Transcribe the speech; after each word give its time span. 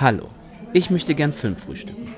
Hallo, 0.00 0.28
ich 0.72 0.90
möchte 0.90 1.14
gern 1.14 1.32
Film 1.32 1.56
frühstücken. 1.56 2.12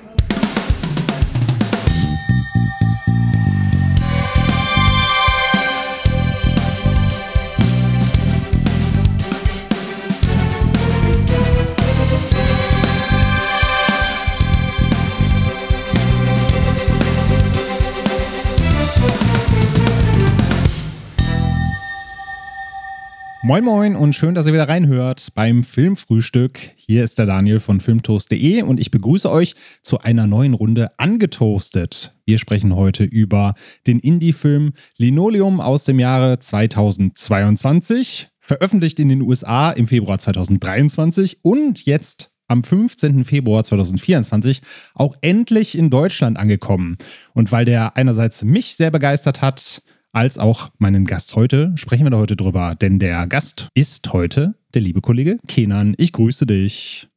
Moin 23.47 23.63
Moin 23.63 23.95
und 23.95 24.11
schön, 24.11 24.35
dass 24.35 24.45
ihr 24.45 24.51
wieder 24.51 24.67
reinhört 24.67 25.29
beim 25.33 25.63
Filmfrühstück. 25.63 26.59
Hier 26.75 27.05
ist 27.05 27.17
der 27.17 27.25
Daniel 27.25 27.61
von 27.61 27.79
filmtoast.de 27.79 28.63
und 28.63 28.77
ich 28.77 28.91
begrüße 28.91 29.31
euch 29.31 29.55
zu 29.81 29.99
einer 29.99 30.27
neuen 30.27 30.53
Runde 30.53 30.91
Angetoastet. 30.99 32.13
Wir 32.25 32.39
sprechen 32.39 32.75
heute 32.75 33.05
über 33.05 33.53
den 33.87 33.99
Indie-Film 33.99 34.73
Linoleum 34.97 35.61
aus 35.61 35.85
dem 35.85 35.97
Jahre 35.97 36.39
2022, 36.39 38.27
veröffentlicht 38.37 38.99
in 38.99 39.07
den 39.07 39.21
USA 39.21 39.71
im 39.71 39.87
Februar 39.87 40.19
2023 40.19 41.37
und 41.41 41.85
jetzt 41.85 42.31
am 42.49 42.65
15. 42.65 43.23
Februar 43.23 43.63
2024 43.63 44.61
auch 44.93 45.15
endlich 45.21 45.77
in 45.77 45.89
Deutschland 45.89 46.37
angekommen. 46.37 46.97
Und 47.33 47.53
weil 47.53 47.63
der 47.63 47.95
einerseits 47.95 48.43
mich 48.43 48.75
sehr 48.75 48.91
begeistert 48.91 49.41
hat, 49.41 49.83
als 50.13 50.37
auch 50.37 50.69
meinen 50.77 51.05
Gast 51.05 51.35
heute 51.35 51.73
sprechen 51.75 52.05
wir 52.05 52.11
da 52.11 52.17
heute 52.17 52.35
drüber, 52.35 52.75
denn 52.75 52.99
der 52.99 53.27
Gast 53.27 53.69
ist 53.73 54.13
heute 54.13 54.55
der 54.73 54.81
liebe 54.81 55.01
Kollege 55.01 55.37
Kenan. 55.47 55.95
Ich 55.97 56.11
grüße 56.13 56.45
dich. 56.45 57.07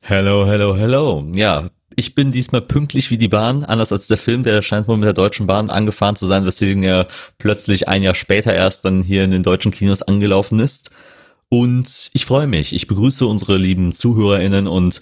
Hello, 0.00 0.46
hello, 0.46 0.76
hello. 0.76 1.30
Ja, 1.34 1.70
ich 1.96 2.14
bin 2.14 2.30
diesmal 2.30 2.62
pünktlich 2.62 3.10
wie 3.10 3.18
die 3.18 3.28
Bahn, 3.28 3.64
anders 3.64 3.92
als 3.92 4.06
der 4.06 4.18
Film, 4.18 4.44
der 4.44 4.62
scheint 4.62 4.86
wohl 4.86 4.96
mit 4.96 5.06
der 5.06 5.14
Deutschen 5.14 5.46
Bahn 5.46 5.68
angefahren 5.68 6.16
zu 6.16 6.26
sein, 6.26 6.44
weswegen 6.44 6.84
er 6.84 7.08
plötzlich 7.38 7.88
ein 7.88 8.02
Jahr 8.02 8.14
später 8.14 8.54
erst 8.54 8.84
dann 8.84 9.02
hier 9.02 9.24
in 9.24 9.32
den 9.32 9.42
deutschen 9.42 9.72
Kinos 9.72 10.02
angelaufen 10.02 10.60
ist. 10.60 10.90
Und 11.48 12.10
ich 12.12 12.24
freue 12.24 12.46
mich. 12.46 12.72
Ich 12.72 12.86
begrüße 12.86 13.26
unsere 13.26 13.56
lieben 13.56 13.92
ZuhörerInnen 13.94 14.66
und 14.68 15.00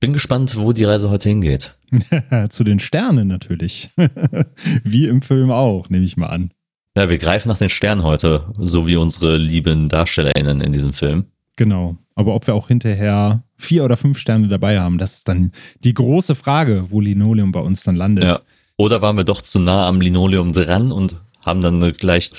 bin 0.00 0.12
gespannt, 0.12 0.56
wo 0.56 0.72
die 0.72 0.84
Reise 0.84 1.10
heute 1.10 1.28
hingeht. 1.28 1.76
Zu 2.48 2.64
den 2.64 2.78
Sternen 2.78 3.28
natürlich. 3.28 3.90
wie 4.84 5.06
im 5.06 5.22
Film 5.22 5.50
auch, 5.50 5.88
nehme 5.90 6.04
ich 6.04 6.16
mal 6.16 6.28
an. 6.28 6.50
Ja, 6.96 7.08
wir 7.08 7.18
greifen 7.18 7.48
nach 7.48 7.58
den 7.58 7.70
Sternen 7.70 8.02
heute, 8.02 8.52
so 8.58 8.86
wie 8.86 8.96
unsere 8.96 9.38
lieben 9.38 9.88
DarstellerInnen 9.88 10.60
in 10.60 10.72
diesem 10.72 10.92
Film. 10.92 11.26
Genau. 11.56 11.96
Aber 12.14 12.34
ob 12.34 12.46
wir 12.46 12.54
auch 12.54 12.68
hinterher 12.68 13.44
vier 13.56 13.84
oder 13.84 13.96
fünf 13.96 14.18
Sterne 14.18 14.48
dabei 14.48 14.80
haben, 14.80 14.98
das 14.98 15.16
ist 15.16 15.28
dann 15.28 15.52
die 15.84 15.94
große 15.94 16.34
Frage, 16.34 16.90
wo 16.90 17.00
Linoleum 17.00 17.52
bei 17.52 17.60
uns 17.60 17.82
dann 17.82 17.96
landet. 17.96 18.24
Ja. 18.24 18.40
Oder 18.76 19.00
waren 19.00 19.16
wir 19.16 19.24
doch 19.24 19.40
zu 19.42 19.58
nah 19.58 19.86
am 19.86 20.00
Linoleum 20.00 20.52
dran 20.52 20.92
und 20.92 21.16
haben 21.40 21.60
dann 21.60 21.82
eine 21.82 21.92
gleich 21.92 22.30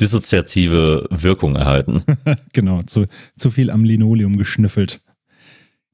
dissoziative 0.00 1.06
Wirkung 1.10 1.56
erhalten. 1.56 2.02
genau, 2.52 2.82
zu, 2.82 3.06
zu 3.36 3.50
viel 3.50 3.70
am 3.70 3.84
Linoleum 3.84 4.36
geschnüffelt. 4.36 5.00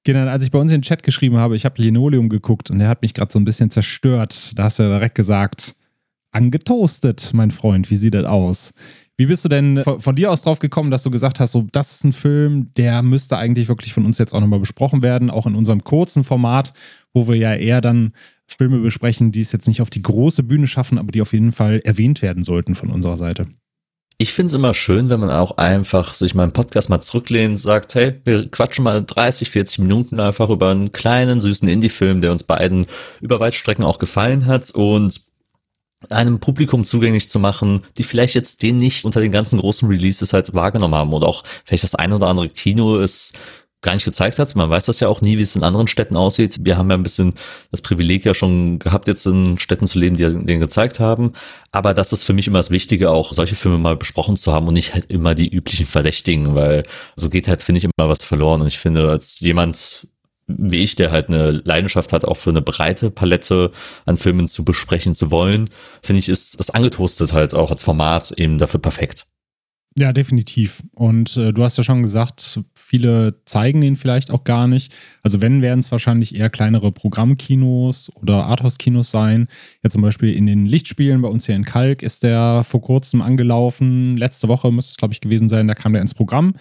Genau, 0.04 0.28
als 0.28 0.44
ich 0.44 0.50
bei 0.50 0.58
uns 0.58 0.72
in 0.72 0.78
den 0.78 0.82
Chat 0.82 1.02
geschrieben 1.02 1.36
habe, 1.36 1.56
ich 1.56 1.64
habe 1.64 1.80
Linoleum 1.80 2.28
geguckt 2.28 2.70
und 2.70 2.78
der 2.78 2.88
hat 2.88 3.02
mich 3.02 3.14
gerade 3.14 3.32
so 3.32 3.38
ein 3.38 3.44
bisschen 3.44 3.70
zerstört. 3.70 4.58
Da 4.58 4.64
hast 4.64 4.78
du 4.78 4.82
ja 4.82 4.88
direkt 4.88 5.14
gesagt, 5.14 5.76
angetoastet, 6.32 7.30
mein 7.34 7.50
Freund. 7.50 7.90
Wie 7.90 7.96
sieht 7.96 8.14
das 8.14 8.24
aus? 8.24 8.74
Wie 9.16 9.26
bist 9.26 9.44
du 9.44 9.48
denn 9.48 9.84
von, 9.84 10.00
von, 10.00 10.16
dir 10.16 10.30
aus 10.30 10.42
drauf 10.42 10.58
gekommen, 10.58 10.90
dass 10.90 11.02
du 11.02 11.10
gesagt 11.10 11.38
hast, 11.38 11.52
so, 11.52 11.66
das 11.70 11.92
ist 11.92 12.04
ein 12.04 12.12
Film, 12.12 12.72
der 12.76 13.02
müsste 13.02 13.38
eigentlich 13.38 13.68
wirklich 13.68 13.92
von 13.92 14.06
uns 14.06 14.18
jetzt 14.18 14.34
auch 14.34 14.40
nochmal 14.40 14.58
besprochen 14.58 15.02
werden, 15.02 15.30
auch 15.30 15.46
in 15.46 15.54
unserem 15.54 15.84
kurzen 15.84 16.24
Format, 16.24 16.72
wo 17.12 17.28
wir 17.28 17.36
ja 17.36 17.54
eher 17.54 17.80
dann 17.80 18.14
Filme 18.46 18.78
besprechen, 18.78 19.30
die 19.30 19.40
es 19.40 19.52
jetzt 19.52 19.68
nicht 19.68 19.82
auf 19.82 19.90
die 19.90 20.02
große 20.02 20.42
Bühne 20.42 20.66
schaffen, 20.66 20.98
aber 20.98 21.12
die 21.12 21.22
auf 21.22 21.32
jeden 21.32 21.52
Fall 21.52 21.80
erwähnt 21.84 22.22
werden 22.22 22.42
sollten 22.42 22.74
von 22.74 22.90
unserer 22.90 23.16
Seite. 23.16 23.46
Ich 24.18 24.32
finde 24.32 24.48
es 24.48 24.54
immer 24.54 24.72
schön, 24.72 25.08
wenn 25.08 25.20
man 25.20 25.30
auch 25.30 25.56
einfach 25.56 26.14
sich 26.14 26.34
im 26.34 26.52
Podcast 26.52 26.88
mal 26.88 27.00
zurücklehnt 27.00 27.58
sagt, 27.58 27.94
hey, 27.94 28.20
wir 28.24 28.48
quatschen 28.50 28.84
mal 28.84 29.04
30, 29.04 29.50
40 29.50 29.80
Minuten 29.80 30.20
einfach 30.20 30.48
über 30.48 30.70
einen 30.70 30.92
kleinen, 30.92 31.40
süßen 31.40 31.68
Indie-Film, 31.68 32.20
der 32.20 32.30
uns 32.30 32.44
beiden 32.44 32.86
über 33.20 33.40
Weitstrecken 33.40 33.84
auch 33.84 33.98
gefallen 33.98 34.46
hat 34.46 34.70
und 34.70 35.20
einem 36.10 36.40
Publikum 36.40 36.84
zugänglich 36.84 37.28
zu 37.28 37.38
machen, 37.38 37.82
die 37.98 38.04
vielleicht 38.04 38.34
jetzt 38.34 38.62
den 38.62 38.76
nicht 38.76 39.04
unter 39.04 39.20
den 39.20 39.32
ganzen 39.32 39.58
großen 39.58 39.88
Releases 39.88 40.32
halt 40.32 40.54
wahrgenommen 40.54 40.94
haben 40.94 41.12
oder 41.12 41.28
auch 41.28 41.44
vielleicht 41.64 41.84
das 41.84 41.94
ein 41.94 42.12
oder 42.12 42.26
andere 42.26 42.48
Kino 42.48 42.98
es 42.98 43.32
gar 43.82 43.94
nicht 43.94 44.04
gezeigt 44.04 44.38
hat. 44.38 44.54
Man 44.54 44.70
weiß 44.70 44.86
das 44.86 45.00
ja 45.00 45.08
auch 45.08 45.20
nie, 45.20 45.38
wie 45.38 45.42
es 45.42 45.56
in 45.56 45.64
anderen 45.64 45.88
Städten 45.88 46.16
aussieht. 46.16 46.58
Wir 46.60 46.78
haben 46.78 46.88
ja 46.88 46.96
ein 46.96 47.02
bisschen 47.02 47.34
das 47.72 47.82
Privileg 47.82 48.24
ja 48.24 48.32
schon 48.32 48.78
gehabt, 48.78 49.08
jetzt 49.08 49.26
in 49.26 49.58
Städten 49.58 49.88
zu 49.88 49.98
leben, 49.98 50.16
die 50.16 50.22
den 50.22 50.60
gezeigt 50.60 51.00
haben. 51.00 51.32
Aber 51.72 51.92
das 51.92 52.12
ist 52.12 52.22
für 52.22 52.32
mich 52.32 52.46
immer 52.46 52.60
das 52.60 52.70
Wichtige, 52.70 53.10
auch 53.10 53.32
solche 53.32 53.56
Filme 53.56 53.78
mal 53.78 53.96
besprochen 53.96 54.36
zu 54.36 54.52
haben 54.52 54.68
und 54.68 54.74
nicht 54.74 54.94
halt 54.94 55.10
immer 55.10 55.34
die 55.34 55.48
üblichen 55.48 55.86
Verdächtigen, 55.86 56.54
weil 56.54 56.84
so 57.16 57.28
geht 57.28 57.48
halt, 57.48 57.60
finde 57.60 57.78
ich, 57.78 57.84
immer 57.84 58.08
was 58.08 58.24
verloren. 58.24 58.60
Und 58.60 58.68
ich 58.68 58.78
finde, 58.78 59.10
als 59.10 59.40
jemand, 59.40 60.06
wie 60.58 60.82
ich, 60.82 60.96
der 60.96 61.10
halt 61.10 61.28
eine 61.28 61.50
Leidenschaft 61.50 62.12
hat, 62.12 62.24
auch 62.24 62.36
für 62.36 62.50
eine 62.50 62.62
breite 62.62 63.10
Palette 63.10 63.70
an 64.06 64.16
Filmen 64.16 64.48
zu 64.48 64.64
besprechen 64.64 65.14
zu 65.14 65.30
wollen, 65.30 65.70
finde 66.02 66.20
ich, 66.20 66.28
ist 66.28 66.58
das 66.58 66.70
angetoastet 66.70 67.32
halt 67.32 67.54
auch 67.54 67.70
als 67.70 67.82
Format 67.82 68.32
eben 68.32 68.58
dafür 68.58 68.80
perfekt. 68.80 69.26
Ja, 69.96 70.12
definitiv. 70.12 70.82
Und 70.94 71.36
äh, 71.36 71.52
du 71.52 71.62
hast 71.62 71.76
ja 71.76 71.84
schon 71.84 72.02
gesagt, 72.02 72.60
viele 72.74 73.42
zeigen 73.44 73.82
ihn 73.82 73.96
vielleicht 73.96 74.30
auch 74.30 74.44
gar 74.44 74.66
nicht. 74.66 74.90
Also 75.22 75.42
wenn, 75.42 75.60
werden 75.60 75.80
es 75.80 75.92
wahrscheinlich 75.92 76.38
eher 76.38 76.48
kleinere 76.48 76.92
Programmkinos 76.92 78.10
oder 78.14 78.46
Arthouse-Kinos 78.46 79.10
sein. 79.10 79.48
Ja, 79.84 79.90
zum 79.90 80.00
Beispiel 80.00 80.32
in 80.32 80.46
den 80.46 80.64
Lichtspielen 80.64 81.20
bei 81.20 81.28
uns 81.28 81.44
hier 81.44 81.56
in 81.56 81.66
Kalk 81.66 82.02
ist 82.02 82.22
der 82.22 82.64
vor 82.64 82.80
kurzem 82.80 83.20
angelaufen. 83.20 84.16
Letzte 84.16 84.48
Woche 84.48 84.72
müsste 84.72 84.92
es, 84.92 84.96
glaube 84.96 85.12
ich, 85.12 85.20
gewesen 85.20 85.48
sein. 85.48 85.68
Da 85.68 85.74
kam 85.74 85.92
der 85.92 86.00
ins 86.00 86.14
Programm. 86.14 86.54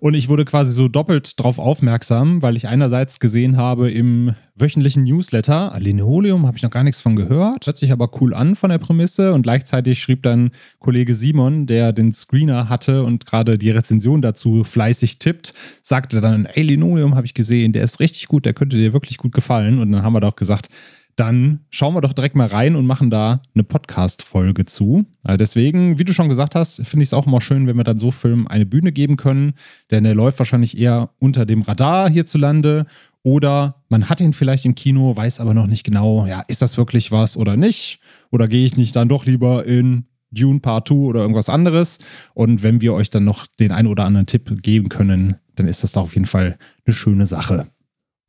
Und 0.00 0.14
ich 0.14 0.28
wurde 0.28 0.44
quasi 0.44 0.72
so 0.72 0.88
doppelt 0.88 1.40
drauf 1.40 1.58
aufmerksam, 1.58 2.42
weil 2.42 2.56
ich 2.56 2.68
einerseits 2.68 3.20
gesehen 3.20 3.56
habe 3.56 3.90
im 3.90 4.34
wöchentlichen 4.56 5.04
Newsletter, 5.04 5.76
Linoleum 5.78 6.46
habe 6.46 6.56
ich 6.56 6.62
noch 6.62 6.70
gar 6.70 6.84
nichts 6.84 7.00
von 7.00 7.16
gehört, 7.16 7.66
hört 7.66 7.76
sich 7.76 7.90
aber 7.90 8.08
cool 8.20 8.34
an 8.34 8.54
von 8.54 8.70
der 8.70 8.78
Prämisse. 8.78 9.32
Und 9.32 9.42
gleichzeitig 9.42 10.00
schrieb 10.00 10.22
dann 10.22 10.50
Kollege 10.78 11.14
Simon, 11.14 11.66
der 11.66 11.92
den 11.92 12.12
Screener 12.12 12.68
hatte 12.68 13.02
und 13.02 13.26
gerade 13.26 13.58
die 13.58 13.70
Rezension 13.70 14.22
dazu 14.22 14.64
fleißig 14.64 15.18
tippt, 15.18 15.54
sagte 15.82 16.20
dann, 16.20 16.46
ey, 16.46 16.62
Linoleum 16.62 17.16
habe 17.16 17.26
ich 17.26 17.34
gesehen, 17.34 17.72
der 17.72 17.84
ist 17.84 18.00
richtig 18.00 18.28
gut, 18.28 18.46
der 18.46 18.54
könnte 18.54 18.76
dir 18.76 18.92
wirklich 18.92 19.18
gut 19.18 19.32
gefallen. 19.32 19.78
Und 19.78 19.90
dann 19.92 20.02
haben 20.02 20.12
wir 20.12 20.20
doch 20.20 20.36
gesagt, 20.36 20.68
dann 21.16 21.60
schauen 21.70 21.94
wir 21.94 22.00
doch 22.00 22.12
direkt 22.12 22.36
mal 22.36 22.48
rein 22.48 22.76
und 22.76 22.86
machen 22.86 23.10
da 23.10 23.40
eine 23.54 23.64
Podcast-Folge 23.64 24.64
zu. 24.64 25.04
Also 25.22 25.36
deswegen, 25.36 25.98
wie 25.98 26.04
du 26.04 26.12
schon 26.12 26.28
gesagt 26.28 26.54
hast, 26.54 26.86
finde 26.86 27.02
ich 27.02 27.10
es 27.10 27.14
auch 27.14 27.26
immer 27.26 27.40
schön, 27.40 27.66
wenn 27.66 27.76
wir 27.76 27.84
dann 27.84 27.98
so 27.98 28.10
Filmen 28.10 28.46
eine 28.46 28.66
Bühne 28.66 28.92
geben 28.92 29.16
können, 29.16 29.54
denn 29.90 30.04
der 30.04 30.14
läuft 30.14 30.38
wahrscheinlich 30.38 30.78
eher 30.78 31.10
unter 31.18 31.46
dem 31.46 31.62
Radar 31.62 32.10
hierzulande 32.10 32.86
oder 33.22 33.82
man 33.88 34.08
hat 34.10 34.20
ihn 34.20 34.34
vielleicht 34.34 34.66
im 34.66 34.74
Kino, 34.74 35.16
weiß 35.16 35.40
aber 35.40 35.54
noch 35.54 35.66
nicht 35.66 35.84
genau, 35.84 36.26
ja, 36.26 36.42
ist 36.46 36.62
das 36.62 36.76
wirklich 36.76 37.10
was 37.10 37.36
oder 37.36 37.56
nicht? 37.56 38.00
Oder 38.30 38.48
gehe 38.48 38.66
ich 38.66 38.76
nicht 38.76 38.94
dann 38.96 39.08
doch 39.08 39.24
lieber 39.24 39.64
in 39.64 40.04
Dune 40.30 40.60
Part 40.60 40.88
2 40.88 40.94
oder 40.94 41.20
irgendwas 41.20 41.48
anderes? 41.48 42.00
Und 42.34 42.62
wenn 42.62 42.82
wir 42.82 42.92
euch 42.92 43.08
dann 43.08 43.24
noch 43.24 43.46
den 43.58 43.72
einen 43.72 43.88
oder 43.88 44.04
anderen 44.04 44.26
Tipp 44.26 44.62
geben 44.62 44.90
können, 44.90 45.36
dann 45.54 45.66
ist 45.66 45.82
das 45.82 45.92
da 45.92 46.00
auf 46.00 46.14
jeden 46.14 46.26
Fall 46.26 46.58
eine 46.84 46.94
schöne 46.94 47.26
Sache. 47.26 47.66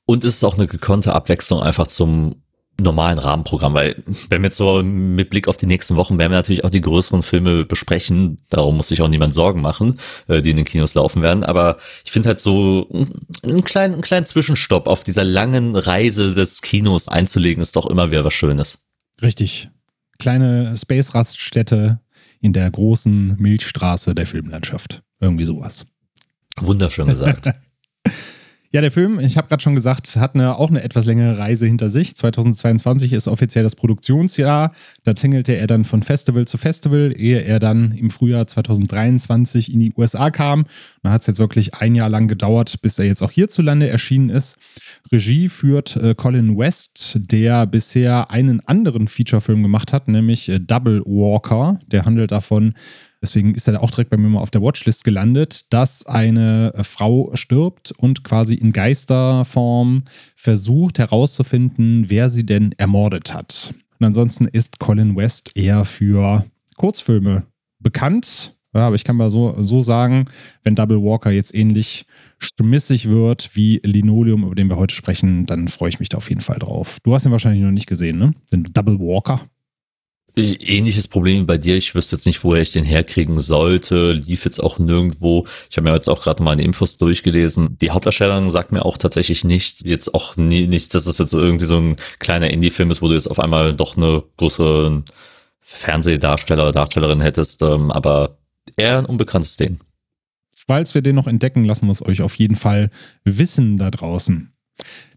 Und 0.06 0.24
es 0.24 0.36
ist 0.36 0.44
auch 0.46 0.58
eine 0.58 0.68
gekonnte 0.68 1.14
Abwechslung 1.14 1.62
einfach 1.62 1.88
zum 1.88 2.36
normalen 2.80 3.20
Rahmenprogramm, 3.20 3.74
weil 3.74 4.04
wenn 4.30 4.42
wir 4.42 4.48
jetzt 4.48 4.58
so 4.58 4.84
mit 4.84 5.30
Blick 5.30 5.48
auf 5.48 5.58
die 5.58 5.66
nächsten 5.66 5.96
Wochen 5.96 6.18
werden 6.18 6.32
wir 6.32 6.38
natürlich 6.38 6.64
auch 6.64 6.70
die 6.70 6.82
größeren 6.82 7.24
Filme 7.24 7.66
besprechen, 7.66 8.38
darum 8.50 8.78
muss 8.78 8.90
sich 8.90 9.02
auch 9.02 9.08
niemand 9.08 9.34
Sorgen 9.34 9.62
machen, 9.62 10.00
äh, 10.28 10.42
die 10.42 10.52
in 10.52 10.58
den 10.58 10.66
Kinos 10.66 10.94
laufen 10.94 11.22
werden, 11.22 11.44
aber 11.44 11.78
ich 12.04 12.12
finde 12.12 12.30
halt 12.30 12.40
so 12.40 12.88
einen 13.44 13.64
kleinen, 13.64 13.94
einen 13.94 14.02
kleinen 14.02 14.26
Zwischenstopp 14.26 14.88
auf 14.88 15.04
dieser 15.04 15.24
langen 15.24 15.76
Reise 15.76 16.34
des 16.34 16.62
Kinos 16.62 17.08
einzulegen, 17.08 17.62
ist 17.62 17.76
doch 17.76 17.86
immer 17.90 18.12
wieder 18.12 18.26
was 18.26 18.34
Schönes. 18.34 18.86
Richtig. 19.22 19.70
Kleine 20.20 20.76
Space-Raststätte 20.78 22.00
in 22.42 22.54
der 22.54 22.70
großen 22.70 23.36
Milchstraße 23.38 24.16
der 24.16 24.26
Filmlandschaft. 24.26 25.02
Irgendwie 25.20 25.46
sowas. 25.46 25.88
Wunderschön 26.58 27.08
gesagt. 27.08 27.50
Ja, 28.72 28.82
der 28.82 28.92
Film, 28.92 29.20
ich 29.20 29.38
habe 29.38 29.48
gerade 29.48 29.64
schon 29.64 29.76
gesagt, 29.76 30.16
hat 30.18 30.36
eine, 30.36 30.58
auch 30.58 30.70
eine 30.70 30.84
etwas 30.84 31.06
längere 31.06 31.38
Reise 31.38 31.66
hinter 31.66 31.90
sich. 31.90 32.16
2022 32.16 33.14
ist 33.14 33.28
offiziell 33.28 33.64
das 33.64 33.76
Produktionsjahr. 33.76 34.74
Da 35.04 35.14
tingelte 35.14 35.54
er 35.54 35.68
dann 35.68 35.86
von 35.86 36.04
Festival 36.04 36.46
zu 36.46 36.58
Festival, 36.58 37.14
ehe 37.16 37.42
er 37.42 37.60
dann 37.60 37.94
im 37.94 38.10
Frühjahr 38.10 38.48
2023 38.48 39.74
in 39.74 39.80
die 39.80 39.94
USA 39.96 40.30
kam. 40.30 40.66
Da 41.04 41.12
hat 41.12 41.22
es 41.22 41.28
jetzt 41.28 41.40
wirklich 41.40 41.76
ein 41.76 41.96
Jahr 41.96 42.10
lang 42.10 42.28
gedauert, 42.28 42.82
bis 42.82 43.00
er 43.00 43.06
jetzt 43.06 43.22
auch 43.22 43.32
hierzulande 43.32 43.88
erschienen 43.88 44.30
ist. 44.30 44.58
Regie 45.12 45.50
führt 45.50 45.96
äh, 45.98 46.16
Colin 46.16 46.58
West, 46.58 47.20
der 47.32 47.68
bisher 47.68 48.32
einen 48.32 48.60
anderen 48.62 49.08
Featurefilm 49.08 49.62
gemacht 49.62 49.94
hat, 49.94 50.08
nämlich 50.08 50.50
äh, 50.50 50.60
Double 50.60 51.02
Walker. 51.06 51.80
Der 51.88 52.06
handelt 52.06 52.32
davon, 52.32 52.74
deswegen 53.26 53.56
ist 53.56 53.68
er 53.68 53.82
auch 53.82 53.90
direkt 53.90 54.12
bei 54.12 54.18
mir 54.18 54.30
mal 54.30 54.40
auf 54.40 54.52
der 54.52 54.62
Watchlist 54.62 55.04
gelandet, 55.04 55.74
dass 55.74 56.06
eine 56.06 56.72
Frau 56.84 57.32
stirbt 57.34 57.92
und 57.98 58.24
quasi 58.24 58.54
in 58.54 58.72
Geisterform 58.72 60.04
versucht 60.36 61.00
herauszufinden, 61.00 62.06
wer 62.08 62.30
sie 62.30 62.46
denn 62.46 62.74
ermordet 62.78 63.34
hat. 63.34 63.74
Und 64.00 64.06
ansonsten 64.06 64.46
ist 64.46 64.80
Colin 64.80 65.16
West 65.16 65.52
eher 65.56 65.86
für 65.86 66.46
Kurzfilme 66.76 67.48
bekannt. 67.80 68.56
Ja, 68.76 68.88
aber 68.88 68.96
ich 68.96 69.06
kann 69.06 69.16
mal 69.16 69.32
so, 69.32 69.56
so 69.64 69.82
sagen, 69.82 70.26
wenn 70.64 70.76
Double 70.76 71.02
Walker 71.02 71.32
jetzt 71.32 71.56
ähnlich 71.56 72.06
schmissig 72.38 73.08
wird 73.08 73.56
wie 73.56 73.80
Linoleum, 73.84 74.44
über 74.44 74.54
den 74.54 74.70
wir 74.70 74.76
heute 74.76 74.94
sprechen, 74.94 75.46
dann 75.46 75.70
freue 75.70 75.90
ich 75.90 76.00
mich 76.00 76.10
da 76.10 76.18
auf 76.18 76.30
jeden 76.30 76.42
Fall 76.42 76.60
drauf. 76.60 77.00
Du 77.02 77.16
hast 77.16 77.26
ihn 77.26 77.32
wahrscheinlich 77.32 77.64
noch 77.64 77.72
nicht 77.72 77.88
gesehen, 77.88 78.20
ne? 78.20 78.34
Den 78.54 78.66
Double 78.66 79.00
Walker. 79.00 79.42
Ähnliches 80.38 81.08
Problem 81.08 81.46
bei 81.46 81.58
dir. 81.58 81.78
Ich 81.78 81.96
wüsste 81.96 82.16
jetzt 82.18 82.26
nicht, 82.26 82.44
woher 82.44 82.62
ich 82.62 82.72
den 82.72 82.84
herkriegen 82.84 83.40
sollte. 83.40 84.12
Lief 84.12 84.44
jetzt 84.44 84.60
auch 84.60 84.80
nirgendwo. 84.80 85.46
Ich 85.70 85.78
habe 85.78 85.88
mir 85.88 85.96
jetzt 85.96 86.10
auch 86.10 86.22
gerade 86.22 86.44
meine 86.44 86.62
Infos 86.62 86.98
durchgelesen. 86.98 87.78
Die 87.80 87.92
Hauptdarstellerin 87.92 88.52
sagt 88.52 88.74
mir 88.74 88.86
auch 88.86 88.98
tatsächlich 88.98 89.46
nichts. 89.46 89.82
Jetzt 89.86 90.14
auch 90.14 90.36
nie, 90.36 90.68
nichts, 90.68 90.90
dass 90.90 91.06
es 91.06 91.18
jetzt 91.18 91.34
irgendwie 91.34 91.66
so 91.66 91.78
ein 91.78 91.96
kleiner 92.20 92.50
Indie-Film 92.50 92.92
ist, 92.92 93.02
wo 93.02 93.08
du 93.08 93.14
jetzt 93.14 93.28
auf 93.28 93.40
einmal 93.40 93.74
doch 93.74 93.96
eine 93.96 94.24
größere 94.38 95.04
Fernsehdarsteller 95.62 96.64
oder 96.64 96.74
Darstellerin 96.74 97.22
hättest. 97.22 97.62
Ähm, 97.62 97.92
aber 97.92 98.38
eher 98.76 99.00
ein 99.00 99.06
unbekanntes 99.06 99.56
Ding. 99.56 99.80
Falls 100.68 100.96
wir 100.96 101.02
den 101.02 101.16
noch 101.16 101.28
entdecken, 101.28 101.64
lassen 101.64 101.88
wir 101.88 101.92
es 101.92 102.06
euch 102.06 102.22
auf 102.22 102.36
jeden 102.36 102.56
Fall 102.56 102.90
wissen 103.24 103.78
da 103.78 103.90
draußen. 103.90 104.52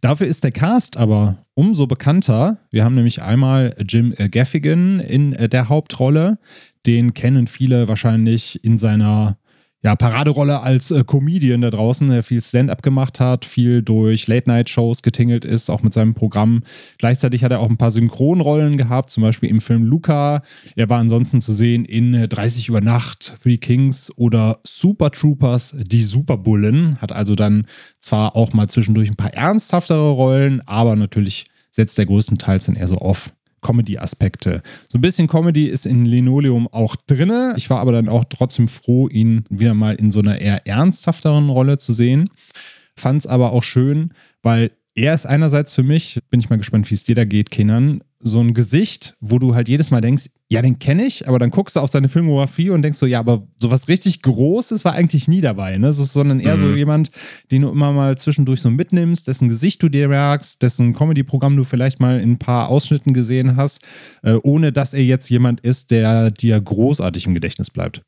Dafür 0.01 0.27
ist 0.27 0.45
der 0.45 0.53
Cast 0.53 0.97
aber 0.97 1.39
umso 1.55 1.87
bekannter. 1.87 2.59
Wir 2.71 2.85
haben 2.85 2.95
nämlich 2.95 3.23
einmal 3.23 3.75
Jim 3.89 4.15
Gaffigan 4.31 5.01
in 5.01 5.33
äh, 5.33 5.49
der 5.49 5.69
Hauptrolle. 5.69 6.39
Den 6.87 7.15
kennen 7.15 7.47
viele 7.47 7.89
wahrscheinlich 7.89 8.65
in 8.65 8.79
seiner 8.79 9.39
ja, 9.89 9.97
Paraderolle 9.97 10.61
als 10.61 10.91
äh, 10.91 11.03
Comedian 11.03 11.63
da 11.63 11.71
draußen, 11.71 12.09
der 12.09 12.23
viel 12.23 12.43
Stand-up 12.43 12.83
gemacht 12.83 13.21
hat, 13.21 13.47
viel 13.47 13.81
durch 13.81 14.27
Late-Night-Shows 14.27 15.01
getingelt 15.01 15.47
ist, 15.47 15.71
auch 15.71 15.83
mit 15.83 15.95
seinem 15.95 16.13
Programm. 16.13 16.61
Gleichzeitig 16.99 17.43
hat 17.43 17.53
er 17.53 17.61
auch 17.61 17.71
ein 17.71 17.79
paar 17.79 17.91
Synchronrollen 17.91 18.77
gehabt, 18.77 19.09
zum 19.09 19.23
Beispiel 19.23 19.49
im 19.49 19.63
Film 19.63 19.85
Luca. 19.85 20.43
Er 20.77 20.91
war 20.91 20.99
ansonsten 20.99 21.41
zu 21.41 21.55
sehen 21.55 21.87
in 21.87 22.29
30 22.29 22.69
über 22.69 22.83
Nacht, 22.83 23.39
Three 23.43 23.57
Kings 23.57 24.13
oder 24.19 24.59
Super 24.63 25.11
Troopers, 25.11 25.75
die 25.79 26.03
Superbullen. 26.03 27.01
Hat 27.01 27.13
also 27.13 27.35
dann 27.35 27.65
zwar 27.99 28.37
auch 28.37 28.53
mal 28.53 28.69
zwischendurch 28.69 29.09
ein 29.09 29.17
paar 29.17 29.33
ernsthaftere 29.33 30.11
Rollen, 30.11 30.61
aber 30.67 30.97
natürlich 30.97 31.47
setzt 31.71 31.99
er 31.99 32.05
größtenteils 32.05 32.67
dann 32.67 32.77
eher 32.77 32.89
so 32.89 32.99
auf 32.99 33.31
Comedy-Aspekte. 33.63 34.63
So 34.89 34.99
ein 34.99 35.01
bisschen 35.01 35.29
Comedy 35.29 35.67
ist 35.67 35.87
in 35.87 36.05
Linoleum 36.05 36.69
auch 36.69 36.97
drinne. 36.97 37.55
Ich 37.57 37.71
war 37.71 37.81
aber 37.81 37.93
dann 37.93 38.09
auch 38.09 38.25
trotzdem 38.25 38.69
froh, 38.69 39.09
ihn 39.09 39.45
wieder 39.51 39.75
mal 39.75 39.95
in 39.95 40.11
so 40.11 40.21
einer 40.21 40.41
eher 40.41 40.67
ernsthafteren 40.67 41.51
Rolle 41.51 41.79
zu 41.79 41.93
sehen. 41.93 42.31
Fand 42.97 43.21
es 43.21 43.27
aber 43.27 43.53
auch 43.53 43.63
schön, 43.63 44.13
weil 44.43 44.71
er 44.95 45.15
ist 45.15 45.27
einerseits 45.27 45.75
für 45.75 45.85
mich, 45.85 46.21
bin 46.31 46.41
ich 46.41 46.51
mal 46.51 46.57
gespannt, 46.57 46.91
wie 46.91 46.95
es 46.95 47.05
dir 47.05 47.15
da 47.15 47.25
geht, 47.25 47.51
Kenan, 47.51 48.03
so 48.21 48.41
ein 48.41 48.53
Gesicht, 48.53 49.17
wo 49.21 49.39
du 49.39 49.55
halt 49.55 49.69
jedes 49.69 49.91
Mal 49.91 50.01
denkst, 50.01 50.31
ja, 50.49 50.61
den 50.63 50.79
kenne 50.79 51.05
ich, 51.05 51.29
aber 51.29 51.39
dann 51.39 51.51
guckst 51.51 51.77
du 51.77 51.81
auf 51.81 51.91
seine 51.91 52.09
Filmografie 52.09 52.71
und 52.71 52.83
denkst 52.83 52.99
so, 52.99 53.07
ja, 53.07 53.21
aber 53.21 53.47
sowas 53.57 53.87
richtig 53.87 54.23
Großes 54.23 54.85
war 54.85 54.93
eigentlich 54.93 55.29
nie 55.29 55.41
dabei, 55.41 55.79
ne? 55.79 55.89
Es 55.89 55.99
ist, 55.99 56.15
sondern 56.15 56.41
eher 56.41 56.57
mhm. 56.57 56.61
so 56.61 56.75
jemand, 56.75 57.11
den 57.53 57.63
du 57.63 57.69
immer 57.69 57.93
mal 57.93 58.19
zwischendurch 58.19 58.61
so 58.61 58.71
mitnimmst, 58.71 59.29
dessen 59.29 59.49
Gesicht 59.49 59.83
du 59.83 59.89
dir 59.89 60.09
merkst, 60.09 60.61
dessen 60.63 60.95
Comedy-Programm 60.95 61.57
du 61.57 61.65
vielleicht 61.65 62.01
mal 62.01 62.21
in 62.21 62.33
ein 62.33 62.39
paar 62.39 62.69
Ausschnitten 62.69 63.13
gesehen 63.13 63.57
hast, 63.57 63.87
äh, 64.23 64.35
ohne 64.43 64.73
dass 64.73 64.95
er 64.95 65.05
jetzt 65.05 65.29
jemand 65.29 65.61
ist, 65.61 65.91
der 65.91 66.31
dir 66.31 66.61
großartig 66.61 67.27
im 67.27 67.35
Gedächtnis 67.35 67.71
bleibt. 67.71 68.03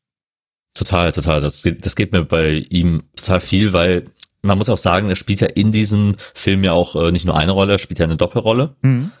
Total, 0.73 1.11
total. 1.11 1.41
Das, 1.41 1.63
das 1.79 1.95
geht 1.95 2.11
mir 2.11 2.23
bei 2.23 2.65
ihm 2.69 3.03
total 3.15 3.39
viel, 3.39 3.73
weil 3.73 4.05
man 4.41 4.57
muss 4.57 4.69
auch 4.69 4.77
sagen, 4.77 5.09
er 5.09 5.15
spielt 5.15 5.41
ja 5.41 5.47
in 5.47 5.71
diesem 5.71 6.15
Film 6.33 6.63
ja 6.63 6.71
auch 6.73 6.95
äh, 6.95 7.11
nicht 7.11 7.25
nur 7.25 7.37
eine 7.37 7.51
Rolle, 7.51 7.73
er 7.73 7.77
spielt 7.77 7.99
ja 7.99 8.05
eine 8.05 8.17
Doppelrolle. 8.17 8.75
Mhm. 8.81 9.11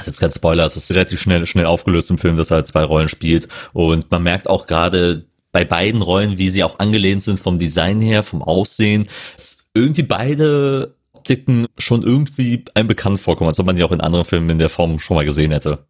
Das 0.00 0.06
ist 0.06 0.14
jetzt 0.14 0.20
kein 0.20 0.32
Spoiler, 0.32 0.64
es 0.64 0.76
ist 0.76 0.90
relativ 0.90 1.20
schnell, 1.20 1.44
schnell 1.46 1.66
aufgelöst 1.66 2.10
im 2.10 2.18
Film, 2.18 2.36
dass 2.36 2.50
er 2.50 2.56
halt 2.56 2.66
zwei 2.66 2.84
Rollen 2.84 3.08
spielt. 3.08 3.48
Und 3.72 4.10
man 4.10 4.22
merkt 4.22 4.48
auch 4.48 4.66
gerade 4.66 5.26
bei 5.52 5.64
beiden 5.64 6.00
Rollen, 6.00 6.38
wie 6.38 6.48
sie 6.48 6.64
auch 6.64 6.78
angelehnt 6.78 7.22
sind 7.22 7.38
vom 7.38 7.58
Design 7.58 8.00
her, 8.00 8.22
vom 8.22 8.42
Aussehen, 8.42 9.08
dass 9.34 9.68
irgendwie 9.74 10.02
beide 10.02 10.94
Optiken 11.12 11.66
schon 11.76 12.02
irgendwie 12.02 12.64
einem 12.74 12.88
bekannt 12.88 13.20
vorkommen, 13.20 13.48
als 13.48 13.58
ob 13.60 13.66
man 13.66 13.76
die 13.76 13.84
auch 13.84 13.92
in 13.92 14.00
anderen 14.00 14.24
Filmen 14.24 14.50
in 14.50 14.58
der 14.58 14.70
Form 14.70 14.98
schon 14.98 15.16
mal 15.16 15.24
gesehen 15.24 15.52
hätte. 15.52 15.84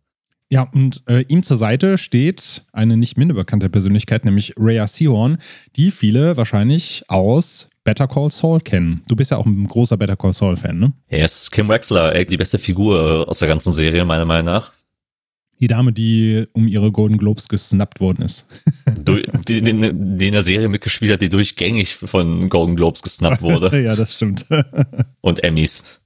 Ja, 0.53 0.69
und 0.75 1.05
äh, 1.07 1.25
ihm 1.29 1.45
zur 1.45 1.57
Seite 1.57 1.97
steht 1.97 2.62
eine 2.73 2.97
nicht 2.97 3.17
minder 3.17 3.35
bekannte 3.35 3.69
Persönlichkeit, 3.69 4.25
nämlich 4.25 4.55
Rhea 4.57 4.89
Seahorn, 4.89 5.39
die 5.77 5.93
viele 5.93 6.37
wahrscheinlich 6.37 7.05
aus 7.07 7.69
Better 7.90 8.06
Call 8.06 8.31
Saul 8.31 8.60
kennen. 8.60 9.02
Du 9.08 9.16
bist 9.16 9.32
ja 9.32 9.37
auch 9.37 9.46
ein 9.46 9.66
großer 9.66 9.96
Better 9.96 10.14
Call 10.14 10.32
Saul-Fan, 10.32 10.78
ne? 10.78 10.92
Es 11.08 11.42
ist 11.42 11.50
Kim 11.50 11.69
Wexler, 11.69 12.14
ey, 12.14 12.25
die 12.25 12.37
beste 12.37 12.60
Figur 12.60 13.28
aus 13.28 13.40
der 13.40 13.48
ganzen 13.48 13.72
Serie, 13.72 14.04
meiner 14.04 14.25
Meinung 14.25 14.46
nach. 14.46 14.72
Die 15.58 15.66
Dame, 15.66 15.92
die 15.92 16.46
um 16.52 16.69
ihre 16.69 16.92
Golden 16.92 17.19
Globes 17.19 17.48
gesnappt 17.48 18.00
worden 18.00 18.22
ist. 18.22 18.46
die, 18.87 19.26
die, 19.48 19.60
die, 19.60 20.26
in 20.28 20.32
der 20.32 20.44
Serie 20.44 20.69
mitgespielt 20.69 21.14
hat, 21.14 21.20
die 21.20 21.31
durchgängig 21.31 21.96
von 21.96 22.48
Golden 22.48 22.76
Globes 22.76 23.02
gesnappt 23.02 23.42
wurde. 23.42 23.82
ja, 23.82 23.96
das 23.96 24.14
stimmt. 24.14 24.46
Und 25.20 25.42
Emmys. 25.42 25.98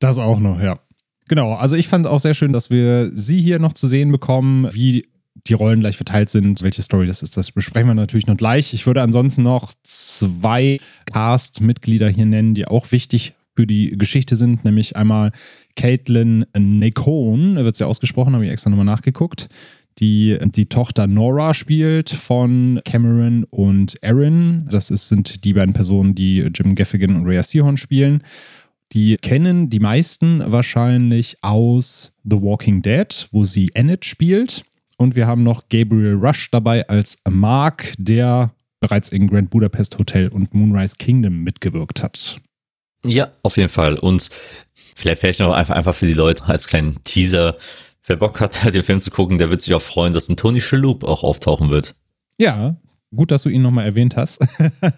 Das 0.00 0.18
auch 0.18 0.40
noch, 0.40 0.60
ja. 0.60 0.80
Genau, 1.28 1.52
also 1.52 1.76
ich 1.76 1.86
fand 1.86 2.08
auch 2.08 2.18
sehr 2.18 2.34
schön, 2.34 2.52
dass 2.52 2.70
wir 2.70 3.08
sie 3.14 3.40
hier 3.40 3.60
noch 3.60 3.74
zu 3.74 3.86
sehen 3.86 4.10
bekommen, 4.10 4.68
wie 4.72 5.06
die 5.46 5.54
Rollen 5.54 5.80
gleich 5.80 5.96
verteilt 5.96 6.30
sind. 6.30 6.62
Welche 6.62 6.82
Story 6.82 7.06
das 7.06 7.22
ist, 7.22 7.36
das 7.36 7.52
besprechen 7.52 7.88
wir 7.88 7.94
natürlich 7.94 8.26
noch 8.26 8.36
gleich. 8.36 8.72
Ich 8.72 8.86
würde 8.86 9.02
ansonsten 9.02 9.42
noch 9.42 9.72
zwei 9.82 10.80
Cast-Mitglieder 11.06 12.08
hier 12.08 12.26
nennen, 12.26 12.54
die 12.54 12.66
auch 12.66 12.90
wichtig 12.92 13.34
für 13.54 13.66
die 13.66 13.96
Geschichte 13.96 14.36
sind, 14.36 14.64
nämlich 14.64 14.96
einmal 14.96 15.32
Caitlin 15.76 16.46
Nacone, 16.56 17.64
wird 17.64 17.76
sie 17.76 17.86
ausgesprochen, 17.86 18.34
habe 18.34 18.44
ich 18.44 18.50
extra 18.50 18.70
nochmal 18.70 18.86
nachgeguckt, 18.86 19.48
die 19.98 20.38
die 20.42 20.66
Tochter 20.66 21.06
Nora 21.06 21.54
spielt 21.54 22.10
von 22.10 22.80
Cameron 22.84 23.44
und 23.50 24.02
Erin. 24.02 24.68
Das 24.70 24.90
ist, 24.90 25.08
sind 25.08 25.44
die 25.44 25.52
beiden 25.52 25.72
Personen, 25.72 26.14
die 26.14 26.40
Jim 26.54 26.74
Gaffigan 26.74 27.14
und 27.14 27.26
Rhea 27.28 27.42
Seahorn 27.42 27.76
spielen. 27.76 28.24
Die 28.92 29.16
kennen 29.16 29.70
die 29.70 29.80
meisten 29.80 30.42
wahrscheinlich 30.46 31.36
aus 31.42 32.12
The 32.24 32.40
Walking 32.40 32.82
Dead, 32.82 33.28
wo 33.30 33.44
sie 33.44 33.70
Annette 33.76 34.08
spielt. 34.08 34.64
Und 34.96 35.16
wir 35.16 35.26
haben 35.26 35.42
noch 35.42 35.68
Gabriel 35.68 36.14
Rush 36.14 36.50
dabei 36.50 36.86
als 36.88 37.18
Mark, 37.28 37.94
der 37.98 38.54
bereits 38.80 39.08
in 39.08 39.26
Grand 39.26 39.50
Budapest 39.50 39.98
Hotel 39.98 40.28
und 40.28 40.54
Moonrise 40.54 40.96
Kingdom 40.98 41.42
mitgewirkt 41.42 42.02
hat. 42.02 42.40
Ja, 43.04 43.28
auf 43.42 43.56
jeden 43.56 43.68
Fall. 43.68 43.98
Und 43.98 44.30
vielleicht 44.74 45.20
vielleicht 45.20 45.40
noch 45.40 45.52
einfach, 45.52 45.74
einfach 45.74 45.94
für 45.94 46.06
die 46.06 46.14
Leute 46.14 46.44
als 46.46 46.66
kleinen 46.66 47.02
Teaser. 47.02 47.56
Wer 48.06 48.16
Bock 48.16 48.40
hat, 48.40 48.64
den 48.74 48.82
Film 48.82 49.00
zu 49.00 49.10
gucken, 49.10 49.38
der 49.38 49.50
wird 49.50 49.60
sich 49.60 49.74
auch 49.74 49.82
freuen, 49.82 50.12
dass 50.12 50.28
ein 50.28 50.36
Tony 50.36 50.60
Shalhoub 50.60 51.04
auch 51.04 51.22
auftauchen 51.22 51.70
wird. 51.70 51.94
Ja, 52.38 52.76
gut, 53.14 53.30
dass 53.30 53.42
du 53.42 53.48
ihn 53.48 53.62
nochmal 53.62 53.84
erwähnt 53.84 54.16
hast. 54.16 54.44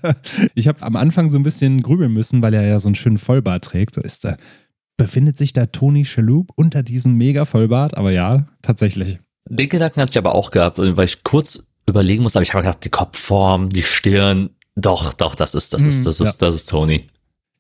ich 0.54 0.68
habe 0.68 0.82
am 0.82 0.97
Anfang 0.97 1.30
so 1.30 1.37
ein 1.37 1.42
bisschen 1.42 1.82
grübeln 1.82 2.12
müssen, 2.12 2.42
weil 2.42 2.54
er 2.54 2.66
ja 2.66 2.78
so 2.78 2.88
einen 2.88 2.94
schönen 2.94 3.18
Vollbart 3.18 3.64
trägt. 3.64 3.94
So 3.94 4.00
ist 4.00 4.25
er. 4.25 4.37
Befindet 4.97 5.37
sich 5.37 5.52
da 5.52 5.66
Tony 5.66 6.04
Shalhoub 6.04 6.52
unter 6.56 6.82
diesem 6.82 7.16
mega 7.16 7.44
Vollbart? 7.44 7.97
Aber 7.97 8.12
ja, 8.12 8.47
tatsächlich. 8.62 9.18
Den 9.49 9.69
Gedanken 9.69 10.00
hatte 10.00 10.11
ich 10.11 10.19
aber 10.19 10.35
auch 10.35 10.50
gehabt, 10.50 10.79
weil 10.79 11.05
ich 11.05 11.23
kurz 11.23 11.67
überlegen 11.88 12.23
musste, 12.23 12.38
aber 12.38 12.45
ich 12.45 12.53
habe 12.53 12.62
gedacht, 12.62 12.85
die 12.85 12.91
Kopfform, 12.91 13.71
die 13.71 13.83
Stirn, 13.83 14.50
doch, 14.75 15.15
doch, 15.15 15.35
das 15.35 15.55
ist, 15.55 15.73
das 15.73 15.87
ist, 15.87 16.05
das 16.05 16.21
ist, 16.21 16.41
ja. 16.41 16.47
das 16.47 16.57
ist 16.57 16.69
Tony. 16.69 17.09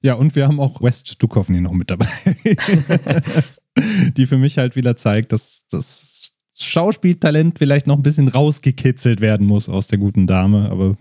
Ja, 0.02 0.14
und 0.14 0.34
wir 0.36 0.46
haben 0.46 0.60
auch 0.60 0.82
West 0.82 1.22
Duchovny 1.22 1.60
noch 1.60 1.72
mit 1.72 1.90
dabei. 1.90 2.08
die 4.16 4.26
für 4.26 4.36
mich 4.36 4.58
halt 4.58 4.76
wieder 4.76 4.96
zeigt, 4.96 5.32
dass 5.32 5.64
das 5.70 6.32
Schauspieltalent 6.54 7.58
vielleicht 7.58 7.86
noch 7.86 7.96
ein 7.96 8.02
bisschen 8.02 8.28
rausgekitzelt 8.28 9.20
werden 9.20 9.46
muss 9.46 9.68
aus 9.68 9.86
der 9.86 9.98
guten 9.98 10.26
Dame, 10.26 10.70
aber 10.70 10.96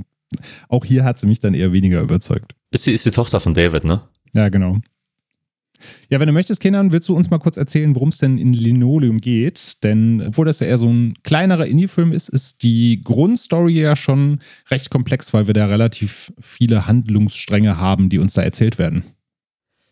auch 0.70 0.86
hier 0.86 1.04
hat 1.04 1.18
sie 1.18 1.27
mich 1.27 1.39
dann 1.39 1.54
eher 1.54 1.72
weniger 1.72 2.01
überzeugt. 2.01 2.56
Ist 2.72 2.86
sie 2.86 2.94
ist 2.94 3.06
die 3.06 3.12
Tochter 3.12 3.39
von 3.39 3.54
David, 3.54 3.84
ne? 3.84 4.01
Ja, 4.34 4.50
genau. 4.50 4.80
Ja, 6.10 6.20
wenn 6.20 6.27
du 6.27 6.34
möchtest, 6.34 6.62
Kenan, 6.62 6.91
willst 6.91 7.10
du 7.10 7.15
uns 7.15 7.29
mal 7.29 7.39
kurz 7.39 7.58
erzählen, 7.58 7.96
worum 7.96 8.10
es 8.10 8.17
denn 8.17 8.38
in 8.38 8.53
Linoleum 8.53 9.20
geht? 9.20 9.84
Denn 9.84 10.22
obwohl 10.27 10.46
das 10.46 10.60
ja 10.60 10.67
eher 10.67 10.77
so 10.77 10.89
ein 10.89 11.13
kleinerer 11.24 11.65
Indie-Film 11.65 12.12
ist, 12.12 12.29
ist 12.29 12.63
die 12.63 13.00
Grundstory 13.03 13.82
ja 13.82 13.96
schon 13.96 14.39
recht 14.70 14.89
komplex, 14.89 15.34
weil 15.34 15.48
wir 15.48 15.53
da 15.53 15.65
relativ 15.65 16.34
viele 16.39 16.88
Handlungsstränge 16.88 17.77
haben, 17.77 18.10
die 18.10 18.20
uns 18.20 18.34
da 18.34 18.41
erzählt 18.41 18.77
werden. 18.77 19.14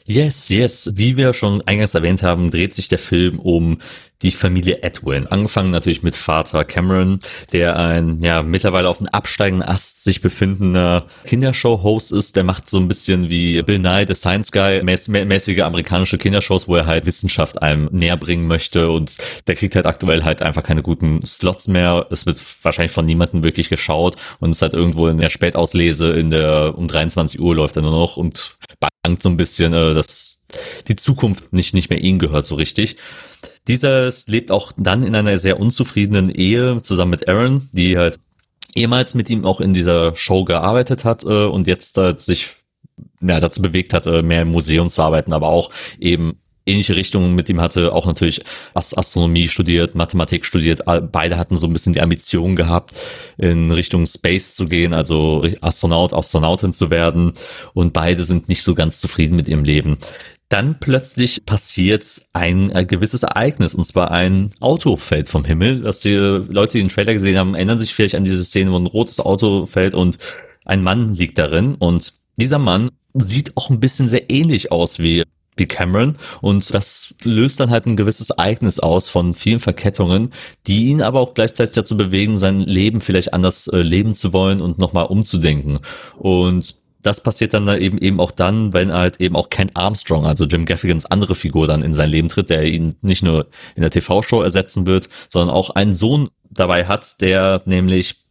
Yes, 0.05 0.49
yes. 0.49 0.91
Wie 0.95 1.15
wir 1.15 1.33
schon 1.33 1.61
eingangs 1.61 1.95
erwähnt 1.95 2.23
haben, 2.23 2.49
dreht 2.49 2.73
sich 2.73 2.89
der 2.89 2.99
Film 2.99 3.39
um 3.39 3.77
die 4.21 4.31
Familie 4.31 4.81
Edwin. 4.83 5.27
Angefangen 5.27 5.71
natürlich 5.71 6.03
mit 6.03 6.15
Vater 6.15 6.63
Cameron, 6.63 7.19
der 7.51 7.77
ein 7.77 8.21
ja 8.21 8.41
mittlerweile 8.41 8.89
auf 8.89 8.99
einem 8.99 9.09
absteigenden 9.09 9.67
Ast 9.67 10.03
sich 10.03 10.21
befindender 10.21 11.07
Kindershow-Host 11.25 12.11
ist. 12.13 12.35
Der 12.35 12.43
macht 12.43 12.69
so 12.69 12.79
ein 12.79 12.87
bisschen 12.87 13.29
wie 13.29 13.61
Bill 13.61 13.79
Nye, 13.79 14.05
the 14.07 14.15
Science 14.15 14.51
Guy, 14.51 14.81
mäß 14.83 15.09
mäßige 15.09 15.59
amerikanische 15.61 16.17
Kindershows, 16.17 16.67
wo 16.67 16.75
er 16.75 16.85
halt 16.85 17.05
Wissenschaft 17.05 17.61
einem 17.61 17.89
näher 17.91 18.17
bringen 18.17 18.47
möchte 18.47 18.89
und 18.91 19.17
der 19.47 19.55
kriegt 19.55 19.75
halt 19.75 19.85
aktuell 19.85 20.23
halt 20.23 20.41
einfach 20.41 20.63
keine 20.63 20.81
guten 20.81 21.25
Slots 21.25 21.67
mehr. 21.67 22.07
Es 22.09 22.25
wird 22.25 22.41
wahrscheinlich 22.63 22.93
von 22.93 23.05
niemandem 23.05 23.43
wirklich 23.43 23.69
geschaut 23.69 24.15
und 24.39 24.51
es 24.51 24.57
ist 24.57 24.61
halt 24.61 24.73
irgendwo 24.73 25.07
in 25.07 25.17
der 25.17 25.29
Spätauslese 25.29 26.11
in 26.11 26.29
der 26.29 26.77
um 26.77 26.87
23 26.87 27.39
Uhr 27.39 27.55
läuft 27.55 27.75
er 27.75 27.81
nur 27.81 27.91
noch 27.91 28.17
und 28.17 28.55
so 29.19 29.29
ein 29.29 29.37
bisschen, 29.37 29.73
äh, 29.73 29.93
dass 29.93 30.45
die 30.87 30.95
Zukunft 30.95 31.51
nicht, 31.51 31.73
nicht 31.73 31.89
mehr 31.89 32.01
ihm 32.01 32.19
gehört 32.19 32.45
so 32.45 32.55
richtig. 32.55 32.97
Dieses 33.67 34.27
lebt 34.27 34.51
auch 34.51 34.71
dann 34.77 35.03
in 35.03 35.15
einer 35.15 35.37
sehr 35.37 35.59
unzufriedenen 35.59 36.29
Ehe 36.29 36.81
zusammen 36.81 37.11
mit 37.11 37.27
Aaron, 37.27 37.69
die 37.73 37.97
halt 37.97 38.19
ehemals 38.75 39.13
mit 39.13 39.29
ihm 39.29 39.45
auch 39.45 39.61
in 39.61 39.73
dieser 39.73 40.15
Show 40.15 40.45
gearbeitet 40.45 41.05
hat 41.05 41.23
äh, 41.23 41.45
und 41.45 41.67
jetzt 41.67 41.97
äh, 41.97 42.15
sich 42.17 42.55
ja, 43.21 43.39
dazu 43.39 43.61
bewegt 43.61 43.93
hat, 43.93 44.05
äh, 44.05 44.21
mehr 44.21 44.43
im 44.43 44.49
Museum 44.49 44.89
zu 44.89 45.01
arbeiten, 45.01 45.33
aber 45.33 45.49
auch 45.49 45.71
eben 45.99 46.39
ähnliche 46.65 46.95
Richtungen 46.95 47.35
mit 47.35 47.49
ihm 47.49 47.61
hatte, 47.61 47.93
auch 47.93 48.05
natürlich 48.05 48.43
Astronomie 48.73 49.49
studiert, 49.49 49.95
Mathematik 49.95 50.45
studiert. 50.45 50.81
Beide 51.11 51.37
hatten 51.37 51.57
so 51.57 51.67
ein 51.67 51.73
bisschen 51.73 51.93
die 51.93 52.01
Ambition 52.01 52.55
gehabt, 52.55 52.93
in 53.37 53.71
Richtung 53.71 54.05
Space 54.05 54.55
zu 54.55 54.67
gehen, 54.67 54.93
also 54.93 55.45
Astronaut, 55.61 56.13
Astronautin 56.13 56.73
zu 56.73 56.89
werden. 56.89 57.33
Und 57.73 57.93
beide 57.93 58.23
sind 58.23 58.49
nicht 58.49 58.63
so 58.63 58.75
ganz 58.75 58.99
zufrieden 58.99 59.35
mit 59.35 59.47
ihrem 59.47 59.63
Leben 59.63 59.97
dann 60.53 60.79
plötzlich 60.79 61.47
passiert 61.47 62.05
ein, 62.33 62.71
ein, 62.73 62.85
gewisses 62.85 63.23
Ereignis, 63.23 63.73
und 63.73 63.85
zwar 63.85 64.11
ein 64.11 64.51
Auto 64.59 64.97
fällt 64.97 65.27
vom 65.27 65.45
Himmel. 65.45 65.81
Dass 65.81 66.01
die 66.01 66.13
Leute, 66.13 66.73
die 66.73 66.83
den 66.83 66.89
Trailer 66.89 67.13
gesehen 67.13 67.39
haben, 67.39 67.55
erinnern 67.55 67.79
sich 67.79 67.95
vielleicht 67.95 68.13
an 68.13 68.23
diese 68.23 68.43
Szene, 68.43 68.71
wo 68.71 68.77
ein 68.77 68.85
rotes 68.85 69.19
Auto 69.19 69.65
fällt 69.65 69.95
und 69.95 70.19
ein 70.63 70.83
Mann 70.83 71.15
liegt 71.15 71.39
darin. 71.39 71.73
Und 71.73 72.13
dieser 72.37 72.59
Mann 72.59 72.91
sieht 73.15 73.57
auch 73.57 73.71
ein 73.71 73.79
bisschen 73.79 74.07
sehr 74.07 74.29
ähnlich 74.29 74.71
aus 74.71 74.99
wie 74.99 75.23
wie 75.55 75.65
Cameron 75.65 76.17
und 76.41 76.73
das 76.73 77.13
löst 77.23 77.59
dann 77.59 77.69
halt 77.69 77.85
ein 77.85 77.97
gewisses 77.97 78.29
Ereignis 78.31 78.79
aus 78.79 79.09
von 79.09 79.33
vielen 79.33 79.59
Verkettungen, 79.59 80.33
die 80.67 80.85
ihn 80.85 81.01
aber 81.01 81.19
auch 81.19 81.33
gleichzeitig 81.33 81.75
dazu 81.75 81.97
bewegen, 81.97 82.37
sein 82.37 82.59
Leben 82.59 83.01
vielleicht 83.01 83.33
anders 83.33 83.67
äh, 83.67 83.77
leben 83.77 84.13
zu 84.13 84.33
wollen 84.33 84.61
und 84.61 84.79
nochmal 84.79 85.05
umzudenken. 85.05 85.79
Und 86.17 86.75
das 87.03 87.21
passiert 87.21 87.53
dann 87.53 87.67
eben 87.79 87.97
eben 87.97 88.19
auch 88.19 88.31
dann, 88.31 88.73
wenn 88.73 88.93
halt 88.93 89.19
eben 89.19 89.35
auch 89.35 89.49
Ken 89.49 89.69
Armstrong, 89.73 90.25
also 90.25 90.45
Jim 90.45 90.65
Gaffigans 90.65 91.05
andere 91.05 91.35
Figur 91.35 91.67
dann 91.67 91.83
in 91.83 91.93
sein 91.93 92.09
Leben 92.09 92.29
tritt, 92.29 92.49
der 92.49 92.63
ihn 92.63 92.95
nicht 93.01 93.23
nur 93.23 93.47
in 93.75 93.81
der 93.81 93.91
TV-Show 93.91 94.41
ersetzen 94.41 94.85
wird, 94.85 95.09
sondern 95.27 95.53
auch 95.53 95.71
einen 95.71 95.95
Sohn 95.95 96.29
dabei 96.49 96.85
hat, 96.85 97.21
der 97.21 97.61
nämlich 97.65 98.22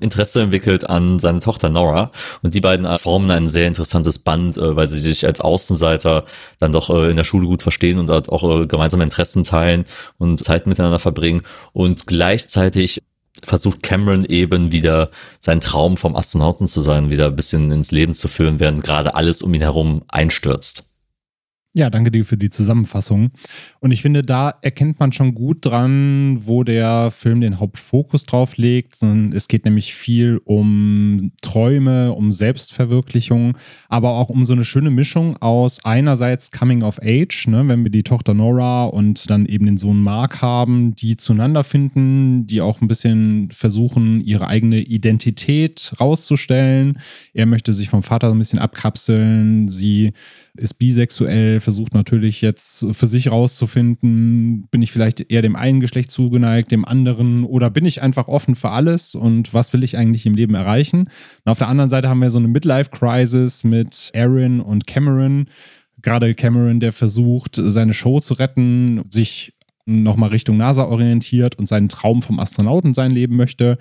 Interesse 0.00 0.42
entwickelt 0.42 0.88
an 0.88 1.20
seine 1.20 1.38
Tochter 1.38 1.70
Nora 1.70 2.10
und 2.42 2.52
die 2.52 2.60
beiden 2.60 2.86
formen 2.98 3.30
ein 3.30 3.48
sehr 3.48 3.68
interessantes 3.68 4.18
Band, 4.18 4.56
äh, 4.56 4.74
weil 4.74 4.88
sie 4.88 4.98
sich 4.98 5.24
als 5.24 5.40
Außenseiter 5.40 6.24
dann 6.58 6.72
doch 6.72 6.90
äh, 6.90 7.10
in 7.10 7.16
der 7.16 7.24
Schule 7.24 7.46
gut 7.46 7.62
verstehen 7.62 7.98
und 7.98 8.10
auch 8.10 8.62
äh, 8.62 8.66
gemeinsame 8.66 9.04
Interessen 9.04 9.44
teilen 9.44 9.84
und 10.18 10.42
Zeit 10.42 10.66
miteinander 10.66 10.98
verbringen 10.98 11.42
und 11.72 12.06
gleichzeitig 12.06 13.02
versucht 13.42 13.82
Cameron 13.82 14.24
eben 14.24 14.72
wieder 14.72 15.10
seinen 15.40 15.60
Traum 15.60 15.96
vom 15.96 16.16
Astronauten 16.16 16.66
zu 16.66 16.80
sein, 16.80 17.10
wieder 17.10 17.26
ein 17.26 17.36
bisschen 17.36 17.70
ins 17.70 17.92
Leben 17.92 18.14
zu 18.14 18.28
führen, 18.28 18.60
während 18.60 18.82
gerade 18.82 19.14
alles 19.14 19.42
um 19.42 19.52
ihn 19.54 19.60
herum 19.60 20.02
einstürzt. 20.08 20.84
Ja, 21.76 21.90
danke 21.90 22.12
dir 22.12 22.24
für 22.24 22.36
die 22.36 22.50
Zusammenfassung. 22.50 23.32
Und 23.84 23.90
ich 23.90 24.00
finde, 24.00 24.22
da 24.22 24.54
erkennt 24.62 24.98
man 24.98 25.12
schon 25.12 25.34
gut 25.34 25.58
dran, 25.60 26.38
wo 26.46 26.62
der 26.62 27.10
Film 27.10 27.42
den 27.42 27.60
Hauptfokus 27.60 28.24
drauf 28.24 28.56
legt. 28.56 28.96
Es 29.34 29.46
geht 29.46 29.66
nämlich 29.66 29.92
viel 29.92 30.40
um 30.46 31.32
Träume, 31.42 32.14
um 32.14 32.32
Selbstverwirklichung, 32.32 33.58
aber 33.90 34.12
auch 34.12 34.30
um 34.30 34.46
so 34.46 34.54
eine 34.54 34.64
schöne 34.64 34.88
Mischung 34.88 35.36
aus 35.36 35.84
einerseits 35.84 36.50
Coming 36.50 36.82
of 36.82 36.98
Age, 37.02 37.46
ne, 37.48 37.68
wenn 37.68 37.84
wir 37.84 37.90
die 37.90 38.02
Tochter 38.02 38.32
Nora 38.32 38.84
und 38.84 39.28
dann 39.28 39.44
eben 39.44 39.66
den 39.66 39.76
Sohn 39.76 40.00
Mark 40.00 40.40
haben, 40.40 40.96
die 40.96 41.18
zueinander 41.18 41.62
finden, 41.62 42.46
die 42.46 42.62
auch 42.62 42.80
ein 42.80 42.88
bisschen 42.88 43.50
versuchen, 43.50 44.22
ihre 44.22 44.48
eigene 44.48 44.80
Identität 44.80 45.92
rauszustellen. 46.00 47.00
Er 47.34 47.44
möchte 47.44 47.74
sich 47.74 47.90
vom 47.90 48.02
Vater 48.02 48.28
so 48.28 48.34
ein 48.34 48.38
bisschen 48.38 48.60
abkapseln. 48.60 49.68
Sie 49.68 50.14
ist 50.56 50.74
bisexuell, 50.74 51.58
versucht 51.58 51.94
natürlich 51.94 52.40
jetzt 52.40 52.86
für 52.92 53.08
sich 53.08 53.28
rauszufinden, 53.28 53.73
bin 53.74 54.82
ich 54.82 54.92
vielleicht 54.92 55.30
eher 55.30 55.42
dem 55.42 55.56
einen 55.56 55.80
Geschlecht 55.80 56.10
zugeneigt, 56.10 56.70
dem 56.70 56.84
anderen 56.84 57.44
oder 57.44 57.70
bin 57.70 57.84
ich 57.84 58.02
einfach 58.02 58.28
offen 58.28 58.54
für 58.54 58.70
alles 58.70 59.14
und 59.14 59.52
was 59.52 59.72
will 59.72 59.82
ich 59.82 59.96
eigentlich 59.96 60.26
im 60.26 60.34
Leben 60.34 60.54
erreichen? 60.54 61.00
Und 61.44 61.50
auf 61.50 61.58
der 61.58 61.68
anderen 61.68 61.90
Seite 61.90 62.08
haben 62.08 62.20
wir 62.20 62.30
so 62.30 62.38
eine 62.38 62.48
Midlife-Crisis 62.48 63.64
mit 63.64 64.12
Aaron 64.14 64.60
und 64.60 64.86
Cameron. 64.86 65.46
Gerade 66.02 66.34
Cameron, 66.34 66.80
der 66.80 66.92
versucht, 66.92 67.56
seine 67.56 67.94
Show 67.94 68.20
zu 68.20 68.34
retten, 68.34 69.02
sich 69.10 69.54
nochmal 69.86 70.30
Richtung 70.30 70.56
NASA 70.56 70.84
orientiert 70.84 71.58
und 71.58 71.66
seinen 71.66 71.88
Traum 71.88 72.22
vom 72.22 72.40
Astronauten 72.40 72.94
sein 72.94 73.10
Leben 73.10 73.36
möchte. 73.36 73.76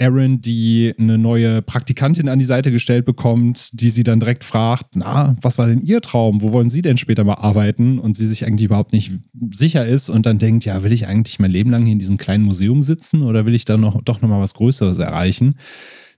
Aaron, 0.00 0.40
die 0.40 0.94
eine 0.98 1.18
neue 1.18 1.60
Praktikantin 1.60 2.28
an 2.28 2.38
die 2.38 2.44
Seite 2.46 2.72
gestellt 2.72 3.04
bekommt, 3.04 3.68
die 3.78 3.90
sie 3.90 4.02
dann 4.02 4.18
direkt 4.18 4.44
fragt, 4.44 4.96
na, 4.96 5.36
was 5.42 5.58
war 5.58 5.66
denn 5.66 5.82
Ihr 5.82 6.00
Traum? 6.00 6.40
Wo 6.40 6.52
wollen 6.52 6.70
Sie 6.70 6.80
denn 6.80 6.96
später 6.96 7.22
mal 7.22 7.34
arbeiten? 7.34 7.98
Und 7.98 8.16
sie 8.16 8.26
sich 8.26 8.46
eigentlich 8.46 8.64
überhaupt 8.64 8.92
nicht 8.92 9.12
sicher 9.50 9.84
ist 9.84 10.08
und 10.08 10.24
dann 10.24 10.38
denkt, 10.38 10.64
ja, 10.64 10.82
will 10.82 10.92
ich 10.92 11.06
eigentlich 11.06 11.38
mein 11.38 11.50
Leben 11.50 11.70
lang 11.70 11.84
hier 11.84 11.92
in 11.92 11.98
diesem 11.98 12.16
kleinen 12.16 12.44
Museum 12.44 12.82
sitzen 12.82 13.22
oder 13.22 13.44
will 13.44 13.54
ich 13.54 13.66
da 13.66 13.76
noch, 13.76 14.00
doch 14.02 14.22
nochmal 14.22 14.40
was 14.40 14.54
Größeres 14.54 14.98
erreichen? 14.98 15.56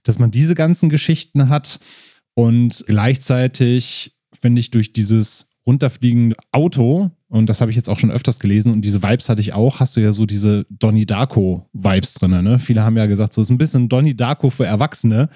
Dass 0.03 0.17
man 0.17 0.31
diese 0.31 0.55
ganzen 0.55 0.89
Geschichten 0.89 1.49
hat 1.49 1.79
und 2.35 2.85
gleichzeitig, 2.87 4.15
finde 4.41 4.61
ich, 4.61 4.71
durch 4.71 4.93
dieses 4.93 5.52
runterfliegende 5.65 6.35
Auto 6.51 7.11
und 7.29 7.47
das 7.47 7.61
habe 7.61 7.71
ich 7.71 7.77
jetzt 7.77 7.89
auch 7.89 7.97
schon 7.97 8.11
öfters 8.11 8.39
gelesen 8.39 8.71
und 8.71 8.81
diese 8.81 9.01
Vibes 9.01 9.27
hatte 9.27 9.41
ich 9.41 9.53
auch, 9.53 9.79
hast 9.79 9.95
du 9.95 10.01
ja 10.01 10.13
so 10.13 10.25
diese 10.25 10.65
Donnie 10.69 11.05
Darko-Vibes 11.05 12.13
drin. 12.15 12.43
Ne? 12.43 12.59
Viele 12.59 12.83
haben 12.83 12.95
ja 12.95 13.07
gesagt, 13.07 13.33
so 13.33 13.41
ist 13.41 13.49
ein 13.49 13.57
bisschen 13.57 13.89
Donnie 13.89 14.15
Darko 14.15 14.49
für 14.49 14.65
Erwachsene. 14.65 15.29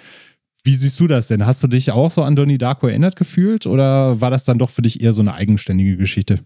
Wie 0.63 0.75
siehst 0.75 0.99
du 0.99 1.07
das 1.07 1.27
denn? 1.27 1.45
Hast 1.45 1.63
du 1.63 1.67
dich 1.67 1.91
auch 1.91 2.11
so 2.11 2.23
an 2.23 2.35
Donnie 2.35 2.57
Darko 2.57 2.87
erinnert 2.87 3.15
gefühlt 3.15 3.65
oder 3.65 4.21
war 4.21 4.29
das 4.29 4.43
dann 4.43 4.59
doch 4.59 4.69
für 4.69 4.81
dich 4.81 5.01
eher 5.01 5.13
so 5.13 5.21
eine 5.21 5.33
eigenständige 5.33 5.97
Geschichte? 5.97 6.39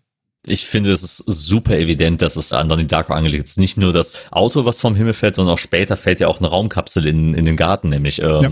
Ich 0.48 0.66
finde, 0.66 0.92
es 0.92 1.04
ist 1.04 1.18
super 1.18 1.78
evident, 1.78 2.22
dass 2.22 2.36
es 2.36 2.54
an 2.54 2.68
Donnie 2.68 2.88
Darko 2.88 3.14
angelegt 3.14 3.48
ist. 3.48 3.60
Nicht 3.60 3.78
nur 3.78 3.94
das 3.94 4.20
Auto, 4.32 4.66
was 4.66 4.80
vom 4.80 4.96
Himmel 4.96 5.14
fällt, 5.14 5.36
sondern 5.36 5.54
auch 5.54 5.60
später 5.60 5.98
fällt 5.98 6.20
ja 6.20 6.28
auch 6.28 6.40
eine 6.40 6.48
Raumkapsel 6.48 7.06
in, 7.08 7.34
in 7.34 7.46
den 7.46 7.58
Garten, 7.58 7.90
nämlich 7.90 8.22
ähm, 8.22 8.40
ja. 8.42 8.50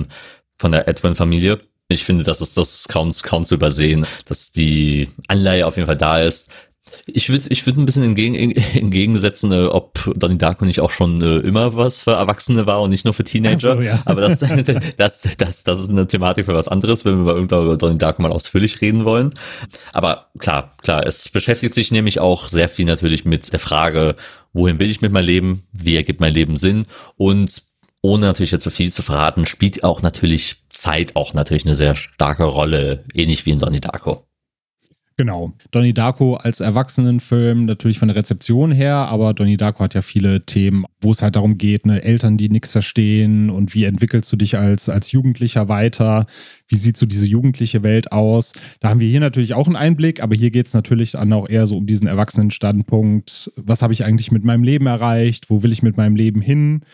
von 0.57 0.71
der 0.71 0.87
Edwin-Familie. 0.87 1.59
Ich 1.91 2.03
finde, 2.05 2.23
das 2.23 2.39
ist 2.39 2.55
das 2.55 2.87
kaum, 2.87 3.11
kaum 3.23 3.45
zu 3.45 3.55
übersehen, 3.55 4.05
dass 4.25 4.51
die 4.51 5.09
Anleihe 5.27 5.65
auf 5.65 5.75
jeden 5.75 5.87
Fall 5.87 5.97
da 5.97 6.21
ist. 6.21 6.51
Ich 7.07 7.29
würde 7.29 7.45
ich 7.49 7.65
würd 7.65 7.77
ein 7.77 7.85
bisschen 7.85 8.03
entgegen, 8.03 8.35
entgegensetzen, 8.51 9.51
äh, 9.51 9.65
ob 9.65 10.11
Donnie 10.15 10.37
Darko 10.37 10.65
nicht 10.65 10.81
auch 10.81 10.91
schon 10.91 11.21
äh, 11.21 11.37
immer 11.37 11.75
was 11.75 12.01
für 12.01 12.11
Erwachsene 12.11 12.67
war 12.67 12.81
und 12.81 12.91
nicht 12.91 13.05
nur 13.05 13.13
für 13.15 13.23
Teenager. 13.23 13.75
So, 13.75 13.81
ja. 13.81 14.01
Aber 14.05 14.21
das, 14.21 14.39
das, 14.97 15.27
das, 15.37 15.63
das 15.63 15.79
ist 15.79 15.89
eine 15.89 16.05
Thematik 16.05 16.45
für 16.45 16.53
was 16.53 16.67
anderes, 16.67 17.05
wenn 17.05 17.25
wir 17.25 17.33
irgendwann 17.33 17.63
über 17.63 17.77
Donnie 17.77 17.97
Darko 17.97 18.21
mal 18.21 18.31
ausführlich 18.31 18.81
reden 18.81 19.03
wollen. 19.03 19.33
Aber 19.91 20.27
klar, 20.37 20.75
klar, 20.83 21.05
es 21.07 21.29
beschäftigt 21.29 21.73
sich 21.73 21.91
nämlich 21.91 22.19
auch 22.19 22.49
sehr 22.49 22.69
viel 22.69 22.85
natürlich 22.85 23.25
mit 23.25 23.51
der 23.51 23.59
Frage, 23.59 24.15
wohin 24.53 24.79
will 24.79 24.91
ich 24.91 25.01
mit 25.01 25.11
meinem 25.11 25.25
Leben? 25.25 25.63
Wie 25.71 25.95
ergibt 25.95 26.21
mein 26.21 26.33
Leben 26.33 26.55
Sinn? 26.55 26.85
Und 27.17 27.68
ohne 28.01 28.27
natürlich 28.27 28.51
jetzt 28.51 28.63
zu 28.63 28.71
viel 28.71 28.91
zu 28.91 29.01
verraten, 29.01 29.45
spielt 29.45 29.83
auch 29.83 30.01
natürlich 30.01 30.63
Zeit 30.69 31.15
auch 31.15 31.33
natürlich 31.33 31.65
eine 31.65 31.75
sehr 31.75 31.95
starke 31.95 32.43
Rolle, 32.43 33.03
ähnlich 33.13 33.45
wie 33.45 33.51
in 33.51 33.59
Donnie 33.59 33.81
Darko. 33.81 34.25
Genau. 35.19 35.51
Donnie 35.71 35.93
Darko 35.93 36.35
als 36.35 36.61
Erwachsenenfilm 36.61 37.65
natürlich 37.65 37.99
von 37.99 38.07
der 38.07 38.15
Rezeption 38.15 38.71
her, 38.71 38.95
aber 38.95 39.33
Donnie 39.33 39.57
Darko 39.57 39.83
hat 39.83 39.93
ja 39.93 40.01
viele 40.01 40.45
Themen, 40.45 40.85
wo 41.01 41.11
es 41.11 41.21
halt 41.21 41.35
darum 41.35 41.57
geht, 41.57 41.85
ne, 41.85 42.01
Eltern, 42.01 42.37
die 42.37 42.47
nichts 42.47 42.71
verstehen 42.71 43.49
und 43.49 43.75
wie 43.75 43.83
entwickelst 43.83 44.31
du 44.31 44.37
dich 44.37 44.57
als, 44.57 44.87
als 44.87 45.11
Jugendlicher 45.11 45.67
weiter? 45.67 46.25
Wie 46.69 46.77
sieht 46.77 46.95
so 46.95 47.05
diese 47.05 47.25
jugendliche 47.25 47.83
Welt 47.83 48.13
aus? 48.13 48.53
Da 48.79 48.87
haben 48.87 49.01
wir 49.01 49.09
hier 49.09 49.19
natürlich 49.19 49.55
auch 49.55 49.67
einen 49.67 49.75
Einblick, 49.75 50.23
aber 50.23 50.35
hier 50.35 50.51
geht 50.51 50.67
es 50.67 50.73
natürlich 50.73 51.11
dann 51.11 51.33
auch 51.33 51.49
eher 51.49 51.67
so 51.67 51.75
um 51.75 51.85
diesen 51.85 52.07
Erwachsenenstandpunkt. 52.07 53.51
Was 53.57 53.81
habe 53.81 53.91
ich 53.91 54.05
eigentlich 54.05 54.31
mit 54.31 54.45
meinem 54.45 54.63
Leben 54.63 54.87
erreicht? 54.87 55.49
Wo 55.49 55.63
will 55.63 55.73
ich 55.73 55.83
mit 55.83 55.97
meinem 55.97 56.15
Leben 56.15 56.39
hin? 56.39 56.85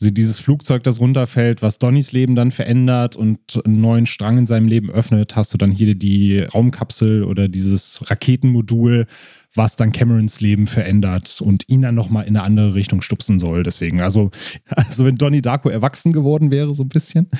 Also 0.00 0.12
dieses 0.12 0.40
Flugzeug, 0.40 0.82
das 0.82 1.00
runterfällt, 1.00 1.62
was 1.62 1.78
Donnys 1.78 2.12
Leben 2.12 2.34
dann 2.34 2.50
verändert 2.50 3.16
und 3.16 3.62
einen 3.64 3.80
neuen 3.80 4.04
Strang 4.04 4.36
in 4.36 4.46
seinem 4.46 4.68
Leben 4.68 4.90
öffnet, 4.90 5.36
hast 5.36 5.54
du 5.54 5.58
dann 5.58 5.70
hier 5.70 5.94
die 5.94 6.40
Raumkapsel 6.40 7.24
oder 7.24 7.48
dieses 7.48 8.02
Raketenmodul, 8.10 9.06
was 9.54 9.76
dann 9.76 9.92
Camerons 9.92 10.42
Leben 10.42 10.66
verändert 10.66 11.40
und 11.40 11.66
ihn 11.68 11.80
dann 11.80 11.94
nochmal 11.94 12.24
in 12.24 12.36
eine 12.36 12.44
andere 12.44 12.74
Richtung 12.74 13.00
stupsen 13.00 13.38
soll. 13.38 13.62
Deswegen, 13.62 14.02
also, 14.02 14.30
also 14.68 15.06
wenn 15.06 15.16
Donnie 15.16 15.40
Darko 15.40 15.70
erwachsen 15.70 16.12
geworden 16.12 16.50
wäre, 16.50 16.74
so 16.74 16.82
ein 16.82 16.90
bisschen 16.90 17.30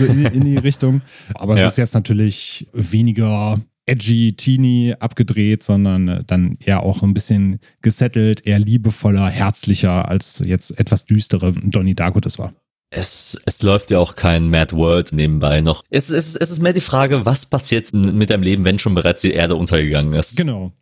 in, 0.00 0.24
in 0.24 0.44
die 0.46 0.56
Richtung. 0.56 1.02
Aber 1.34 1.58
ja. 1.58 1.66
es 1.66 1.72
ist 1.72 1.78
jetzt 1.78 1.94
natürlich 1.94 2.66
weniger 2.72 3.60
edgy 3.86 4.34
Teenie 4.36 4.94
abgedreht, 4.98 5.62
sondern 5.62 6.08
äh, 6.08 6.24
dann 6.26 6.58
eher 6.60 6.82
auch 6.82 7.02
ein 7.02 7.14
bisschen 7.14 7.60
gesettelt, 7.82 8.46
eher 8.46 8.58
liebevoller, 8.58 9.28
herzlicher 9.30 10.08
als 10.08 10.42
jetzt 10.44 10.78
etwas 10.78 11.04
düstere 11.04 11.52
Donnie 11.52 11.94
Darko 11.94 12.20
das 12.20 12.38
war. 12.38 12.52
Es, 12.90 13.36
es 13.46 13.62
läuft 13.62 13.90
ja 13.90 13.98
auch 13.98 14.14
kein 14.14 14.48
Mad 14.48 14.74
World 14.74 15.12
nebenbei 15.12 15.60
noch. 15.60 15.82
Es, 15.90 16.08
es, 16.10 16.36
es 16.36 16.50
ist 16.50 16.62
mehr 16.62 16.72
die 16.72 16.80
Frage, 16.80 17.26
was 17.26 17.46
passiert 17.46 17.92
mit 17.92 18.30
deinem 18.30 18.42
Leben, 18.42 18.64
wenn 18.64 18.78
schon 18.78 18.94
bereits 18.94 19.22
die 19.22 19.32
Erde 19.32 19.56
untergegangen 19.56 20.12
ist. 20.12 20.36
Genau. 20.36 20.72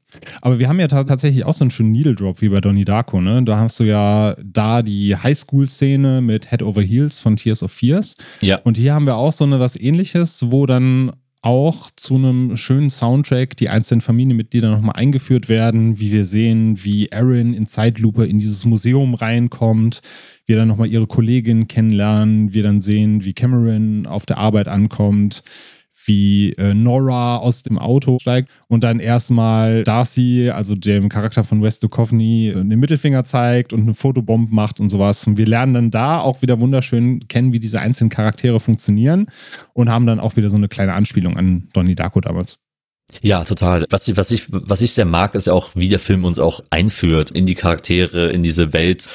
Aber 0.42 0.58
wir 0.58 0.68
haben 0.68 0.78
ja 0.78 0.86
tatsächlich 0.86 1.44
auch 1.44 1.54
so 1.54 1.64
einen 1.64 1.70
schönen 1.70 1.92
Needle 1.92 2.14
Drop 2.14 2.40
wie 2.40 2.48
bei 2.48 2.60
Donnie 2.60 2.84
Darko, 2.84 3.20
ne? 3.20 3.42
Da 3.42 3.58
hast 3.58 3.80
du 3.80 3.84
ja 3.84 4.36
da 4.44 4.82
die 4.82 5.16
Highschool-Szene 5.16 6.20
mit 6.20 6.50
Head 6.50 6.62
Over 6.62 6.82
Heels 6.82 7.18
von 7.18 7.36
Tears 7.36 7.62
of 7.62 7.72
Fears. 7.72 8.16
Ja. 8.40 8.58
Und 8.58 8.76
hier 8.76 8.94
haben 8.94 9.06
wir 9.06 9.16
auch 9.16 9.32
so 9.32 9.44
eine 9.44 9.58
was 9.58 9.74
ähnliches, 9.74 10.52
wo 10.52 10.66
dann 10.66 11.10
auch 11.44 11.90
zu 11.94 12.14
einem 12.14 12.56
schönen 12.56 12.88
Soundtrack. 12.88 13.56
Die 13.56 13.68
einzelnen 13.68 14.00
Familienmitglieder 14.00 14.70
nochmal 14.70 14.96
eingeführt 14.96 15.50
werden, 15.50 16.00
wie 16.00 16.10
wir 16.10 16.24
sehen, 16.24 16.82
wie 16.82 17.12
Aaron 17.12 17.52
in 17.52 17.66
Zeitlupe 17.66 18.24
in 18.24 18.38
dieses 18.38 18.64
Museum 18.64 19.12
reinkommt, 19.12 20.00
wir 20.46 20.56
dann 20.56 20.68
nochmal 20.68 20.88
ihre 20.88 21.06
Kollegin 21.06 21.68
kennenlernen, 21.68 22.54
wir 22.54 22.62
dann 22.62 22.80
sehen, 22.80 23.24
wie 23.24 23.34
Cameron 23.34 24.06
auf 24.06 24.24
der 24.24 24.38
Arbeit 24.38 24.68
ankommt, 24.68 25.42
wie 26.06 26.52
äh, 26.52 26.74
Nora 26.74 27.36
aus 27.36 27.62
dem 27.62 27.78
Auto 27.78 28.18
steigt 28.20 28.50
und 28.68 28.84
dann 28.84 29.00
erstmal 29.00 29.84
Darcy, 29.84 30.50
also 30.50 30.74
dem 30.74 31.08
Charakter 31.08 31.44
von 31.44 31.62
Wes 31.62 31.80
Duchovny, 31.80 32.52
den 32.54 32.78
Mittelfinger 32.78 33.24
zeigt 33.24 33.72
und 33.72 33.82
eine 33.82 33.94
Fotobomb 33.94 34.52
macht 34.52 34.80
und 34.80 34.88
sowas. 34.88 35.26
Und 35.26 35.38
wir 35.38 35.46
lernen 35.46 35.74
dann 35.74 35.90
da 35.90 36.20
auch 36.20 36.42
wieder 36.42 36.60
wunderschön 36.60 37.26
kennen, 37.28 37.52
wie 37.52 37.60
diese 37.60 37.80
einzelnen 37.80 38.10
Charaktere 38.10 38.60
funktionieren 38.60 39.26
und 39.72 39.90
haben 39.90 40.06
dann 40.06 40.20
auch 40.20 40.36
wieder 40.36 40.48
so 40.48 40.56
eine 40.56 40.68
kleine 40.68 40.94
Anspielung 40.94 41.36
an 41.36 41.68
Donnie 41.72 41.94
Darko 41.94 42.20
damals. 42.20 42.58
Ja, 43.22 43.44
total. 43.44 43.86
Was 43.90 44.08
ich, 44.08 44.16
was 44.16 44.30
ich, 44.30 44.46
was 44.48 44.80
ich 44.80 44.92
sehr 44.92 45.04
mag, 45.04 45.34
ist 45.34 45.48
auch, 45.48 45.70
wie 45.74 45.88
der 45.88 45.98
Film 45.98 46.24
uns 46.24 46.38
auch 46.38 46.60
einführt 46.70 47.30
in 47.30 47.46
die 47.46 47.54
Charaktere, 47.54 48.30
in 48.30 48.42
diese 48.42 48.72
Welt, 48.72 49.08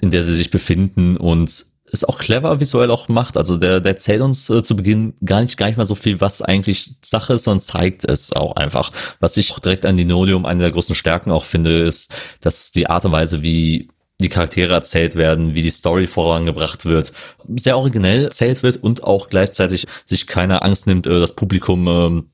in 0.00 0.10
der 0.10 0.24
sie 0.24 0.34
sich 0.34 0.50
befinden 0.50 1.16
und 1.16 1.69
ist 1.92 2.08
auch 2.08 2.18
clever 2.18 2.60
visuell 2.60 2.90
auch 2.90 3.08
macht. 3.08 3.36
Also 3.36 3.56
der, 3.56 3.80
der 3.80 3.92
erzählt 3.92 4.22
uns 4.22 4.48
äh, 4.50 4.62
zu 4.62 4.76
Beginn 4.76 5.14
gar 5.24 5.42
nicht, 5.42 5.56
gar 5.56 5.66
nicht 5.66 5.76
mal 5.76 5.86
so 5.86 5.94
viel, 5.94 6.20
was 6.20 6.42
eigentlich 6.42 6.96
Sache 7.04 7.34
ist, 7.34 7.44
sondern 7.44 7.60
zeigt 7.60 8.04
es 8.04 8.32
auch 8.32 8.56
einfach. 8.56 8.90
Was 9.18 9.36
ich 9.36 9.52
auch 9.52 9.58
direkt 9.58 9.86
an 9.86 9.96
Dinodium 9.96 10.46
eine 10.46 10.60
der 10.60 10.72
großen 10.72 10.94
Stärken 10.94 11.30
auch 11.30 11.44
finde, 11.44 11.78
ist, 11.78 12.14
dass 12.40 12.72
die 12.72 12.88
Art 12.88 13.04
und 13.04 13.12
Weise, 13.12 13.42
wie 13.42 13.88
die 14.20 14.28
Charaktere 14.28 14.74
erzählt 14.74 15.16
werden, 15.16 15.54
wie 15.54 15.62
die 15.62 15.70
Story 15.70 16.06
vorangebracht 16.06 16.84
wird, 16.84 17.12
sehr 17.56 17.76
originell 17.76 18.24
erzählt 18.24 18.62
wird 18.62 18.76
und 18.76 19.02
auch 19.02 19.28
gleichzeitig 19.28 19.86
sich 20.06 20.26
keine 20.26 20.62
Angst 20.62 20.86
nimmt, 20.86 21.06
äh, 21.06 21.20
das 21.20 21.34
Publikum 21.34 21.88
ähm, 21.88 22.30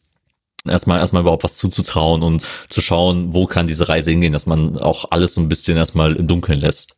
erstmal 0.67 0.99
erstmal 0.99 1.23
überhaupt 1.23 1.45
was 1.45 1.57
zuzutrauen 1.57 2.23
und 2.23 2.47
zu 2.69 2.81
schauen, 2.81 3.33
wo 3.33 3.47
kann 3.47 3.67
diese 3.67 3.89
Reise 3.89 4.11
hingehen, 4.11 4.33
dass 4.33 4.47
man 4.47 4.79
auch 4.79 5.07
alles 5.11 5.35
so 5.35 5.41
ein 5.41 5.49
bisschen 5.49 5.77
erstmal 5.77 6.17
im 6.17 6.27
Dunkeln 6.27 6.61
lässt. 6.61 6.97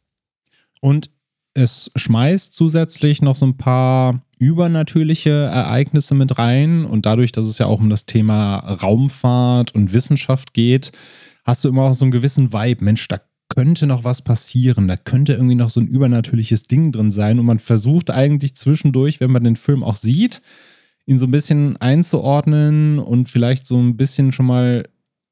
Und 0.80 1.10
es 1.58 1.90
schmeißt 1.96 2.54
zusätzlich 2.54 3.20
noch 3.20 3.34
so 3.34 3.46
ein 3.46 3.56
paar 3.56 4.22
übernatürliche 4.38 5.30
Ereignisse 5.30 6.14
mit 6.14 6.38
rein. 6.38 6.84
Und 6.84 7.04
dadurch, 7.04 7.32
dass 7.32 7.46
es 7.46 7.58
ja 7.58 7.66
auch 7.66 7.80
um 7.80 7.90
das 7.90 8.06
Thema 8.06 8.58
Raumfahrt 8.58 9.74
und 9.74 9.92
Wissenschaft 9.92 10.54
geht, 10.54 10.92
hast 11.44 11.64
du 11.64 11.68
immer 11.68 11.82
auch 11.82 11.94
so 11.94 12.04
einen 12.04 12.12
gewissen 12.12 12.52
Vibe, 12.52 12.84
Mensch, 12.84 13.08
da 13.08 13.20
könnte 13.48 13.86
noch 13.86 14.04
was 14.04 14.22
passieren, 14.22 14.86
da 14.86 14.96
könnte 14.96 15.32
irgendwie 15.32 15.54
noch 15.54 15.70
so 15.70 15.80
ein 15.80 15.88
übernatürliches 15.88 16.64
Ding 16.64 16.92
drin 16.92 17.10
sein. 17.10 17.38
Und 17.40 17.46
man 17.46 17.58
versucht 17.58 18.10
eigentlich 18.10 18.54
zwischendurch, 18.54 19.20
wenn 19.20 19.32
man 19.32 19.42
den 19.42 19.56
Film 19.56 19.82
auch 19.82 19.96
sieht, 19.96 20.42
ihn 21.06 21.18
so 21.18 21.26
ein 21.26 21.32
bisschen 21.32 21.76
einzuordnen 21.78 22.98
und 22.98 23.28
vielleicht 23.28 23.66
so 23.66 23.78
ein 23.78 23.96
bisschen 23.96 24.32
schon 24.32 24.46
mal 24.46 24.84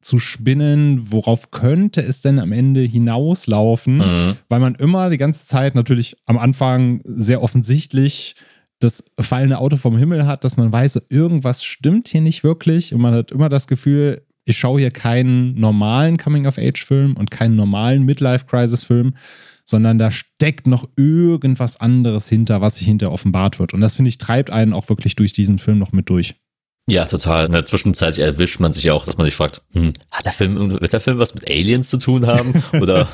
zu 0.06 0.18
spinnen, 0.18 1.10
worauf 1.10 1.50
könnte 1.50 2.00
es 2.00 2.22
denn 2.22 2.38
am 2.38 2.52
Ende 2.52 2.80
hinauslaufen, 2.80 3.98
mhm. 3.98 4.36
weil 4.48 4.60
man 4.60 4.76
immer 4.76 5.10
die 5.10 5.18
ganze 5.18 5.44
Zeit 5.44 5.74
natürlich 5.74 6.16
am 6.26 6.38
Anfang 6.38 7.00
sehr 7.04 7.42
offensichtlich 7.42 8.36
das 8.78 9.10
fallende 9.18 9.58
Auto 9.58 9.76
vom 9.76 9.96
Himmel 9.96 10.26
hat, 10.26 10.44
dass 10.44 10.56
man 10.56 10.70
weiß, 10.70 11.06
irgendwas 11.08 11.64
stimmt 11.64 12.08
hier 12.08 12.20
nicht 12.20 12.44
wirklich 12.44 12.94
und 12.94 13.00
man 13.00 13.14
hat 13.14 13.32
immer 13.32 13.48
das 13.48 13.66
Gefühl, 13.66 14.22
ich 14.44 14.56
schaue 14.56 14.80
hier 14.80 14.92
keinen 14.92 15.54
normalen 15.54 16.18
Coming-of-Age-Film 16.18 17.16
und 17.16 17.32
keinen 17.32 17.56
normalen 17.56 18.04
Midlife-Crisis-Film, 18.04 19.14
sondern 19.64 19.98
da 19.98 20.12
steckt 20.12 20.68
noch 20.68 20.88
irgendwas 20.96 21.80
anderes 21.80 22.28
hinter, 22.28 22.60
was 22.60 22.76
sich 22.76 22.86
hinter 22.86 23.10
offenbart 23.10 23.58
wird. 23.58 23.74
Und 23.74 23.80
das 23.80 23.96
finde 23.96 24.10
ich 24.10 24.18
treibt 24.18 24.50
einen 24.50 24.72
auch 24.72 24.88
wirklich 24.88 25.16
durch 25.16 25.32
diesen 25.32 25.58
Film 25.58 25.78
noch 25.78 25.90
mit 25.90 26.08
durch. 26.08 26.36
Ja, 26.88 27.04
total. 27.04 27.46
In 27.46 27.52
der 27.52 27.64
Zwischenzeit 27.64 28.16
erwischt 28.16 28.60
man 28.60 28.72
sich 28.72 28.92
auch, 28.92 29.04
dass 29.04 29.18
man 29.18 29.24
sich 29.24 29.34
fragt, 29.34 29.60
hm, 29.72 29.92
hat 30.12 30.24
der 30.24 30.32
Film, 30.32 30.70
wird 30.80 30.92
der 30.92 31.00
Film 31.00 31.18
was 31.18 31.34
mit 31.34 31.50
Aliens 31.50 31.90
zu 31.90 31.98
tun 31.98 32.28
haben? 32.28 32.62
oder, 32.80 33.08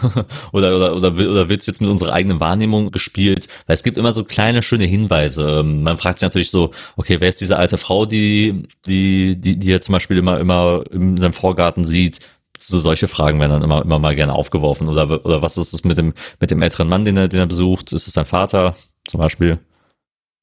oder, 0.52 0.76
oder, 0.76 0.94
oder, 0.94 1.08
oder 1.08 1.48
wird 1.48 1.62
es 1.62 1.68
jetzt 1.68 1.80
mit 1.80 1.88
unserer 1.88 2.12
eigenen 2.12 2.38
Wahrnehmung 2.38 2.90
gespielt? 2.90 3.48
Weil 3.66 3.72
es 3.74 3.82
gibt 3.82 3.96
immer 3.96 4.12
so 4.12 4.24
kleine, 4.24 4.60
schöne 4.60 4.84
Hinweise. 4.84 5.60
Ähm, 5.60 5.84
man 5.84 5.96
fragt 5.96 6.18
sich 6.18 6.26
natürlich 6.26 6.50
so, 6.50 6.72
okay, 6.96 7.18
wer 7.20 7.30
ist 7.30 7.40
diese 7.40 7.56
alte 7.56 7.78
Frau, 7.78 8.04
die, 8.04 8.68
die, 8.86 9.40
die, 9.40 9.58
die 9.58 9.72
er 9.72 9.80
zum 9.80 9.94
Beispiel 9.94 10.18
immer, 10.18 10.38
immer 10.38 10.84
in 10.90 11.16
seinem 11.16 11.32
Vorgarten 11.32 11.84
sieht? 11.84 12.20
So 12.60 12.78
solche 12.78 13.08
Fragen 13.08 13.40
werden 13.40 13.52
dann 13.52 13.62
immer, 13.62 13.82
immer 13.82 13.98
mal 13.98 14.14
gerne 14.14 14.34
aufgeworfen. 14.34 14.86
Oder, 14.86 15.24
oder 15.24 15.40
was 15.40 15.56
ist 15.56 15.72
es 15.72 15.82
mit 15.82 15.96
dem, 15.96 16.12
mit 16.40 16.50
dem 16.50 16.60
älteren 16.60 16.88
Mann, 16.88 17.04
den 17.04 17.16
er, 17.16 17.28
den 17.28 17.40
er 17.40 17.46
besucht? 17.46 17.92
Ist 17.94 18.06
es 18.06 18.12
sein 18.12 18.26
Vater 18.26 18.74
zum 19.06 19.18
Beispiel? 19.18 19.60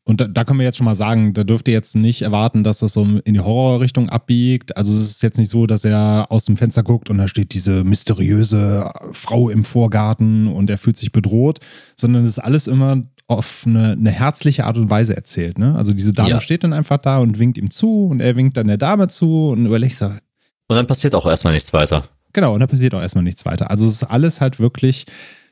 Und 0.09 0.19
da, 0.19 0.27
da, 0.27 0.43
können 0.43 0.57
wir 0.57 0.65
jetzt 0.65 0.77
schon 0.77 0.85
mal 0.85 0.95
sagen, 0.95 1.35
da 1.35 1.43
dürft 1.43 1.67
ihr 1.67 1.73
jetzt 1.75 1.95
nicht 1.95 2.23
erwarten, 2.23 2.63
dass 2.63 2.79
das 2.79 2.93
so 2.93 3.03
in 3.03 3.35
die 3.35 3.41
Horrorrichtung 3.41 4.09
abbiegt. 4.09 4.75
Also 4.75 4.91
es 4.91 5.01
ist 5.01 5.21
jetzt 5.21 5.37
nicht 5.37 5.49
so, 5.49 5.67
dass 5.67 5.85
er 5.85 6.25
aus 6.29 6.45
dem 6.45 6.57
Fenster 6.57 6.81
guckt 6.81 7.11
und 7.11 7.19
da 7.19 7.27
steht 7.27 7.53
diese 7.53 7.83
mysteriöse 7.83 8.89
Frau 9.11 9.51
im 9.51 9.63
Vorgarten 9.63 10.47
und 10.47 10.67
er 10.71 10.79
fühlt 10.79 10.97
sich 10.97 11.11
bedroht, 11.11 11.59
sondern 11.95 12.23
es 12.23 12.29
ist 12.29 12.39
alles 12.39 12.65
immer 12.65 13.03
auf 13.27 13.65
eine, 13.67 13.91
eine 13.91 14.09
herzliche 14.09 14.65
Art 14.65 14.79
und 14.79 14.89
Weise 14.89 15.15
erzählt. 15.15 15.59
Ne? 15.59 15.75
Also 15.75 15.93
diese 15.93 16.11
Dame 16.11 16.31
ja. 16.31 16.41
steht 16.41 16.63
dann 16.63 16.73
einfach 16.73 16.97
da 16.97 17.19
und 17.19 17.37
winkt 17.37 17.59
ihm 17.59 17.69
zu 17.69 18.07
und 18.07 18.19
er 18.19 18.35
winkt 18.35 18.57
dann 18.57 18.65
der 18.65 18.77
Dame 18.77 19.09
zu 19.09 19.49
und 19.49 19.67
überlegt 19.67 19.95
so. 19.95 20.05
Und 20.05 20.75
dann 20.75 20.87
passiert 20.87 21.13
auch 21.13 21.27
erstmal 21.27 21.53
nichts 21.53 21.71
weiter. 21.71 22.03
Genau, 22.33 22.55
und 22.55 22.61
dann 22.61 22.69
passiert 22.69 22.95
auch 22.95 23.01
erstmal 23.01 23.23
nichts 23.23 23.45
weiter. 23.45 23.69
Also 23.69 23.85
es 23.85 24.01
ist 24.01 24.03
alles 24.05 24.41
halt 24.41 24.59
wirklich 24.59 25.05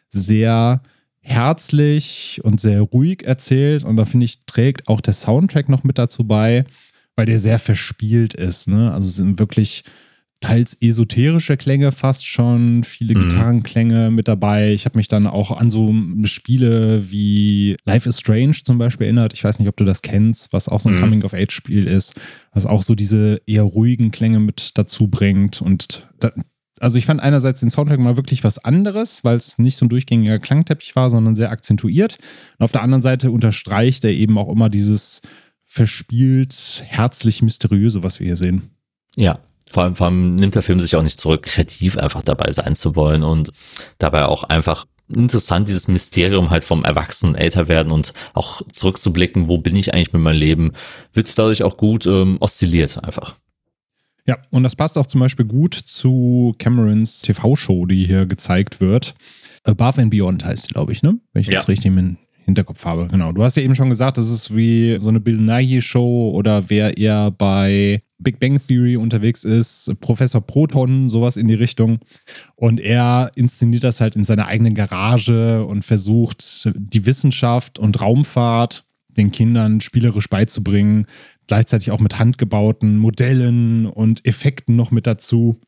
sehr 0.09 0.81
herzlich 1.27 2.39
und 2.43 2.61
sehr 2.61 2.81
ruhig 2.81 3.25
erzählt. 3.25 3.83
Und 3.83 3.97
da 3.97 4.05
finde 4.05 4.25
ich, 4.25 4.45
trägt 4.45 4.87
auch 4.87 5.01
der 5.01 5.13
Soundtrack 5.13 5.67
noch 5.67 5.83
mit 5.83 5.97
dazu 5.97 6.23
bei, 6.23 6.65
weil 7.15 7.25
der 7.25 7.39
sehr 7.39 7.59
verspielt 7.59 8.33
ist. 8.33 8.69
Ne? 8.69 8.91
Also 8.93 9.09
es 9.09 9.15
sind 9.17 9.37
wirklich 9.37 9.83
teils 10.39 10.77
esoterische 10.79 11.57
Klänge 11.57 11.91
fast 11.91 12.27
schon, 12.27 12.83
viele 12.83 13.15
mhm. 13.15 13.23
Gitarrenklänge 13.23 14.11
mit 14.11 14.27
dabei. 14.27 14.71
Ich 14.71 14.85
habe 14.85 14.97
mich 14.97 15.07
dann 15.07 15.27
auch 15.27 15.51
an 15.51 15.69
so 15.69 15.93
Spiele 16.23 17.11
wie 17.11 17.75
Life 17.85 18.07
is 18.07 18.19
Strange 18.19 18.55
zum 18.63 18.77
Beispiel 18.77 19.05
erinnert. 19.05 19.33
Ich 19.33 19.43
weiß 19.43 19.59
nicht, 19.59 19.67
ob 19.67 19.75
du 19.75 19.83
das 19.83 20.01
kennst, 20.01 20.53
was 20.53 20.69
auch 20.69 20.79
so 20.79 20.89
ein 20.89 20.95
mhm. 20.95 21.01
Coming-of-Age-Spiel 21.01 21.85
ist, 21.87 22.19
was 22.53 22.65
auch 22.65 22.83
so 22.83 22.95
diese 22.95 23.41
eher 23.47 23.63
ruhigen 23.63 24.11
Klänge 24.11 24.39
mit 24.39 24.77
dazu 24.77 25.07
bringt. 25.07 25.61
Und 25.61 26.07
da, 26.19 26.31
also 26.79 26.97
ich 26.97 27.05
fand 27.05 27.21
einerseits 27.21 27.59
den 27.59 27.69
Soundtrack 27.69 27.99
mal 27.99 28.17
wirklich 28.17 28.43
was 28.43 28.63
anderes, 28.63 29.23
weil 29.23 29.35
es 29.35 29.57
nicht 29.57 29.77
so 29.77 29.85
ein 29.85 29.89
durchgängiger 29.89 30.39
Klangteppich 30.39 30.95
war, 30.95 31.09
sondern 31.09 31.35
sehr 31.35 31.51
akzentuiert. 31.51 32.17
Und 32.57 32.63
auf 32.63 32.71
der 32.71 32.83
anderen 32.83 33.01
Seite 33.01 33.31
unterstreicht 33.31 34.03
er 34.03 34.11
eben 34.11 34.37
auch 34.37 34.51
immer 34.51 34.69
dieses 34.69 35.21
verspielt, 35.65 36.83
herzlich 36.87 37.41
mysteriöse, 37.41 38.03
was 38.03 38.19
wir 38.19 38.27
hier 38.27 38.37
sehen. 38.37 38.71
Ja, 39.15 39.39
vor 39.69 39.83
allem, 39.83 39.95
vor 39.95 40.07
allem 40.07 40.35
nimmt 40.35 40.55
der 40.55 40.63
Film 40.63 40.79
sich 40.79 40.95
auch 40.95 41.03
nicht 41.03 41.19
zurück, 41.19 41.43
kreativ 41.43 41.97
einfach 41.97 42.21
dabei 42.21 42.51
sein 42.51 42.75
zu 42.75 42.95
wollen 42.95 43.23
und 43.23 43.51
dabei 43.97 44.25
auch 44.25 44.45
einfach 44.45 44.85
interessant, 45.13 45.67
dieses 45.67 45.87
Mysterium 45.87 46.49
halt 46.49 46.63
vom 46.63 46.83
Erwachsenen 46.83 47.35
älter 47.35 47.67
werden 47.67 47.91
und 47.91 48.13
auch 48.33 48.61
zurückzublicken, 48.71 49.47
wo 49.47 49.57
bin 49.57 49.75
ich 49.75 49.93
eigentlich 49.93 50.13
mit 50.13 50.21
meinem 50.21 50.39
Leben, 50.39 50.71
wird 51.13 51.37
dadurch 51.37 51.63
auch 51.63 51.77
gut 51.77 52.05
ähm, 52.05 52.37
oszilliert 52.39 53.03
einfach. 53.03 53.37
Ja, 54.27 54.37
und 54.51 54.63
das 54.63 54.75
passt 54.75 54.97
auch 54.97 55.07
zum 55.07 55.21
Beispiel 55.21 55.45
gut 55.45 55.73
zu 55.73 56.53
Camerons 56.59 57.21
TV-Show, 57.21 57.85
die 57.85 58.05
hier 58.05 58.25
gezeigt 58.25 58.81
wird. 58.81 59.15
Above 59.63 60.01
and 60.01 60.11
Beyond 60.11 60.45
heißt 60.45 60.69
die, 60.69 60.73
glaube 60.73 60.91
ich, 60.91 61.01
ne? 61.01 61.17
Wenn 61.33 61.41
ich 61.41 61.47
ja. 61.47 61.55
das 61.55 61.67
richtig 61.67 61.87
im 61.87 62.17
Hinterkopf 62.47 62.85
habe. 62.85 63.07
Genau. 63.07 63.31
Du 63.31 63.43
hast 63.43 63.57
ja 63.57 63.63
eben 63.63 63.75
schon 63.75 63.89
gesagt, 63.89 64.17
das 64.17 64.29
ist 64.29 64.55
wie 64.55 64.97
so 64.99 65.09
eine 65.09 65.19
Bill 65.19 65.37
Nighy-Show 65.37 66.31
oder 66.33 66.69
wer 66.69 66.97
eher 66.97 67.31
bei 67.31 68.01
Big 68.19 68.39
Bang 68.39 68.59
Theory 68.59 68.97
unterwegs 68.97 69.43
ist, 69.43 69.93
Professor 69.99 70.41
Proton, 70.41 71.09
sowas 71.09 71.37
in 71.37 71.47
die 71.47 71.53
Richtung. 71.53 71.99
Und 72.55 72.79
er 72.79 73.31
inszeniert 73.35 73.83
das 73.83 74.01
halt 74.01 74.15
in 74.15 74.23
seiner 74.23 74.47
eigenen 74.47 74.75
Garage 74.75 75.65
und 75.65 75.83
versucht, 75.83 76.71
die 76.75 77.05
Wissenschaft 77.05 77.79
und 77.79 78.01
Raumfahrt 78.01 78.85
den 79.17 79.31
Kindern 79.31 79.81
spielerisch 79.81 80.29
beizubringen, 80.29 81.05
gleichzeitig 81.47 81.91
auch 81.91 81.99
mit 81.99 82.19
handgebauten 82.19 82.97
Modellen 82.97 83.85
und 83.85 84.25
Effekten 84.25 84.75
noch 84.75 84.91
mit 84.91 85.07
dazu. 85.07 85.59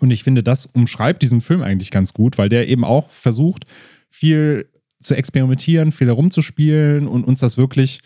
Und 0.00 0.10
ich 0.10 0.24
finde, 0.24 0.42
das 0.42 0.66
umschreibt 0.66 1.22
diesen 1.22 1.40
Film 1.40 1.62
eigentlich 1.62 1.90
ganz 1.90 2.14
gut, 2.14 2.38
weil 2.38 2.48
der 2.48 2.68
eben 2.68 2.84
auch 2.84 3.10
versucht, 3.10 3.64
viel 4.10 4.70
zu 5.00 5.14
experimentieren, 5.14 5.92
viel 5.92 6.06
herumzuspielen 6.06 7.06
und 7.06 7.24
uns 7.24 7.40
das 7.40 7.58
wirklich 7.58 8.00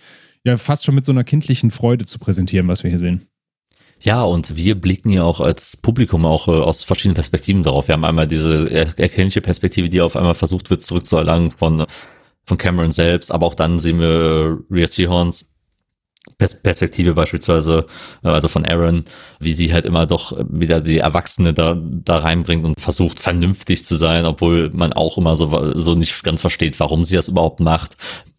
ja 0.44 0.56
fast 0.56 0.84
schon 0.84 0.94
mit 0.94 1.04
so 1.04 1.12
einer 1.12 1.24
kindlichen 1.24 1.70
Freude 1.70 2.06
zu 2.06 2.18
präsentieren, 2.18 2.68
was 2.68 2.82
wir 2.82 2.90
hier 2.90 2.98
sehen. 2.98 3.28
Ja, 4.00 4.22
und 4.22 4.56
wir 4.56 4.74
blicken 4.74 5.10
ja 5.10 5.22
auch 5.22 5.40
als 5.40 5.76
Publikum 5.76 6.26
auch 6.26 6.48
äh, 6.48 6.50
aus 6.50 6.82
verschiedenen 6.84 7.14
Perspektiven 7.14 7.62
darauf. 7.62 7.88
Wir 7.88 7.94
haben 7.94 8.04
einmal 8.04 8.28
diese 8.28 8.68
er 8.70 8.98
erkennliche 8.98 9.40
Perspektive, 9.40 9.88
die 9.88 10.00
auf 10.00 10.16
einmal 10.16 10.34
versucht 10.34 10.68
wird 10.70 10.82
zurückzuerlangen 10.82 11.50
von, 11.50 11.86
von 12.44 12.58
Cameron 12.58 12.92
selbst, 12.92 13.32
aber 13.32 13.46
auch 13.46 13.54
dann 13.54 13.78
sehen 13.78 13.98
wir 13.98 14.58
Rhea 14.70 14.86
Seahorns 14.86 15.46
Perspektive 16.38 17.14
beispielsweise, 17.14 17.86
äh, 18.22 18.28
also 18.28 18.48
von 18.48 18.64
Aaron, 18.64 19.04
wie 19.40 19.54
sie 19.54 19.72
halt 19.72 19.84
immer 19.84 20.06
doch 20.06 20.36
wieder 20.50 20.80
die 20.80 20.98
Erwachsene 20.98 21.54
da, 21.54 21.76
da 21.80 22.18
reinbringt 22.18 22.64
und 22.64 22.80
versucht 22.80 23.20
vernünftig 23.20 23.84
zu 23.84 23.96
sein, 23.96 24.24
obwohl 24.24 24.70
man 24.70 24.92
auch 24.92 25.18
immer 25.18 25.36
so, 25.36 25.78
so 25.78 25.94
nicht 25.94 26.22
ganz 26.22 26.40
versteht, 26.40 26.78
warum 26.80 27.04
sie 27.04 27.16
das 27.16 27.28
überhaupt 27.28 27.60
macht 27.60 27.96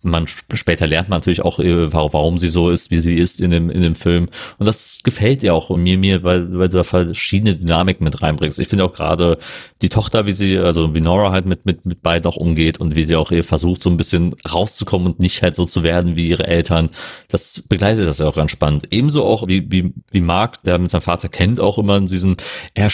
man 0.09 0.27
später 0.53 0.87
lernt 0.87 1.09
man 1.09 1.17
natürlich 1.17 1.41
auch, 1.41 1.59
äh, 1.59 1.91
warum 1.91 2.37
sie 2.37 2.49
so 2.49 2.69
ist, 2.69 2.91
wie 2.91 2.99
sie 2.99 3.17
ist 3.17 3.39
in 3.39 3.49
dem, 3.49 3.69
in 3.69 3.81
dem 3.81 3.95
Film. 3.95 4.29
Und 4.57 4.65
das 4.65 4.99
gefällt 5.03 5.43
ihr 5.43 5.53
auch 5.53 5.75
mir, 5.75 5.97
mir, 5.97 6.23
weil, 6.23 6.57
weil 6.57 6.69
du 6.69 6.77
da 6.77 6.83
verschiedene 6.83 7.55
Dynamiken 7.55 8.03
mit 8.03 8.21
reinbringst. 8.21 8.59
Ich 8.59 8.67
finde 8.67 8.85
auch 8.85 8.93
gerade 8.93 9.37
die 9.81 9.89
Tochter, 9.89 10.25
wie 10.25 10.31
sie, 10.31 10.57
also 10.57 10.93
wie 10.93 11.01
Nora 11.01 11.31
halt 11.31 11.45
mit, 11.45 11.65
mit, 11.65 11.85
mit 11.85 12.01
beiden 12.01 12.27
auch 12.27 12.37
umgeht 12.37 12.79
und 12.79 12.95
wie 12.95 13.03
sie 13.03 13.15
auch 13.15 13.31
versucht, 13.43 13.81
so 13.81 13.89
ein 13.89 13.97
bisschen 13.97 14.35
rauszukommen 14.51 15.07
und 15.07 15.19
nicht 15.19 15.41
halt 15.41 15.55
so 15.55 15.65
zu 15.65 15.83
werden 15.83 16.15
wie 16.15 16.29
ihre 16.29 16.47
Eltern. 16.47 16.89
Das 17.27 17.63
begleitet 17.67 18.07
das 18.07 18.19
ja 18.19 18.27
auch 18.27 18.35
ganz 18.35 18.51
spannend. 18.51 18.87
Ebenso 18.91 19.23
auch 19.23 19.47
wie, 19.47 19.71
wie, 19.71 19.93
wie 20.11 20.21
Mark, 20.21 20.63
der 20.63 20.79
mit 20.79 20.91
seinem 20.91 21.01
Vater 21.01 21.29
kennt, 21.29 21.59
auch 21.59 21.77
immer 21.77 21.97
in 21.97 22.07
diesem 22.07 22.37
eher 22.73 22.91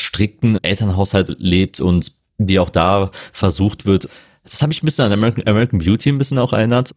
Elternhaushalt 0.61 1.35
lebt 1.39 1.79
und 1.79 2.11
wie 2.37 2.59
auch 2.59 2.69
da 2.69 3.11
versucht 3.31 3.85
wird, 3.85 4.09
das 4.43 4.61
habe 4.61 4.73
ich 4.73 4.83
ein 4.83 4.85
bisschen 4.85 5.05
an 5.05 5.11
American, 5.11 5.47
American 5.47 5.79
Beauty 5.79 6.09
ein 6.09 6.17
bisschen 6.17 6.37
auch 6.37 6.53
erinnert. 6.53 6.93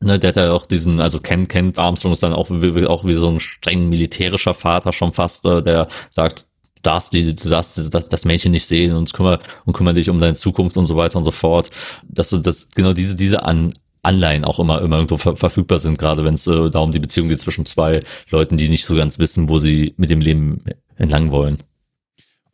Ne, 0.00 0.18
der 0.18 0.28
hat 0.28 0.36
ja 0.36 0.52
auch 0.52 0.66
diesen, 0.66 1.00
also 1.00 1.20
kennt, 1.20 1.48
kennt 1.48 1.78
Armstrong 1.78 2.12
ist 2.12 2.22
dann 2.22 2.32
auch 2.32 2.50
wie, 2.50 2.86
auch 2.86 3.04
wie 3.04 3.14
so 3.14 3.28
ein 3.28 3.40
streng 3.40 3.88
militärischer 3.88 4.52
Vater 4.54 4.92
schon 4.92 5.12
fast, 5.12 5.46
äh, 5.46 5.62
der 5.62 5.88
sagt, 6.10 6.46
du 6.74 6.82
darfst 6.82 7.12
die, 7.14 7.34
du 7.34 7.48
darfst 7.48 7.78
das, 7.94 8.08
das 8.08 8.24
Mädchen 8.24 8.52
nicht 8.52 8.66
sehen 8.66 8.94
und 8.94 9.12
kümmere, 9.12 9.40
und 9.64 9.72
kümmere 9.72 9.94
dich 9.94 10.10
um 10.10 10.20
deine 10.20 10.34
Zukunft 10.34 10.76
und 10.76 10.86
so 10.86 10.96
weiter 10.96 11.16
und 11.16 11.24
so 11.24 11.30
fort. 11.30 11.70
Dass 12.06 12.30
das 12.30 12.70
genau 12.72 12.92
diese, 12.92 13.14
diese 13.14 13.44
An, 13.44 13.72
Anleihen 14.02 14.44
auch 14.44 14.58
immer, 14.58 14.82
immer 14.82 14.96
irgendwo 14.96 15.16
ver 15.16 15.36
verfügbar 15.36 15.78
sind, 15.78 15.98
gerade 15.98 16.24
wenn 16.24 16.34
es 16.34 16.46
äh, 16.46 16.70
darum 16.70 16.92
die 16.92 16.98
Beziehung 16.98 17.28
geht 17.28 17.40
zwischen 17.40 17.64
zwei 17.64 18.00
Leuten, 18.30 18.56
die 18.56 18.68
nicht 18.68 18.84
so 18.84 18.94
ganz 18.96 19.18
wissen, 19.18 19.48
wo 19.48 19.58
sie 19.58 19.94
mit 19.96 20.10
dem 20.10 20.20
Leben 20.20 20.64
entlang 20.96 21.30
wollen. 21.30 21.58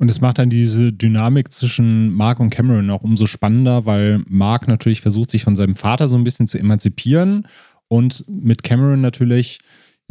Und 0.01 0.11
es 0.11 0.23
macht 0.23 0.39
dann 0.39 0.49
diese 0.49 0.95
Dynamik 0.95 1.53
zwischen 1.53 2.15
Mark 2.15 2.41
und 2.41 2.49
Cameron 2.49 2.89
auch 2.89 3.03
umso 3.03 3.27
spannender, 3.27 3.85
weil 3.85 4.23
Mark 4.31 4.67
natürlich 4.67 5.03
versucht, 5.03 5.31
sich 5.31 5.45
von 5.45 5.57
seinem 5.57 5.77
Vater 5.77 6.09
so 6.09 6.17
ein 6.17 6.25
bisschen 6.25 6.47
zu 6.47 6.59
emanzipieren 6.59 7.47
und 7.87 8.25
mit 8.27 8.63
Cameron 8.63 9.03
natürlich 9.03 9.59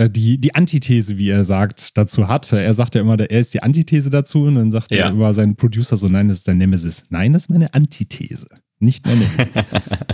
die, 0.08 0.40
die 0.40 0.56
Antithese, 0.56 1.18
wie 1.18 1.30
er 1.30 1.44
sagt, 1.44 1.98
dazu 1.98 2.28
hat. 2.28 2.52
Er 2.54 2.74
sagt 2.74 2.96
ja 2.96 3.02
immer, 3.02 3.20
er 3.20 3.40
ist 3.40 3.54
die 3.54 3.64
Antithese 3.64 4.10
dazu 4.10 4.44
und 4.44 4.56
dann 4.56 4.72
sagt 4.72 4.94
ja. 4.94 5.06
er 5.06 5.12
über 5.12 5.34
seinen 5.34 5.56
Producer 5.56 5.98
so, 5.98 6.08
nein, 6.08 6.28
das 6.28 6.40
ist 6.40 6.48
dein 6.48 6.58
Nemesis. 6.58 7.06
Nein, 7.10 7.34
das 7.34 7.44
ist 7.44 7.50
meine 7.50 7.74
Antithese 7.74 8.48
nicht 8.80 9.06
mehr 9.06 9.16
Nemesis. 9.16 9.64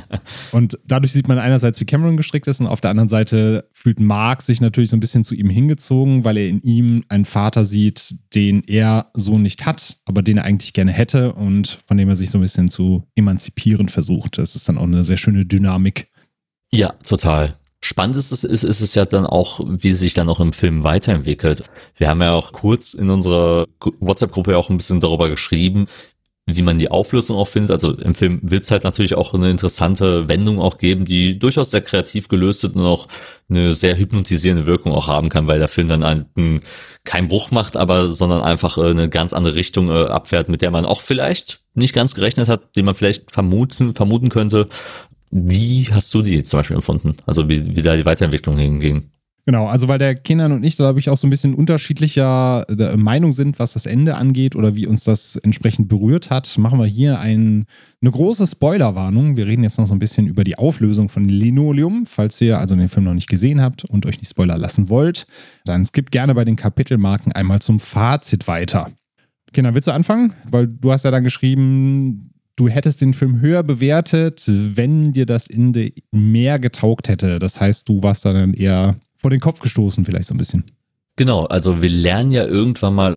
und 0.52 0.80
dadurch 0.86 1.12
sieht 1.12 1.28
man 1.28 1.38
einerseits, 1.38 1.80
wie 1.80 1.86
Cameron 1.86 2.18
gestrickt 2.18 2.48
ist 2.48 2.60
und 2.60 2.68
auf 2.68 2.82
der 2.82 2.92
anderen 2.92 3.10
Seite 3.10 3.70
fühlt 3.74 4.00
Mark 4.00 4.42
sich 4.42 4.60
natürlich 4.60 4.90
so 4.90 4.98
ein 4.98 5.00
bisschen 5.00 5.24
zu 5.24 5.36
ihm 5.36 5.50
hingezogen, 5.50 6.24
weil 6.24 6.38
er 6.38 6.48
in 6.48 6.62
ihm 6.62 7.06
einen 7.08 7.26
Vater 7.26 7.64
sieht, 7.64 8.16
den 8.34 8.64
er 8.64 9.12
so 9.14 9.38
nicht 9.38 9.66
hat, 9.66 9.98
aber 10.06 10.24
den 10.24 10.38
er 10.38 10.46
eigentlich 10.46 10.74
gerne 10.74 10.92
hätte 10.92 11.34
und 11.34 11.80
von 11.88 11.98
dem 11.98 12.10
er 12.10 12.16
sich 12.16 12.32
so 12.32 12.40
ein 12.40 12.42
bisschen 12.42 12.70
zu 12.70 13.08
emanzipieren 13.16 13.90
versucht. 13.90 14.38
Das 14.38 14.56
ist 14.56 14.68
dann 14.68 14.78
auch 14.78 14.84
eine 14.84 15.04
sehr 15.04 15.18
schöne 15.18 15.46
Dynamik. 15.46 16.10
Ja, 16.72 16.94
total. 17.04 17.58
Spannend 17.86 18.16
ist 18.16 18.32
es, 18.32 18.44
ist, 18.44 18.64
ist 18.64 18.82
es 18.82 18.96
ja 18.96 19.06
dann 19.06 19.28
auch, 19.28 19.60
wie 19.64 19.90
es 19.90 20.00
sich 20.00 20.16
dann 20.16 20.28
auch 20.28 20.40
im 20.40 20.54
Film 20.54 20.84
weiterentwickelt. 20.84 21.62
Wir 21.96 22.10
haben 22.10 22.20
ja 22.20 22.34
auch 22.34 22.52
kurz 22.52 22.96
in 22.96 23.12
unserer 23.12 23.68
WhatsApp-Gruppe 24.00 24.58
auch 24.58 24.72
ein 24.72 24.78
bisschen 24.78 25.02
darüber 25.02 25.30
geschrieben, 25.30 25.86
wie 26.48 26.64
man 26.64 26.80
die 26.80 26.90
Auflösung 26.90 27.38
auch 27.38 27.48
findet. 27.48 27.70
Also 27.70 27.92
im 27.92 28.16
Film 28.16 28.40
wird 28.42 28.64
es 28.64 28.72
halt 28.72 28.86
natürlich 28.86 29.14
auch 29.14 29.36
eine 29.36 29.52
interessante 29.52 30.28
Wendung 30.28 30.60
auch 30.60 30.80
geben, 30.80 31.06
die 31.06 31.38
durchaus 31.38 31.70
sehr 31.70 31.82
kreativ 31.82 32.28
gelöst 32.28 32.64
ist 32.64 32.76
und 32.76 32.86
auch 32.86 33.08
eine 33.50 33.76
sehr 33.76 33.96
hypnotisierende 33.96 34.66
Wirkung 34.66 34.92
auch 34.92 35.06
haben 35.06 35.30
kann, 35.30 35.46
weil 35.46 35.60
der 35.60 35.68
Film 35.68 35.88
dann 35.88 36.02
einen, 36.02 36.62
keinen 37.04 37.28
Bruch 37.28 37.52
macht, 37.52 37.78
aber 37.78 38.10
sondern 38.10 38.42
einfach 38.42 38.80
äh, 38.80 38.90
eine 38.90 39.10
ganz 39.10 39.32
andere 39.32 39.54
Richtung 39.54 39.90
äh, 39.90 40.06
abfährt, 40.06 40.50
mit 40.50 40.64
der 40.64 40.72
man 40.72 40.86
auch 40.86 41.02
vielleicht 41.02 41.62
nicht 41.76 41.94
ganz 41.94 42.16
gerechnet 42.16 42.48
hat, 42.48 42.76
die 42.76 42.82
man 42.82 42.96
vielleicht 42.96 43.32
vermuten, 43.32 43.94
vermuten 43.94 44.30
könnte. 44.30 44.70
Wie 45.38 45.86
hast 45.92 46.14
du 46.14 46.22
die 46.22 46.42
zum 46.44 46.60
Beispiel 46.60 46.78
empfunden? 46.78 47.18
Also 47.26 47.50
wie, 47.50 47.76
wie 47.76 47.82
da 47.82 47.98
die 47.98 48.06
Weiterentwicklung 48.06 48.58
hinging? 48.58 49.10
Genau, 49.46 49.68
also 49.68 49.90
weil 49.90 50.00
der 50.00 50.16
Kindern 50.16 50.54
und 50.54 50.64
ich, 50.64 50.78
glaube 50.78 50.98
ich, 50.98 51.10
auch 51.10 51.18
so 51.18 51.28
ein 51.28 51.30
bisschen 51.30 51.54
unterschiedlicher 51.54 52.64
äh, 52.70 52.96
Meinung 52.96 53.34
sind, 53.34 53.60
was 53.60 53.74
das 53.74 53.86
Ende 53.86 54.16
angeht 54.16 54.56
oder 54.56 54.76
wie 54.76 54.88
uns 54.88 55.04
das 55.04 55.36
entsprechend 55.36 55.90
berührt 55.90 56.30
hat, 56.30 56.58
machen 56.58 56.80
wir 56.80 56.86
hier 56.86 57.20
ein, 57.20 57.66
eine 58.02 58.12
große 58.12 58.48
Spoilerwarnung. 58.48 59.36
Wir 59.36 59.46
reden 59.46 59.64
jetzt 59.64 59.78
noch 59.78 59.88
so 59.88 59.94
ein 59.94 60.00
bisschen 60.00 60.26
über 60.26 60.46
die 60.46 60.58
Auflösung 60.58 61.10
von 61.10 61.28
Linoleum. 61.28 62.06
Falls 62.06 62.40
ihr 62.40 62.58
also 62.58 62.76
den 62.76 62.88
Film 62.88 63.04
noch 63.04 63.14
nicht 63.14 63.30
gesehen 63.30 63.60
habt 63.60 63.84
und 63.84 64.06
euch 64.06 64.18
nicht 64.18 64.30
spoilern 64.30 64.60
lassen 64.60 64.88
wollt, 64.88 65.28
dann 65.66 65.86
skippt 65.86 66.12
gerne 66.12 66.34
bei 66.34 66.46
den 66.46 66.56
Kapitelmarken 66.56 67.34
einmal 67.34 67.60
zum 67.60 67.82
Fazit 67.82 68.48
weiter. 68.48 68.90
Kinder, 69.52 69.76
willst 69.76 69.90
du 69.90 69.92
anfangen? 69.92 70.34
Weil 70.50 70.70
du 70.70 70.94
hast 70.94 71.04
ja 71.04 71.12
dann 71.12 71.26
geschrieben, 71.26 72.32
du 72.56 72.70
hättest 72.70 73.02
den 73.02 73.14
Film 73.14 73.42
höher 73.42 73.64
bewertet, 73.64 74.44
wenn 74.48 75.14
dir 75.14 75.26
das 75.26 75.48
Ende 75.48 75.92
mehr 76.12 76.60
getaugt 76.60 77.10
hätte. 77.10 77.40
Das 77.40 77.60
heißt, 77.60 77.88
du 77.90 78.04
warst 78.04 78.26
dann 78.26 78.54
eher 78.54 78.96
vor 79.16 79.30
den 79.30 79.40
Kopf 79.40 79.60
gestoßen, 79.60 80.06
vielleicht 80.06 80.28
so 80.28 80.34
ein 80.34 80.38
bisschen. 80.38 80.66
Genau, 81.16 81.46
also 81.46 81.82
wir 81.82 81.90
lernen 81.90 82.32
ja 82.32 82.46
irgendwann 82.46 82.94
mal, 82.94 83.16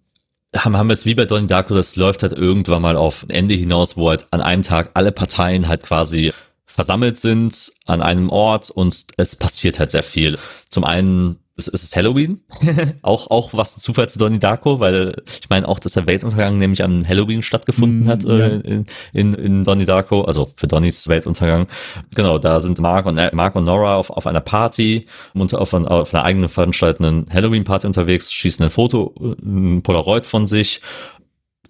haben, 0.57 0.77
haben 0.77 0.90
es 0.90 1.05
wie 1.05 1.14
bei 1.14 1.24
Donnie 1.24 1.46
Darko, 1.46 1.74
das 1.74 1.96
läuft 1.96 2.22
halt 2.22 2.33
irgendwann 2.33 2.83
mal 2.83 2.96
auf 2.96 3.24
ein 3.24 3.31
Ende 3.31 3.55
hinaus, 3.55 3.96
wo 3.96 4.09
halt 4.09 4.27
an 4.31 4.40
einem 4.40 4.62
Tag 4.62 4.90
alle 4.94 5.12
Parteien 5.12 5.68
halt 5.68 5.83
quasi 5.83 6.33
versammelt 6.66 7.16
sind 7.16 7.72
an 7.87 8.03
einem 8.03 8.31
Ort 8.31 8.70
und 8.70 9.07
es 9.16 9.35
passiert 9.35 9.81
halt 9.81 9.90
sehr 9.90 10.05
viel. 10.05 10.38
Zum 10.68 10.85
einen 10.85 11.37
es 11.58 11.82
ist 11.82 11.96
Halloween. 11.96 12.40
auch, 13.02 13.30
auch 13.30 13.52
was 13.52 13.76
ein 13.76 13.80
Zufall 13.80 14.08
zu 14.08 14.18
Donnie 14.18 14.38
Darko, 14.38 14.80
weil 14.80 15.22
ich 15.40 15.50
meine 15.50 15.68
auch, 15.68 15.78
dass 15.78 15.92
der 15.92 16.06
Weltuntergang 16.06 16.56
nämlich 16.56 16.84
an 16.84 17.06
Halloween 17.06 17.42
stattgefunden 17.42 18.04
mm, 18.04 18.08
hat 18.08 18.24
äh, 18.24 18.38
ja. 18.38 18.46
in, 18.46 18.86
in, 19.12 19.34
in 19.34 19.64
Donnie 19.64 19.84
Darko, 19.84 20.22
also 20.22 20.48
für 20.56 20.68
Donnys 20.68 21.08
Weltuntergang. 21.08 21.66
Genau, 22.14 22.38
da 22.38 22.60
sind 22.60 22.80
Mark 22.80 23.06
und 23.06 23.18
Mark 23.32 23.56
und 23.56 23.64
Nora 23.64 23.96
auf, 23.96 24.10
auf 24.10 24.26
einer 24.26 24.40
Party 24.40 25.06
und 25.34 25.54
auf, 25.54 25.74
ein, 25.74 25.86
auf 25.86 26.14
einer 26.14 26.24
eigenen 26.24 26.48
veranstaltenden 26.48 27.26
Halloween-Party 27.32 27.86
unterwegs, 27.86 28.32
schießen 28.32 28.64
ein 28.64 28.70
Foto, 28.70 29.14
ein 29.42 29.82
Polaroid 29.82 30.24
von 30.24 30.46
sich 30.46 30.80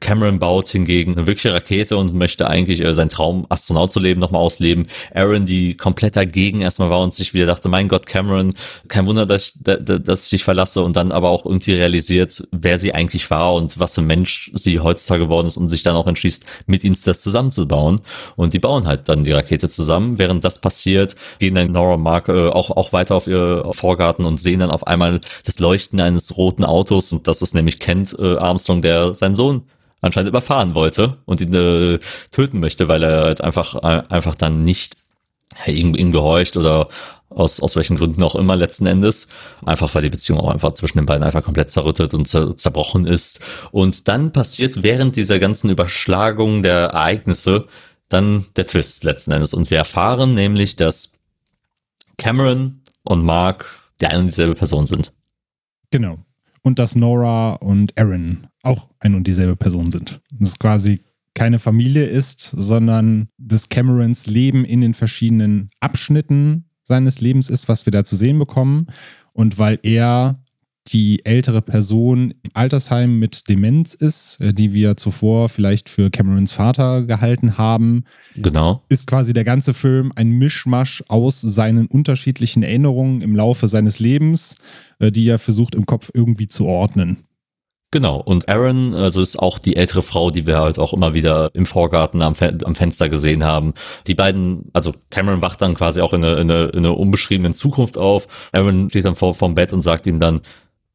Cameron 0.01 0.39
baut 0.39 0.69
hingegen 0.69 1.13
eine 1.13 1.27
wirkliche 1.27 1.53
Rakete 1.53 1.97
und 1.97 2.15
möchte 2.15 2.49
eigentlich 2.49 2.81
äh, 2.81 2.95
seinen 2.95 3.09
Traum, 3.09 3.47
Astronaut 3.49 3.93
zu 3.93 4.01
leben, 4.01 4.21
nochmal 4.21 4.43
ausleben. 4.43 4.87
Aaron, 5.15 5.45
die 5.45 5.77
komplett 5.77 6.17
dagegen 6.17 6.61
erstmal 6.61 6.91
war 6.91 7.01
und 7.01 7.15
sich 7.15 7.35
wieder 7.35 7.47
dachte, 7.47 7.69
mein 7.69 7.89
Gott, 7.89 8.07
Cameron, 8.07 8.55
kein 8.89 9.07
Wunder, 9.07 9.27
dass 9.27 9.55
ich, 9.57 9.63
dass 9.63 10.25
ich 10.25 10.31
dich 10.31 10.45
verlasse 10.45 10.83
und 10.83 10.97
dann 10.97 11.13
aber 11.13 11.31
auch 11.31 11.45
irgendwie 11.45 11.75
realisiert, 11.75 12.47
wer 12.53 12.79
sie 12.79 12.95
eigentlich 12.95 13.29
war 13.31 13.55
und 13.55 13.79
was 13.79 13.95
für 13.95 14.03
ein 14.03 14.07
Mensch 14.07 14.51
sie 14.55 14.81
heutzutage 14.81 15.25
geworden 15.25 15.49
ist 15.49 15.57
und 15.57 15.69
sich 15.69 15.83
dann 15.83 15.97
auch 15.97 16.07
entschließt, 16.07 16.45
mit 16.67 16.85
ihm 16.85 16.95
das 17.05 17.23
zusammenzubauen. 17.23 18.01
Und 18.37 18.53
die 18.53 18.59
bauen 18.59 18.87
halt 18.87 19.09
dann 19.09 19.23
die 19.23 19.33
Rakete 19.33 19.69
zusammen. 19.69 20.19
Während 20.19 20.45
das 20.45 20.61
passiert, 20.61 21.17
gehen 21.39 21.55
dann 21.55 21.73
Nora 21.73 21.95
und 21.95 22.03
Mark 22.03 22.29
äh, 22.29 22.49
auch, 22.49 22.71
auch 22.71 22.93
weiter 22.93 23.17
auf 23.17 23.27
ihr 23.27 23.69
Vorgarten 23.73 24.25
und 24.25 24.39
sehen 24.41 24.61
dann 24.61 24.71
auf 24.71 24.87
einmal 24.87 25.21
das 25.45 25.59
Leuchten 25.59 26.01
eines 26.01 26.37
roten 26.37 26.65
Autos 26.65 27.13
und 27.13 27.27
das 27.27 27.43
ist 27.43 27.55
nämlich 27.55 27.79
Kent 27.79 28.15
äh, 28.19 28.37
Armstrong, 28.37 28.83
der 28.83 29.15
seinen 29.15 29.35
Sohn 29.35 29.63
anscheinend 30.01 30.29
überfahren 30.29 30.75
wollte 30.75 31.19
und 31.25 31.41
ihn 31.41 31.55
äh, 31.55 31.99
töten 32.31 32.61
möchte, 32.61 32.89
weil 32.89 33.03
er 33.03 33.25
halt 33.25 33.41
einfach, 33.41 33.75
äh, 33.77 34.03
einfach 34.09 34.35
dann 34.35 34.63
nicht 34.63 34.97
ihm, 35.67 35.95
ihm 35.95 36.13
gehorcht 36.13 36.57
oder 36.57 36.89
aus, 37.31 37.61
aus 37.61 37.77
welchen 37.77 37.97
Gründen 37.97 38.23
auch 38.23 38.35
immer 38.35 38.57
letzten 38.57 38.87
Endes. 38.87 39.29
Einfach 39.65 39.95
weil 39.95 40.03
die 40.03 40.11
Beziehung 40.11 40.41
auch 40.41 40.51
einfach 40.51 40.73
zwischen 40.75 40.99
den 40.99 41.07
beiden 41.07 41.23
einfach 41.23 41.43
komplett 41.43 41.71
zerrüttet 41.71 42.15
und 42.15 42.27
zer 42.27 42.57
zerbrochen 42.57 43.07
ist. 43.07 43.41
Und 43.71 44.09
dann 44.09 44.33
passiert 44.33 44.83
während 44.83 45.17
dieser 45.17 45.39
ganzen 45.39 45.71
Überschlagung 45.71 46.63
der 46.63 46.77
Ereignisse 46.77 47.67
dann 48.09 48.47
der 48.57 48.67
Twist 48.67 49.05
letzten 49.05 49.33
Endes. 49.33 49.53
Und 49.53 49.71
wir 49.71 49.79
erfahren 49.79 50.35
nämlich, 50.35 50.77
dass 50.77 51.13
Cameron 52.17 52.83
und 53.05 53.25
Mark 53.25 53.67
die 54.01 54.07
eine 54.07 54.21
und 54.21 54.27
dieselbe 54.27 54.55
Person 54.55 54.87
sind. 54.87 55.13
Genau 55.91 56.19
und 56.63 56.79
dass 56.79 56.95
Nora 56.95 57.55
und 57.55 57.99
Aaron 57.99 58.47
auch 58.69 58.89
ein 59.01 59.15
und 59.15 59.27
dieselbe 59.27 59.57
Person 59.57 59.91
sind. 59.91 60.21
Dass 60.39 60.51
es 60.51 60.59
quasi 60.59 61.01
keine 61.35 61.59
Familie 61.59 62.07
ist, 62.07 62.53
sondern 62.57 63.29
des 63.39 63.69
Camerons 63.69 64.27
Leben 64.27 64.65
in 64.65 64.81
den 64.81 64.95
verschiedenen 64.95 65.71
Abschnitten 65.81 66.65
seines 66.83 67.21
Lebens 67.21 67.51
ist, 67.51 67.69
was 67.69 67.87
wir 67.87 67.91
da 67.91 68.05
zu 68.05 68.17
sehen 68.17 68.39
bekommen. 68.39 68.87
Und 69.35 69.59
weil 69.59 69.79
er 69.83 70.37
die 70.93 71.25
ältere 71.25 71.63
Person 71.63 72.33
im 72.43 72.51
Altersheim 72.55 73.19
mit 73.19 73.49
Demenz 73.49 73.95
ist, 73.95 74.41
äh, 74.41 74.53
die 74.53 74.73
wir 74.73 74.97
zuvor 74.97 75.49
vielleicht 75.49 75.89
für 75.89 76.11
Camerons 76.11 76.53
Vater 76.53 77.03
gehalten 77.03 77.59
haben. 77.59 78.05
Genau. 78.37 78.83
Ist 78.89 79.07
quasi 79.07 79.33
der 79.33 79.45
ganze 79.45 79.75
Film 79.75 80.13
ein 80.17 80.31
Mischmasch 80.31 81.05
aus 81.09 81.41
seinen 81.41 81.87
unterschiedlichen 81.87 82.63
Erinnerungen 82.63 83.21
im 83.21 83.37
Laufe 83.37 83.69
seines 83.69 83.99
Lebens, 83.99 84.57
äh, 84.99 85.13
die 85.13 85.29
er 85.29 85.39
versucht 85.39 85.75
im 85.75 85.87
Kopf 85.87 86.11
irgendwie 86.15 86.47
zu 86.47 86.65
ordnen. 86.67 87.19
Genau, 87.91 88.17
und 88.21 88.51
Aaron, 88.51 88.95
also 88.95 89.23
ist 89.23 89.39
auch 89.39 89.59
die 89.59 89.77
ältere 89.77 90.03
Frau, 90.03 90.31
die 90.31 90.47
wir 90.47 90.59
halt 90.59 90.79
auch 90.79 90.93
immer 90.93 91.15
wieder 91.15 91.49
im 91.55 91.65
Vorgarten 91.65 92.21
am, 92.21 92.35
Fen 92.35 92.63
am 92.63 92.75
Fenster 92.75 93.09
gesehen 93.09 93.45
haben. 93.45 93.73
Die 94.07 94.15
beiden, 94.15 94.69
also 94.75 94.93
Cameron 95.09 95.41
wacht 95.41 95.63
dann 95.63 95.75
quasi 95.75 96.03
auch 96.03 96.13
in 96.13 96.23
eine, 96.23 96.35
in 96.39 96.51
eine, 96.51 96.65
in 96.67 96.79
eine 96.81 96.93
unbeschriebene 96.93 97.55
Zukunft 97.55 97.97
auf. 97.97 98.27
Aaron 98.53 98.91
steht 98.91 99.07
dann 99.07 99.17
vor 99.17 99.35
vom 99.35 99.55
Bett 99.55 99.73
und 99.73 99.81
sagt 99.81 100.07
ihm 100.07 100.21
dann, 100.21 100.43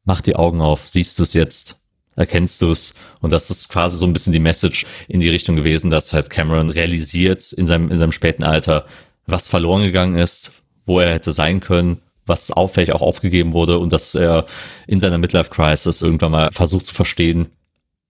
mach 0.04 0.20
die 0.20 0.36
Augen 0.36 0.60
auf, 0.60 0.86
siehst 0.86 1.18
du 1.18 1.24
es 1.24 1.32
jetzt? 1.32 1.80
Erkennst 2.14 2.62
du 2.62 2.70
es? 2.70 2.94
Und 3.20 3.32
das 3.32 3.50
ist 3.50 3.70
quasi 3.70 3.96
so 3.96 4.06
ein 4.06 4.12
bisschen 4.12 4.32
die 4.32 4.38
Message 4.38 4.86
in 5.08 5.18
die 5.18 5.30
Richtung 5.30 5.56
gewesen, 5.56 5.90
dass 5.90 6.12
halt 6.12 6.30
Cameron 6.30 6.68
realisiert 6.68 7.52
in 7.54 7.66
seinem, 7.66 7.90
in 7.90 7.98
seinem 7.98 8.12
späten 8.12 8.44
Alter, 8.44 8.86
was 9.26 9.48
verloren 9.48 9.82
gegangen 9.82 10.14
ist, 10.14 10.52
wo 10.84 11.00
er 11.00 11.12
hätte 11.12 11.32
sein 11.32 11.58
können 11.58 12.02
was 12.26 12.50
auffällig 12.50 12.92
auch 12.92 13.02
aufgegeben 13.02 13.52
wurde 13.52 13.78
und 13.78 13.92
dass 13.92 14.14
er 14.14 14.46
in 14.86 15.00
seiner 15.00 15.18
Midlife 15.18 15.50
Crisis 15.50 16.02
irgendwann 16.02 16.32
mal 16.32 16.52
versucht 16.52 16.86
zu 16.86 16.94
verstehen, 16.94 17.48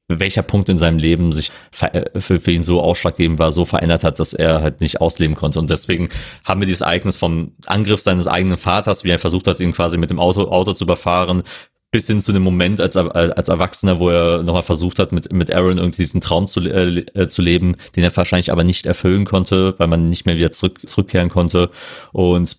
welcher 0.09 0.43
Punkt 0.43 0.69
in 0.69 0.79
seinem 0.79 0.99
Leben 0.99 1.33
sich 1.33 1.51
für, 1.73 2.41
für 2.41 2.51
ihn 2.51 2.63
so 2.63 2.83
ausschlaggebend 2.83 3.39
war, 3.39 3.53
so 3.53 3.65
verändert 3.65 4.05
hat, 4.05 4.21
dass 4.21 4.35
er 4.35 4.61
halt 4.61 4.81
nicht 4.81 5.01
ausleben 5.01 5.35
konnte. 5.35 5.59
Und 5.59 5.71
deswegen 5.71 6.11
haben 6.45 6.61
wir 6.61 6.67
dieses 6.67 6.83
Ereignis 6.83 7.17
vom 7.17 7.53
Angriff 7.65 8.01
seines 8.01 8.27
eigenen 8.27 8.59
Vaters, 8.59 9.05
wie 9.05 9.11
er 9.11 9.19
versucht 9.19 9.47
hat, 9.47 9.61
ihn 9.61 9.73
quasi 9.73 9.97
mit 9.97 10.11
dem 10.11 10.21
Auto, 10.21 10.43
Auto 10.51 10.75
zu 10.75 10.85
überfahren, 10.85 11.43
bis 11.91 12.09
hin 12.09 12.21
zu 12.21 12.33
dem 12.33 12.43
Moment 12.43 12.81
als, 12.81 12.97
als 12.97 13.49
Erwachsener, 13.49 14.01
wo 14.01 14.11
er 14.11 14.43
nochmal 14.43 14.65
versucht 14.65 14.99
hat, 14.99 15.13
mit, 15.13 15.33
mit 15.33 15.55
Aaron 15.55 15.79
irgendwie 15.79 16.03
diesen 16.03 16.21
Traum 16.21 16.49
zu, 16.49 16.61
äh, 16.61 17.29
zu 17.29 17.41
leben, 17.41 17.77
den 17.95 18.03
er 18.03 18.15
wahrscheinlich 18.15 18.51
aber 18.51 18.65
nicht 18.65 18.85
erfüllen 18.85 19.25
konnte, 19.25 19.75
weil 19.79 19.87
man 19.87 20.09
nicht 20.09 20.27
mehr 20.27 20.37
wieder 20.37 20.51
zurück, 20.51 20.81
zurückkehren 20.87 21.29
konnte. 21.29 21.71
Und 22.13 22.57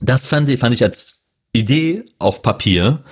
das 0.00 0.26
fand 0.26 0.48
ich, 0.48 0.58
fand 0.60 0.74
ich 0.74 0.82
als 0.82 1.22
Idee 1.52 2.04
auf 2.18 2.42
Papier 2.42 3.04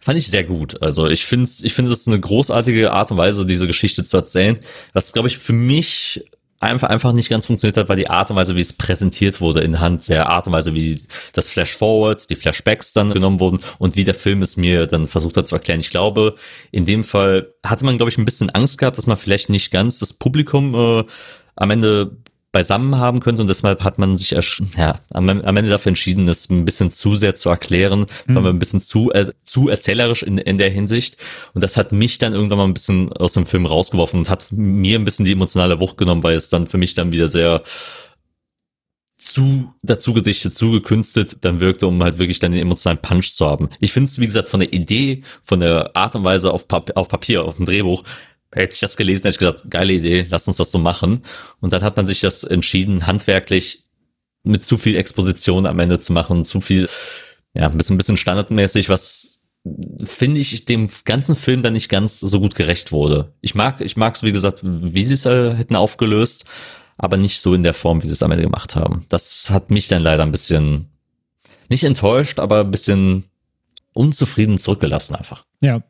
fand 0.00 0.18
ich 0.18 0.28
sehr 0.28 0.44
gut. 0.44 0.82
Also 0.82 1.06
ich 1.06 1.24
finde 1.24 1.50
ich 1.62 1.74
finde 1.74 1.92
es 1.92 2.08
eine 2.08 2.18
großartige 2.18 2.92
Art 2.92 3.10
und 3.10 3.18
Weise, 3.18 3.46
diese 3.46 3.66
Geschichte 3.66 4.02
zu 4.02 4.16
erzählen. 4.16 4.58
Was 4.92 5.12
glaube 5.12 5.28
ich 5.28 5.38
für 5.38 5.52
mich 5.52 6.24
einfach 6.58 6.88
einfach 6.88 7.12
nicht 7.12 7.28
ganz 7.30 7.46
funktioniert 7.46 7.76
hat, 7.76 7.88
war 7.88 7.96
die 7.96 8.10
Art 8.10 8.30
und 8.30 8.36
Weise, 8.36 8.56
wie 8.56 8.60
es 8.60 8.72
präsentiert 8.72 9.40
wurde 9.40 9.60
in 9.60 9.80
Hand 9.80 10.08
der 10.08 10.28
Art 10.28 10.46
und 10.46 10.52
Weise, 10.52 10.74
wie 10.74 11.02
das 11.32 11.48
Flash 11.48 11.74
Forwards, 11.74 12.26
die 12.26 12.34
Flashbacks 12.34 12.92
dann 12.92 13.12
genommen 13.12 13.40
wurden 13.40 13.60
und 13.78 13.96
wie 13.96 14.04
der 14.04 14.14
Film 14.14 14.42
es 14.42 14.56
mir 14.56 14.86
dann 14.86 15.06
versucht 15.06 15.36
hat 15.36 15.46
zu 15.46 15.54
erklären. 15.54 15.80
Ich 15.80 15.90
glaube, 15.90 16.36
in 16.70 16.84
dem 16.84 17.04
Fall 17.04 17.54
hatte 17.64 17.84
man 17.84 17.96
glaube 17.96 18.10
ich 18.10 18.18
ein 18.18 18.24
bisschen 18.24 18.50
Angst 18.50 18.78
gehabt, 18.78 18.98
dass 18.98 19.06
man 19.06 19.16
vielleicht 19.16 19.48
nicht 19.48 19.70
ganz 19.70 19.98
das 19.98 20.14
Publikum 20.14 20.74
äh, 20.74 21.04
am 21.56 21.70
Ende 21.70 22.16
beisammen 22.52 22.96
haben 22.96 23.20
könnte 23.20 23.42
und 23.42 23.48
deshalb 23.48 23.84
hat 23.84 23.98
man 23.98 24.16
sich 24.16 24.30
ja, 24.30 25.00
am, 25.10 25.28
am 25.28 25.56
Ende 25.56 25.70
dafür 25.70 25.90
entschieden, 25.90 26.28
es 26.28 26.50
ein 26.50 26.64
bisschen 26.64 26.90
zu 26.90 27.14
sehr 27.14 27.34
zu 27.36 27.48
erklären, 27.48 28.06
mhm. 28.26 28.34
war 28.34 28.46
ein 28.46 28.58
bisschen 28.58 28.80
zu, 28.80 29.12
äh, 29.12 29.32
zu 29.44 29.68
erzählerisch 29.68 30.22
in, 30.22 30.38
in 30.38 30.56
der 30.56 30.70
Hinsicht 30.70 31.16
und 31.54 31.62
das 31.62 31.76
hat 31.76 31.92
mich 31.92 32.18
dann 32.18 32.32
irgendwann 32.32 32.58
mal 32.58 32.64
ein 32.64 32.74
bisschen 32.74 33.12
aus 33.12 33.34
dem 33.34 33.46
Film 33.46 33.66
rausgeworfen 33.66 34.18
und 34.18 34.30
hat 34.30 34.46
mir 34.50 34.98
ein 34.98 35.04
bisschen 35.04 35.24
die 35.24 35.32
emotionale 35.32 35.78
Wucht 35.78 35.96
genommen, 35.96 36.24
weil 36.24 36.36
es 36.36 36.50
dann 36.50 36.66
für 36.66 36.78
mich 36.78 36.94
dann 36.94 37.12
wieder 37.12 37.28
sehr 37.28 37.62
zu 39.20 39.72
dazu 39.82 40.14
gedichtet, 40.14 40.54
zu 40.54 40.70
gekünstet 40.70 41.36
dann 41.42 41.60
wirkte, 41.60 41.86
um 41.86 42.02
halt 42.02 42.18
wirklich 42.18 42.38
dann 42.38 42.52
den 42.52 42.62
emotionalen 42.62 43.00
Punch 43.00 43.32
zu 43.34 43.46
haben. 43.46 43.68
Ich 43.78 43.92
finde 43.92 44.08
es, 44.08 44.18
wie 44.18 44.26
gesagt, 44.26 44.48
von 44.48 44.60
der 44.60 44.72
Idee, 44.72 45.22
von 45.42 45.60
der 45.60 45.94
Art 45.94 46.16
und 46.16 46.24
Weise 46.24 46.50
auf, 46.52 46.66
Pap 46.66 46.96
auf 46.96 47.08
Papier, 47.08 47.44
auf 47.44 47.56
dem 47.56 47.66
Drehbuch, 47.66 48.02
hätte 48.52 48.74
ich 48.74 48.80
das 48.80 48.96
gelesen, 48.96 49.22
hätte 49.22 49.34
ich 49.34 49.38
gesagt, 49.38 49.70
geile 49.70 49.92
Idee, 49.92 50.26
lass 50.28 50.48
uns 50.48 50.56
das 50.56 50.72
so 50.72 50.78
machen. 50.78 51.22
Und 51.60 51.72
dann 51.72 51.82
hat 51.82 51.96
man 51.96 52.06
sich 52.06 52.20
das 52.20 52.44
entschieden, 52.44 53.06
handwerklich 53.06 53.84
mit 54.42 54.64
zu 54.64 54.78
viel 54.78 54.96
Exposition 54.96 55.66
am 55.66 55.78
Ende 55.78 55.98
zu 55.98 56.12
machen, 56.12 56.44
zu 56.44 56.60
viel, 56.60 56.88
ja, 57.54 57.68
ein 57.68 57.76
bisschen, 57.76 57.94
ein 57.94 57.98
bisschen 57.98 58.16
standardmäßig, 58.16 58.88
was 58.88 59.40
finde 60.02 60.40
ich 60.40 60.64
dem 60.64 60.88
ganzen 61.04 61.36
Film 61.36 61.62
dann 61.62 61.74
nicht 61.74 61.90
ganz 61.90 62.20
so 62.20 62.40
gut 62.40 62.54
gerecht 62.54 62.92
wurde. 62.92 63.34
Ich 63.42 63.54
mag, 63.54 63.82
ich 63.82 63.96
mag 63.96 64.14
es, 64.14 64.22
wie 64.22 64.32
gesagt, 64.32 64.60
wie 64.62 65.04
sie 65.04 65.14
es 65.14 65.26
äh, 65.26 65.54
hätten 65.54 65.76
aufgelöst, 65.76 66.46
aber 66.96 67.18
nicht 67.18 67.40
so 67.40 67.52
in 67.54 67.62
der 67.62 67.74
Form, 67.74 68.02
wie 68.02 68.06
sie 68.06 68.14
es 68.14 68.22
am 68.22 68.30
Ende 68.30 68.44
gemacht 68.44 68.74
haben. 68.74 69.04
Das 69.10 69.50
hat 69.50 69.70
mich 69.70 69.88
dann 69.88 70.02
leider 70.02 70.22
ein 70.22 70.32
bisschen, 70.32 70.88
nicht 71.68 71.84
enttäuscht, 71.84 72.38
aber 72.38 72.60
ein 72.60 72.70
bisschen 72.70 73.24
unzufrieden 73.92 74.58
zurückgelassen 74.58 75.14
einfach. 75.14 75.44
Ja, 75.60 75.82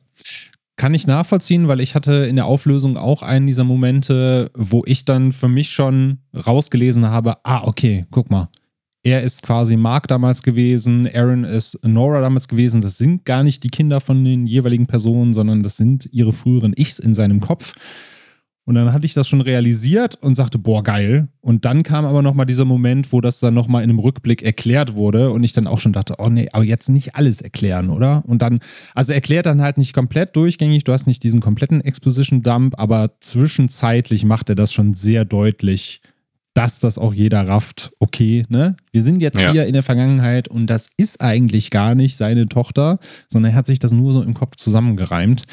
kann 0.80 0.94
ich 0.94 1.06
nachvollziehen, 1.06 1.68
weil 1.68 1.80
ich 1.80 1.94
hatte 1.94 2.24
in 2.24 2.36
der 2.36 2.46
Auflösung 2.46 2.96
auch 2.96 3.20
einen 3.20 3.46
dieser 3.46 3.64
Momente, 3.64 4.50
wo 4.56 4.80
ich 4.86 5.04
dann 5.04 5.30
für 5.30 5.46
mich 5.46 5.68
schon 5.68 6.20
rausgelesen 6.34 7.04
habe, 7.04 7.34
ah, 7.44 7.64
okay, 7.66 8.06
guck 8.10 8.30
mal. 8.30 8.48
Er 9.02 9.20
ist 9.20 9.42
quasi 9.42 9.76
Mark 9.76 10.08
damals 10.08 10.42
gewesen, 10.42 11.06
Aaron 11.14 11.44
ist 11.44 11.86
Nora 11.86 12.22
damals 12.22 12.48
gewesen. 12.48 12.80
Das 12.80 12.96
sind 12.96 13.26
gar 13.26 13.42
nicht 13.42 13.62
die 13.62 13.68
Kinder 13.68 14.00
von 14.00 14.24
den 14.24 14.46
jeweiligen 14.46 14.86
Personen, 14.86 15.34
sondern 15.34 15.62
das 15.62 15.76
sind 15.76 16.08
ihre 16.12 16.32
früheren 16.32 16.72
Ichs 16.74 16.98
in 16.98 17.14
seinem 17.14 17.40
Kopf. 17.40 17.74
Und 18.66 18.74
dann 18.76 18.92
hatte 18.92 19.06
ich 19.06 19.14
das 19.14 19.26
schon 19.26 19.40
realisiert 19.40 20.16
und 20.20 20.36
sagte, 20.36 20.58
boah, 20.58 20.82
geil. 20.82 21.28
Und 21.40 21.64
dann 21.64 21.82
kam 21.82 22.04
aber 22.04 22.22
nochmal 22.22 22.46
dieser 22.46 22.64
Moment, 22.64 23.12
wo 23.12 23.20
das 23.20 23.40
dann 23.40 23.54
nochmal 23.54 23.82
in 23.82 23.90
einem 23.90 23.98
Rückblick 23.98 24.42
erklärt 24.42 24.94
wurde 24.94 25.30
und 25.30 25.42
ich 25.42 25.52
dann 25.52 25.66
auch 25.66 25.80
schon 25.80 25.92
dachte, 25.92 26.16
oh 26.18 26.28
nee, 26.28 26.48
aber 26.52 26.62
jetzt 26.62 26.88
nicht 26.88 27.16
alles 27.16 27.40
erklären, 27.40 27.90
oder? 27.90 28.22
Und 28.26 28.42
dann, 28.42 28.60
also 28.94 29.12
erklärt 29.12 29.46
dann 29.46 29.60
halt 29.60 29.78
nicht 29.78 29.92
komplett 29.92 30.36
durchgängig, 30.36 30.84
du 30.84 30.92
hast 30.92 31.06
nicht 31.06 31.24
diesen 31.24 31.40
kompletten 31.40 31.80
Exposition-Dump, 31.80 32.78
aber 32.78 33.12
zwischenzeitlich 33.20 34.24
macht 34.24 34.50
er 34.50 34.54
das 34.54 34.72
schon 34.72 34.94
sehr 34.94 35.24
deutlich, 35.24 36.02
dass 36.54 36.80
das 36.80 36.98
auch 36.98 37.14
jeder 37.14 37.46
rafft, 37.46 37.92
okay, 38.00 38.44
ne? 38.48 38.76
Wir 38.92 39.02
sind 39.02 39.22
jetzt 39.22 39.40
ja. 39.40 39.52
hier 39.52 39.66
in 39.66 39.72
der 39.72 39.82
Vergangenheit 39.82 40.48
und 40.48 40.66
das 40.66 40.90
ist 40.96 41.20
eigentlich 41.20 41.70
gar 41.70 41.94
nicht 41.94 42.16
seine 42.16 42.46
Tochter, 42.46 42.98
sondern 43.28 43.52
er 43.52 43.56
hat 43.56 43.66
sich 43.66 43.78
das 43.78 43.92
nur 43.92 44.12
so 44.12 44.22
im 44.22 44.34
Kopf 44.34 44.56
zusammengereimt 44.56 45.44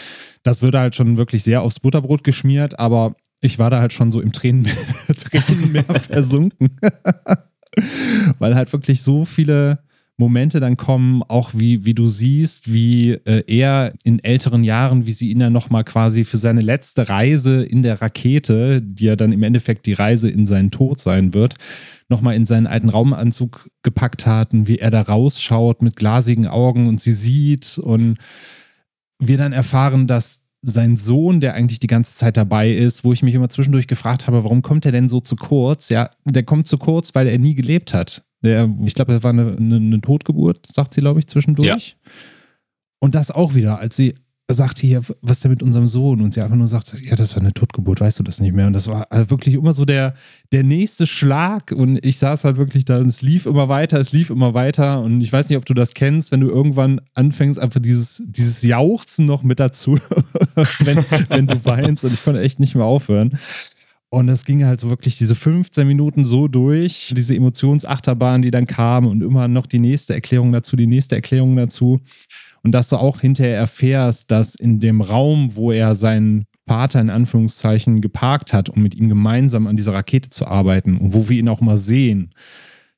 das 0.47 0.61
würde 0.61 0.79
halt 0.79 0.95
schon 0.95 1.17
wirklich 1.17 1.43
sehr 1.43 1.61
aufs 1.61 1.81
Butterbrot 1.81 2.23
geschmiert, 2.23 2.79
aber 2.79 3.15
ich 3.41 3.59
war 3.59 3.69
da 3.69 3.79
halt 3.79 3.91
schon 3.91 4.13
so 4.13 4.21
im 4.21 4.31
Tränenmeer, 4.31 4.75
Tränenmeer 5.17 5.83
versunken. 6.01 6.79
Weil 8.39 8.55
halt 8.55 8.71
wirklich 8.71 9.03
so 9.03 9.25
viele 9.25 9.79
Momente 10.19 10.59
dann 10.59 10.77
kommen, 10.77 11.21
auch 11.21 11.51
wie, 11.53 11.85
wie 11.85 11.93
du 11.93 12.07
siehst, 12.07 12.73
wie 12.73 13.11
äh, 13.11 13.43
er 13.45 13.93
in 14.03 14.23
älteren 14.23 14.63
Jahren, 14.63 15.05
wie 15.05 15.11
sie 15.11 15.29
ihn 15.29 15.39
dann 15.39 15.53
nochmal 15.53 15.83
quasi 15.83 16.23
für 16.23 16.37
seine 16.37 16.61
letzte 16.61 17.07
Reise 17.07 17.63
in 17.63 17.83
der 17.83 18.01
Rakete, 18.01 18.81
die 18.81 19.05
ja 19.05 19.15
dann 19.15 19.31
im 19.31 19.43
Endeffekt 19.43 19.85
die 19.85 19.93
Reise 19.93 20.27
in 20.27 20.47
seinen 20.47 20.71
Tod 20.71 20.99
sein 20.99 21.35
wird, 21.35 21.53
nochmal 22.09 22.35
in 22.35 22.47
seinen 22.47 22.65
alten 22.65 22.89
Raumanzug 22.89 23.69
gepackt 23.83 24.25
hatten, 24.25 24.67
wie 24.67 24.79
er 24.79 24.89
da 24.89 25.01
rausschaut 25.01 25.83
mit 25.83 25.95
glasigen 25.95 26.47
Augen 26.47 26.87
und 26.87 26.99
sie 26.99 27.13
sieht 27.13 27.77
und 27.77 28.17
wir 29.19 29.37
dann 29.37 29.53
erfahren, 29.53 30.07
dass 30.07 30.45
sein 30.63 30.97
Sohn, 30.97 31.39
der 31.41 31.53
eigentlich 31.53 31.79
die 31.79 31.87
ganze 31.87 32.15
Zeit 32.15 32.37
dabei 32.37 32.71
ist, 32.71 33.03
wo 33.03 33.13
ich 33.13 33.21
mich 33.21 33.35
immer 33.35 33.49
zwischendurch 33.49 33.87
gefragt 33.87 34.25
habe, 34.25 34.43
warum 34.43 34.63
kommt 34.63 34.85
er 34.87 34.91
denn 34.91 35.09
so 35.09 35.21
zu 35.21 35.35
kurz? 35.35 35.89
Ja, 35.89 36.09
der 36.25 36.43
kommt 36.43 36.67
zu 36.67 36.79
kurz, 36.79 37.13
weil 37.13 37.27
er 37.27 37.37
nie 37.37 37.53
gelebt 37.53 37.93
hat. 37.93 38.23
Der, 38.43 38.69
ich 38.83 38.93
glaube, 38.93 39.13
das 39.13 39.23
war 39.23 39.31
eine, 39.31 39.55
eine, 39.57 39.75
eine, 39.77 40.01
Totgeburt, 40.01 40.67
sagt 40.71 40.93
sie, 40.93 41.01
glaube 41.01 41.19
ich, 41.19 41.27
zwischendurch. 41.27 41.97
Ja. 42.03 42.11
Und 42.99 43.15
das 43.15 43.31
auch 43.31 43.55
wieder, 43.55 43.79
als 43.79 43.95
sie 43.95 44.13
sagte 44.49 44.87
hier, 44.87 45.01
was 45.21 45.37
ist 45.37 45.43
denn 45.43 45.51
mit 45.51 45.61
unserem 45.61 45.87
Sohn? 45.87 46.21
Und 46.21 46.33
sie 46.33 46.41
einfach 46.41 46.55
nur 46.55 46.69
sagte, 46.69 46.97
ja, 47.03 47.15
das 47.15 47.35
war 47.35 47.41
eine 47.41 47.53
Totgeburt, 47.53 47.99
weißt 47.99 48.19
du 48.19 48.23
das 48.23 48.39
nicht 48.39 48.53
mehr? 48.53 48.67
Und 48.67 48.73
das 48.73 48.87
war 48.87 49.07
halt 49.11 49.29
wirklich 49.29 49.55
immer 49.55 49.73
so 49.73 49.83
der, 49.83 50.13
der 50.53 50.63
nächste 50.63 51.05
Schlag. 51.05 51.73
Und 51.73 52.03
ich 52.05 52.17
saß 52.17 52.45
halt 52.45 52.55
wirklich 52.55 52.85
da 52.85 52.99
und 52.99 53.07
es 53.07 53.21
lief 53.21 53.45
immer 53.45 53.67
weiter, 53.67 53.99
es 53.99 54.13
lief 54.13 54.29
immer 54.29 54.53
weiter. 54.53 55.01
Und 55.01 55.19
ich 55.19 55.33
weiß 55.33 55.49
nicht, 55.49 55.57
ob 55.57 55.65
du 55.65 55.73
das 55.73 55.93
kennst, 55.93 56.31
wenn 56.31 56.39
du 56.39 56.47
irgendwann 56.47 57.01
anfängst, 57.13 57.59
einfach 57.59 57.81
dieses, 57.81 58.23
dieses 58.25 58.61
Jauchzen 58.61 59.25
noch 59.25 59.43
mit 59.43 59.59
dazu, 59.59 59.99
wenn, 60.79 61.05
wenn 61.29 61.47
du 61.47 61.65
weinst. 61.65 62.05
Und 62.05 62.13
ich 62.13 62.23
konnte 62.23 62.41
echt 62.41 62.59
nicht 62.59 62.75
mehr 62.75 62.85
aufhören. 62.85 63.37
Und 64.09 64.29
es 64.29 64.45
ging 64.45 64.63
halt 64.63 64.79
so 64.79 64.89
wirklich 64.89 65.17
diese 65.17 65.35
15 65.35 65.85
Minuten 65.85 66.25
so 66.25 66.47
durch, 66.47 67.13
diese 67.15 67.35
Emotionsachterbahn, 67.35 68.41
die 68.41 68.51
dann 68.51 68.65
kam 68.65 69.05
und 69.05 69.21
immer 69.21 69.47
noch 69.49 69.65
die 69.65 69.79
nächste 69.79 70.13
Erklärung 70.13 70.53
dazu, 70.53 70.77
die 70.77 70.87
nächste 70.87 71.15
Erklärung 71.15 71.57
dazu. 71.57 71.99
Und 72.63 72.71
dass 72.71 72.89
du 72.89 72.97
auch 72.97 73.19
hinterher 73.19 73.57
erfährst, 73.57 74.31
dass 74.31 74.55
in 74.55 74.79
dem 74.79 75.01
Raum, 75.01 75.55
wo 75.55 75.71
er 75.71 75.95
seinen 75.95 76.45
Vater 76.65 77.01
in 77.01 77.09
Anführungszeichen 77.09 78.01
geparkt 78.01 78.53
hat, 78.53 78.69
um 78.69 78.81
mit 78.81 78.95
ihm 78.95 79.09
gemeinsam 79.09 79.67
an 79.67 79.75
dieser 79.75 79.93
Rakete 79.93 80.29
zu 80.29 80.47
arbeiten 80.47 80.97
und 80.97 81.13
wo 81.13 81.29
wir 81.29 81.37
ihn 81.37 81.49
auch 81.49 81.61
mal 81.61 81.77
sehen, 81.77 82.31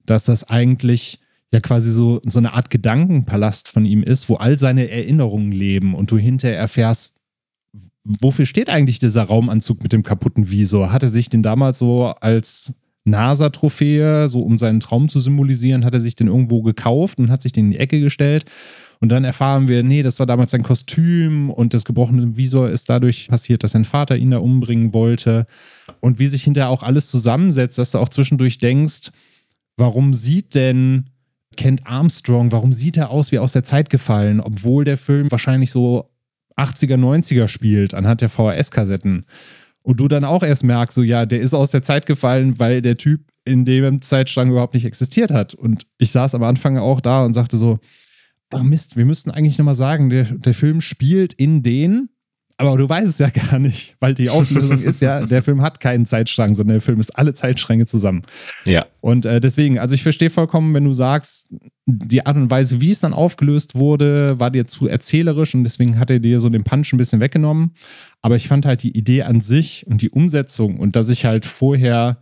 dass 0.06 0.26
das 0.26 0.50
eigentlich 0.50 1.19
ja 1.52 1.60
quasi 1.60 1.91
so, 1.91 2.22
so 2.24 2.39
eine 2.39 2.54
Art 2.54 2.69
Gedankenpalast 2.69 3.69
von 3.69 3.86
ihm 3.86 4.04
ist, 4.04 4.30
wo 4.30 4.36
all 4.36 4.58
seine 4.58 4.89
Erinnerungen 4.89 5.52
leben 5.52 5.95
und 5.95 6.12
du 6.12 6.17
hinterher 6.17 6.58
erfährst, 6.58 7.18
wofür 8.22 8.45
steht 8.45 8.69
eigentlich 8.69 9.00
dieser 9.00 9.24
Raumanzug 9.24 9.84
mit 9.84 9.93
dem 9.93 10.04
kaputten 10.04 10.50
Visor? 10.50 10.91
Hat 10.91 11.04
er 11.04 11.10
sich 11.10 11.30
den 11.30 11.43
damals 11.43 11.80
so 11.80 12.08
als 12.08 12.74
NASA-Trophäe, 13.06 14.28
so 14.28 14.41
um 14.41 14.58
seinen 14.58 14.80
Traum 14.80 15.10
zu 15.10 15.19
symbolisieren, 15.19 15.86
hat 15.86 15.93
er 15.93 16.00
sich 16.00 16.15
den 16.15 16.28
irgendwo 16.28 16.62
gekauft 16.63 17.19
und 17.19 17.30
hat 17.30 17.41
sich 17.41 17.52
den 17.52 17.65
in 17.65 17.72
die 17.72 17.80
Ecke 17.80 18.00
gestellt? 18.02 18.45
Und 19.00 19.10
dann 19.10 19.24
erfahren 19.24 19.67
wir, 19.67 19.84
nee, 19.84 20.04
das 20.04 20.19
war 20.19 20.26
damals 20.26 20.52
sein 20.52 20.63
Kostüm 20.63 21.50
und 21.50 21.74
das 21.74 21.86
gebrochene 21.86 22.36
Visor 22.36 22.69
ist 22.69 22.89
dadurch 22.89 23.30
passiert, 23.30 23.63
dass 23.63 23.72
sein 23.72 23.86
Vater 23.86 24.17
ihn 24.17 24.32
da 24.32 24.39
umbringen 24.39 24.93
wollte. 24.93 25.45
Und 26.02 26.19
wie 26.19 26.28
sich 26.28 26.43
hinterher 26.43 26.69
auch 26.69 26.84
alles 26.84 27.10
zusammensetzt, 27.10 27.78
dass 27.78 27.91
du 27.91 28.00
auch 28.00 28.10
zwischendurch 28.10 28.58
denkst, 28.58 29.12
warum 29.78 30.13
sieht 30.13 30.54
denn 30.54 31.12
Kent 31.56 31.82
Armstrong, 31.86 32.52
warum 32.52 32.74
sieht 32.74 32.98
er 32.98 33.10
aus 33.10 33.32
wie 33.32 33.39
aus 33.39 33.54
der 33.54 33.63
Zeit 33.63 33.89
gefallen, 33.89 34.41
obwohl 34.41 34.84
der 34.84 34.98
Film 34.98 35.32
wahrscheinlich 35.32 35.72
so 35.72 36.10
80er, 36.60 36.98
90er 36.98 37.48
spielt, 37.48 37.93
anhand 37.93 38.22
der 38.22 38.30
VHS-Kassetten. 38.30 39.26
Und 39.82 40.00
du 40.00 40.08
dann 40.08 40.26
auch 40.26 40.43
erst 40.43 40.63
merkst, 40.63 40.95
so 40.95 41.04
ja, 41.04 41.26
der 41.26 41.39
ist 41.39 41.54
aus 41.54 41.72
der 41.72 41.82
Zeit 41.82 42.06
gefallen, 42.06 42.60
weil 42.60 42.82
der 42.82 42.98
Typ 42.98 43.22
in 43.45 43.65
dem 43.65 44.02
Zeitstrang 44.02 44.52
überhaupt 44.52 44.74
nicht 44.74 44.86
existiert 44.86 45.32
hat. 45.32 45.54
Und 45.56 45.88
ich 45.98 46.12
saß 46.12 46.36
am 46.36 46.43
Anfang 46.43 46.78
auch 46.78 47.02
da 47.02 47.24
und 47.24 47.34
sagte 47.34 47.58
so, 47.58 47.80
ach 48.52 48.63
Mist, 48.63 48.98
wir 48.98 49.06
müssten 49.06 49.32
eigentlich 49.32 49.58
nochmal 49.58 49.76
sagen, 49.76 50.10
der, 50.10 50.26
der 50.26 50.54
Film 50.54 50.82
spielt 50.82 51.34
in 51.34 51.63
den 51.63 52.10
aber 52.60 52.78
du 52.78 52.89
weißt 52.89 53.08
es 53.08 53.19
ja 53.19 53.30
gar 53.52 53.58
nicht, 53.58 53.95
weil 54.00 54.13
die 54.13 54.30
Auflösung 54.30 54.82
ist 54.82 55.02
ja, 55.02 55.26
der 55.26 55.41
Film 55.41 55.62
hat 55.62 55.80
keinen 55.80 56.06
Zeitstrang, 56.06 56.54
sondern 56.54 56.76
der 56.76 56.82
Film 56.82 57.00
ist 57.00 57.12
alle 57.12 57.34
Zeitstränge 57.34 57.86
zusammen. 57.86 58.24
Ja. 58.65 58.86
Und 59.00 59.26
äh, 59.26 59.39
deswegen, 59.39 59.80
also 59.80 59.95
ich 59.95 60.04
verstehe 60.04 60.30
vollkommen, 60.30 60.74
wenn 60.74 60.84
du 60.84 60.93
sagst, 60.93 61.48
die 61.86 62.26
Art 62.26 62.36
und 62.36 62.52
Weise, 62.52 62.82
wie 62.82 62.91
es 62.91 63.00
dann 63.00 63.13
aufgelöst 63.13 63.76
wurde, 63.76 64.39
war 64.39 64.52
dir 64.52 64.67
zu 64.67 64.88
erzählerisch 64.88 65.56
und 65.56 65.63
deswegen 65.63 65.98
hat 66.00 66.10
er 66.10 66.19
dir 66.19 66.39
so 66.39 66.50
den 66.50 66.65
Punch 66.65 66.91
ein 66.91 66.98
bisschen 66.98 67.22
weggenommen. 67.22 67.76
Aber 68.22 68.36
ich 68.36 68.50
fand 68.50 68.65
halt 68.65 68.84
die 68.84 68.95
Idee 68.95 69.24
an 69.24 69.39
sich 69.39 69.88
und 69.88 70.02
die 70.02 70.10
Umsetzung 70.10 70.80
und 70.80 70.98
dass 70.98 71.10
ich 71.10 71.24
halt 71.24 71.45
vorher 71.45 72.17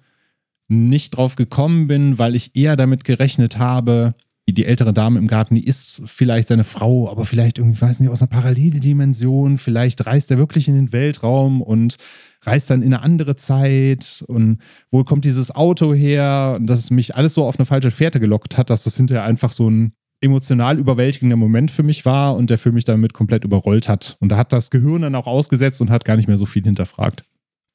nicht 0.67 1.17
drauf 1.17 1.35
gekommen 1.35 1.87
bin, 1.87 2.19
weil 2.19 2.35
ich 2.35 2.55
eher 2.55 2.75
damit 2.75 3.05
gerechnet 3.05 3.57
habe, 3.57 4.13
die 4.53 4.65
ältere 4.65 4.93
Dame 4.93 5.19
im 5.19 5.27
Garten, 5.27 5.55
die 5.55 5.65
ist 5.65 6.01
vielleicht 6.05 6.47
seine 6.47 6.63
Frau, 6.63 7.09
aber 7.09 7.25
vielleicht 7.25 7.57
irgendwie, 7.57 7.81
weiß 7.81 7.99
nicht, 7.99 8.09
aus 8.09 8.21
einer 8.21 8.29
Paralleldimension. 8.29 9.57
Vielleicht 9.57 10.05
reist 10.05 10.31
er 10.31 10.37
wirklich 10.37 10.67
in 10.67 10.75
den 10.75 10.93
Weltraum 10.93 11.61
und 11.61 11.97
reist 12.43 12.69
dann 12.69 12.81
in 12.81 12.93
eine 12.93 13.03
andere 13.03 13.35
Zeit. 13.35 14.23
Und 14.27 14.59
wo 14.89 15.03
kommt 15.03 15.25
dieses 15.25 15.53
Auto 15.53 15.93
her? 15.93 16.55
Und 16.57 16.67
dass 16.67 16.79
es 16.79 16.91
mich 16.91 17.15
alles 17.15 17.33
so 17.33 17.45
auf 17.45 17.59
eine 17.59 17.65
falsche 17.65 17.91
Fährte 17.91 18.19
gelockt 18.19 18.57
hat, 18.57 18.69
dass 18.69 18.85
das 18.85 18.95
hinterher 18.95 19.23
einfach 19.23 19.51
so 19.51 19.69
ein 19.69 19.91
emotional 20.21 20.79
überwältigender 20.79 21.35
Moment 21.35 21.69
für 21.69 21.83
mich 21.83 22.05
war 22.05 22.35
und 22.35 22.49
der 22.49 22.57
für 22.57 22.71
mich 22.71 22.85
damit 22.85 23.13
komplett 23.13 23.43
überrollt 23.43 23.89
hat. 23.89 24.17
Und 24.19 24.29
da 24.29 24.37
hat 24.37 24.53
das 24.53 24.71
Gehirn 24.71 25.03
dann 25.03 25.15
auch 25.15 25.27
ausgesetzt 25.27 25.81
und 25.81 25.89
hat 25.89 26.05
gar 26.05 26.15
nicht 26.15 26.27
mehr 26.27 26.37
so 26.37 26.45
viel 26.45 26.63
hinterfragt. 26.63 27.23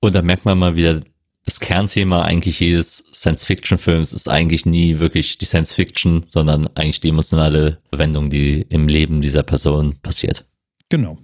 Und 0.00 0.14
da 0.14 0.22
merkt 0.22 0.44
man 0.44 0.58
mal 0.58 0.74
wieder, 0.74 1.00
das 1.44 1.60
Kernthema 1.60 2.22
eigentlich 2.22 2.60
jedes 2.60 3.04
Science-Fiction-Films 3.12 4.12
ist 4.12 4.28
eigentlich 4.28 4.64
nie 4.64 4.98
wirklich 5.00 5.38
die 5.38 5.44
Science-Fiction, 5.44 6.26
sondern 6.28 6.68
eigentlich 6.74 7.00
die 7.00 7.08
emotionale 7.08 7.78
Wendung, 7.90 8.30
die 8.30 8.64
im 8.68 8.88
Leben 8.88 9.20
dieser 9.20 9.42
Person 9.42 9.96
passiert. 10.02 10.44
Genau. 10.88 11.18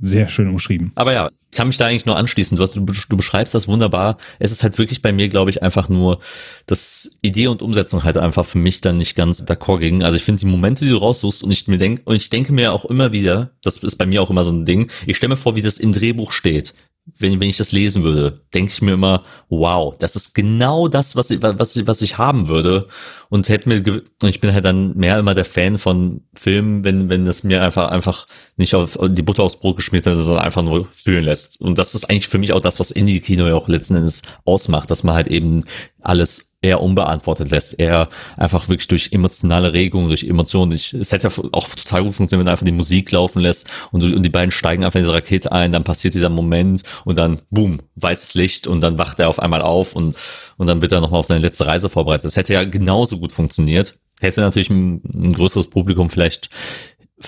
Sehr 0.00 0.28
schön 0.28 0.48
umschrieben. 0.48 0.92
Aber 0.94 1.12
ja, 1.12 1.30
kann 1.50 1.66
mich 1.66 1.76
da 1.76 1.86
eigentlich 1.86 2.06
nur 2.06 2.16
anschließen. 2.16 2.56
Du, 2.56 2.62
hast, 2.62 2.76
du, 2.76 2.84
du 2.84 3.16
beschreibst 3.16 3.52
das 3.52 3.66
wunderbar. 3.66 4.18
Es 4.38 4.52
ist 4.52 4.62
halt 4.62 4.78
wirklich 4.78 5.02
bei 5.02 5.10
mir, 5.10 5.28
glaube 5.28 5.50
ich, 5.50 5.62
einfach 5.62 5.88
nur, 5.88 6.20
dass 6.66 7.18
Idee 7.20 7.48
und 7.48 7.62
Umsetzung 7.62 8.04
halt 8.04 8.16
einfach 8.16 8.46
für 8.46 8.58
mich 8.58 8.80
dann 8.80 8.96
nicht 8.96 9.16
ganz 9.16 9.42
d'accord 9.42 9.80
gingen. 9.80 10.02
Also 10.04 10.16
ich 10.16 10.22
finde 10.22 10.38
die 10.38 10.46
Momente, 10.46 10.84
die 10.84 10.90
du 10.92 10.98
raussuchst 10.98 11.42
und 11.42 11.50
ich 11.50 11.66
mir 11.66 11.78
denke, 11.78 12.02
und 12.04 12.14
ich 12.14 12.30
denke 12.30 12.52
mir 12.52 12.72
auch 12.72 12.84
immer 12.84 13.12
wieder, 13.12 13.50
das 13.62 13.78
ist 13.78 13.96
bei 13.96 14.06
mir 14.06 14.22
auch 14.22 14.30
immer 14.30 14.44
so 14.44 14.52
ein 14.52 14.66
Ding, 14.66 14.88
ich 15.06 15.16
stelle 15.16 15.30
mir 15.30 15.36
vor, 15.36 15.56
wie 15.56 15.62
das 15.62 15.78
im 15.78 15.92
Drehbuch 15.92 16.30
steht 16.30 16.74
wenn, 17.16 17.40
wenn 17.40 17.48
ich 17.48 17.56
das 17.56 17.72
lesen 17.72 18.02
würde, 18.02 18.40
denke 18.54 18.72
ich 18.72 18.82
mir 18.82 18.92
immer, 18.92 19.24
wow, 19.48 19.96
das 19.98 20.16
ist 20.16 20.34
genau 20.34 20.88
das, 20.88 21.16
was 21.16 21.30
ich, 21.30 21.42
was 21.42 21.76
ich, 21.76 21.86
was 21.86 22.02
ich 22.02 22.18
haben 22.18 22.48
würde. 22.48 22.88
Und 23.28 23.48
hätte 23.48 23.68
mir, 23.68 24.02
und 24.22 24.28
ich 24.28 24.40
bin 24.40 24.52
halt 24.52 24.64
dann 24.64 24.96
mehr 24.96 25.18
immer 25.18 25.34
der 25.34 25.44
Fan 25.44 25.78
von 25.78 26.22
Filmen, 26.34 26.84
wenn, 26.84 27.08
wenn 27.08 27.26
es 27.26 27.44
mir 27.44 27.62
einfach, 27.62 27.90
einfach 27.90 28.26
nicht 28.56 28.74
auf 28.74 28.98
die 29.10 29.22
Butter 29.22 29.42
aufs 29.42 29.56
Brot 29.56 29.76
geschmissen 29.76 30.14
wird, 30.14 30.24
sondern 30.24 30.44
einfach 30.44 30.62
nur 30.62 30.88
fühlen 30.92 31.24
lässt. 31.24 31.60
Und 31.60 31.78
das 31.78 31.94
ist 31.94 32.08
eigentlich 32.08 32.28
für 32.28 32.38
mich 32.38 32.52
auch 32.52 32.60
das, 32.60 32.80
was 32.80 32.90
Indie-Kino 32.90 33.46
ja 33.46 33.54
auch 33.54 33.68
letzten 33.68 33.96
Endes 33.96 34.22
ausmacht, 34.44 34.90
dass 34.90 35.02
man 35.02 35.14
halt 35.14 35.28
eben 35.28 35.64
alles 36.00 36.47
eher 36.60 36.80
unbeantwortet 36.80 37.50
lässt, 37.50 37.78
eher 37.78 38.08
einfach 38.36 38.68
wirklich 38.68 38.88
durch 38.88 39.12
emotionale 39.12 39.72
Regungen, 39.72 40.08
durch 40.08 40.24
Emotionen. 40.24 40.72
Ich, 40.72 40.92
es 40.92 41.12
hätte 41.12 41.28
ja 41.28 41.44
auch 41.52 41.68
total 41.68 42.02
gut 42.02 42.14
funktioniert, 42.14 42.40
wenn 42.40 42.46
du 42.46 42.52
einfach 42.52 42.64
die 42.64 42.72
Musik 42.72 43.12
laufen 43.12 43.40
lässt 43.40 43.70
und, 43.92 44.02
und 44.02 44.22
die 44.22 44.28
beiden 44.28 44.50
steigen 44.50 44.84
einfach 44.84 44.98
in 44.98 45.04
diese 45.04 45.14
Rakete 45.14 45.52
ein, 45.52 45.70
dann 45.70 45.84
passiert 45.84 46.14
dieser 46.14 46.30
Moment 46.30 46.82
und 47.04 47.16
dann 47.16 47.40
boom, 47.50 47.80
weißes 47.94 48.34
Licht 48.34 48.66
und 48.66 48.80
dann 48.80 48.98
wacht 48.98 49.20
er 49.20 49.28
auf 49.28 49.38
einmal 49.38 49.62
auf 49.62 49.94
und, 49.94 50.16
und 50.56 50.66
dann 50.66 50.82
wird 50.82 50.90
er 50.90 51.00
nochmal 51.00 51.20
auf 51.20 51.26
seine 51.26 51.40
letzte 51.40 51.66
Reise 51.66 51.88
vorbereitet. 51.88 52.24
Das 52.24 52.36
hätte 52.36 52.54
ja 52.54 52.64
genauso 52.64 53.18
gut 53.18 53.30
funktioniert. 53.30 53.98
Hätte 54.20 54.40
natürlich 54.40 54.70
ein, 54.70 55.00
ein 55.04 55.32
größeres 55.32 55.70
Publikum 55.70 56.10
vielleicht 56.10 56.50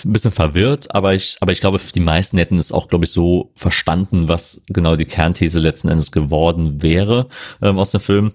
ein 0.04 0.12
bisschen 0.12 0.30
verwirrt, 0.30 0.94
aber 0.94 1.14
ich, 1.14 1.36
aber 1.40 1.52
ich 1.52 1.60
glaube, 1.60 1.80
die 1.94 2.00
meisten 2.00 2.38
hätten 2.38 2.58
es 2.58 2.72
auch, 2.72 2.88
glaube 2.88 3.04
ich, 3.04 3.10
so 3.10 3.52
verstanden, 3.56 4.28
was 4.28 4.64
genau 4.68 4.96
die 4.96 5.04
Kernthese 5.04 5.58
letzten 5.58 5.88
Endes 5.88 6.12
geworden 6.12 6.82
wäre 6.82 7.28
ähm, 7.60 7.78
aus 7.78 7.90
dem 7.90 8.00
Film. 8.00 8.32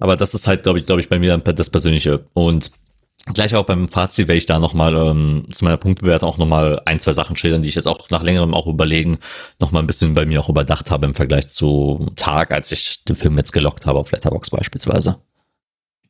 Aber 0.00 0.16
das 0.16 0.34
ist 0.34 0.46
halt, 0.46 0.64
glaube 0.64 0.80
ich, 0.80 0.86
glaube 0.86 1.00
ich, 1.00 1.08
bei 1.08 1.18
mir 1.18 1.36
das 1.38 1.70
Persönliche. 1.70 2.24
Und 2.34 2.72
Gleich 3.26 3.54
auch 3.54 3.66
beim 3.66 3.88
Fazit 3.88 4.28
werde 4.28 4.38
ich 4.38 4.46
da 4.46 4.58
nochmal 4.58 4.96
ähm, 4.96 5.46
zu 5.50 5.64
meiner 5.64 5.76
Punktbewertung 5.76 6.26
auch 6.26 6.38
nochmal 6.38 6.80
ein, 6.86 7.00
zwei 7.00 7.12
Sachen 7.12 7.36
schildern, 7.36 7.60
die 7.60 7.68
ich 7.68 7.74
jetzt 7.74 7.86
auch 7.86 8.08
nach 8.08 8.22
längerem 8.22 8.54
auch 8.54 8.66
überlegen, 8.66 9.18
nochmal 9.58 9.82
ein 9.82 9.86
bisschen 9.86 10.14
bei 10.14 10.24
mir 10.24 10.40
auch 10.40 10.48
überdacht 10.48 10.90
habe 10.90 11.04
im 11.04 11.14
Vergleich 11.14 11.50
zu 11.50 12.10
Tag, 12.16 12.50
als 12.50 12.72
ich 12.72 13.04
den 13.04 13.16
Film 13.16 13.36
jetzt 13.36 13.52
gelockt 13.52 13.84
habe 13.84 13.98
auf 13.98 14.10
Letterbox 14.10 14.50
beispielsweise. 14.50 15.20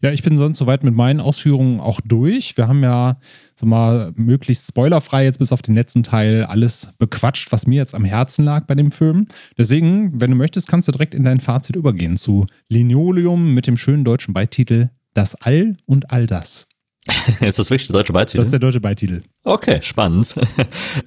Ja, 0.03 0.11
ich 0.11 0.23
bin 0.23 0.39
sonst 0.39 0.57
soweit 0.57 0.83
mit 0.83 0.95
meinen 0.95 1.21
Ausführungen 1.21 1.79
auch 1.79 2.01
durch. 2.03 2.57
Wir 2.57 2.69
haben 2.69 2.83
ja, 2.83 3.19
sag 3.55 3.69
mal, 3.69 4.13
möglichst 4.17 4.69
spoilerfrei 4.69 5.25
jetzt 5.25 5.39
bis 5.39 5.53
auf 5.53 5.61
den 5.61 5.75
letzten 5.75 6.03
Teil 6.03 6.45
alles 6.45 6.95
bequatscht, 6.99 7.53
was 7.53 7.67
mir 7.67 7.77
jetzt 7.77 7.95
am 7.95 8.07
Herzen 8.07 8.47
lag 8.47 8.67
bei 8.67 8.75
dem 8.75 8.93
Film. 8.93 9.27
Deswegen, 9.59 10.19
wenn 10.19 10.31
du 10.31 10.37
möchtest, 10.39 10.69
kannst 10.69 10.89
du 10.89 10.93
direkt 10.93 11.15
in 11.15 11.25
dein 11.25 11.41
Fazit 11.41 11.77
übergehen 11.77 12.17
zu 12.17 12.47
Linoleum 12.69 13.53
mit 13.53 13.67
dem 13.67 13.77
schönen 13.77 14.05
deutschen 14.05 14.33
Beititel 14.33 14.89
Das 15.13 15.35
All 15.35 15.77
und 15.87 16.11
all 16.11 16.27
das. 16.27 16.70
ist 17.41 17.59
das 17.59 17.71
wirklich 17.71 17.87
der 17.87 17.95
deutsche 17.95 18.13
Beititel? 18.13 18.39
Das 18.39 18.47
ist 18.47 18.53
der 18.53 18.61
deutsche 18.61 18.81
Beititel. 18.81 19.23
Okay, 19.45 19.81
spannend. 19.83 20.35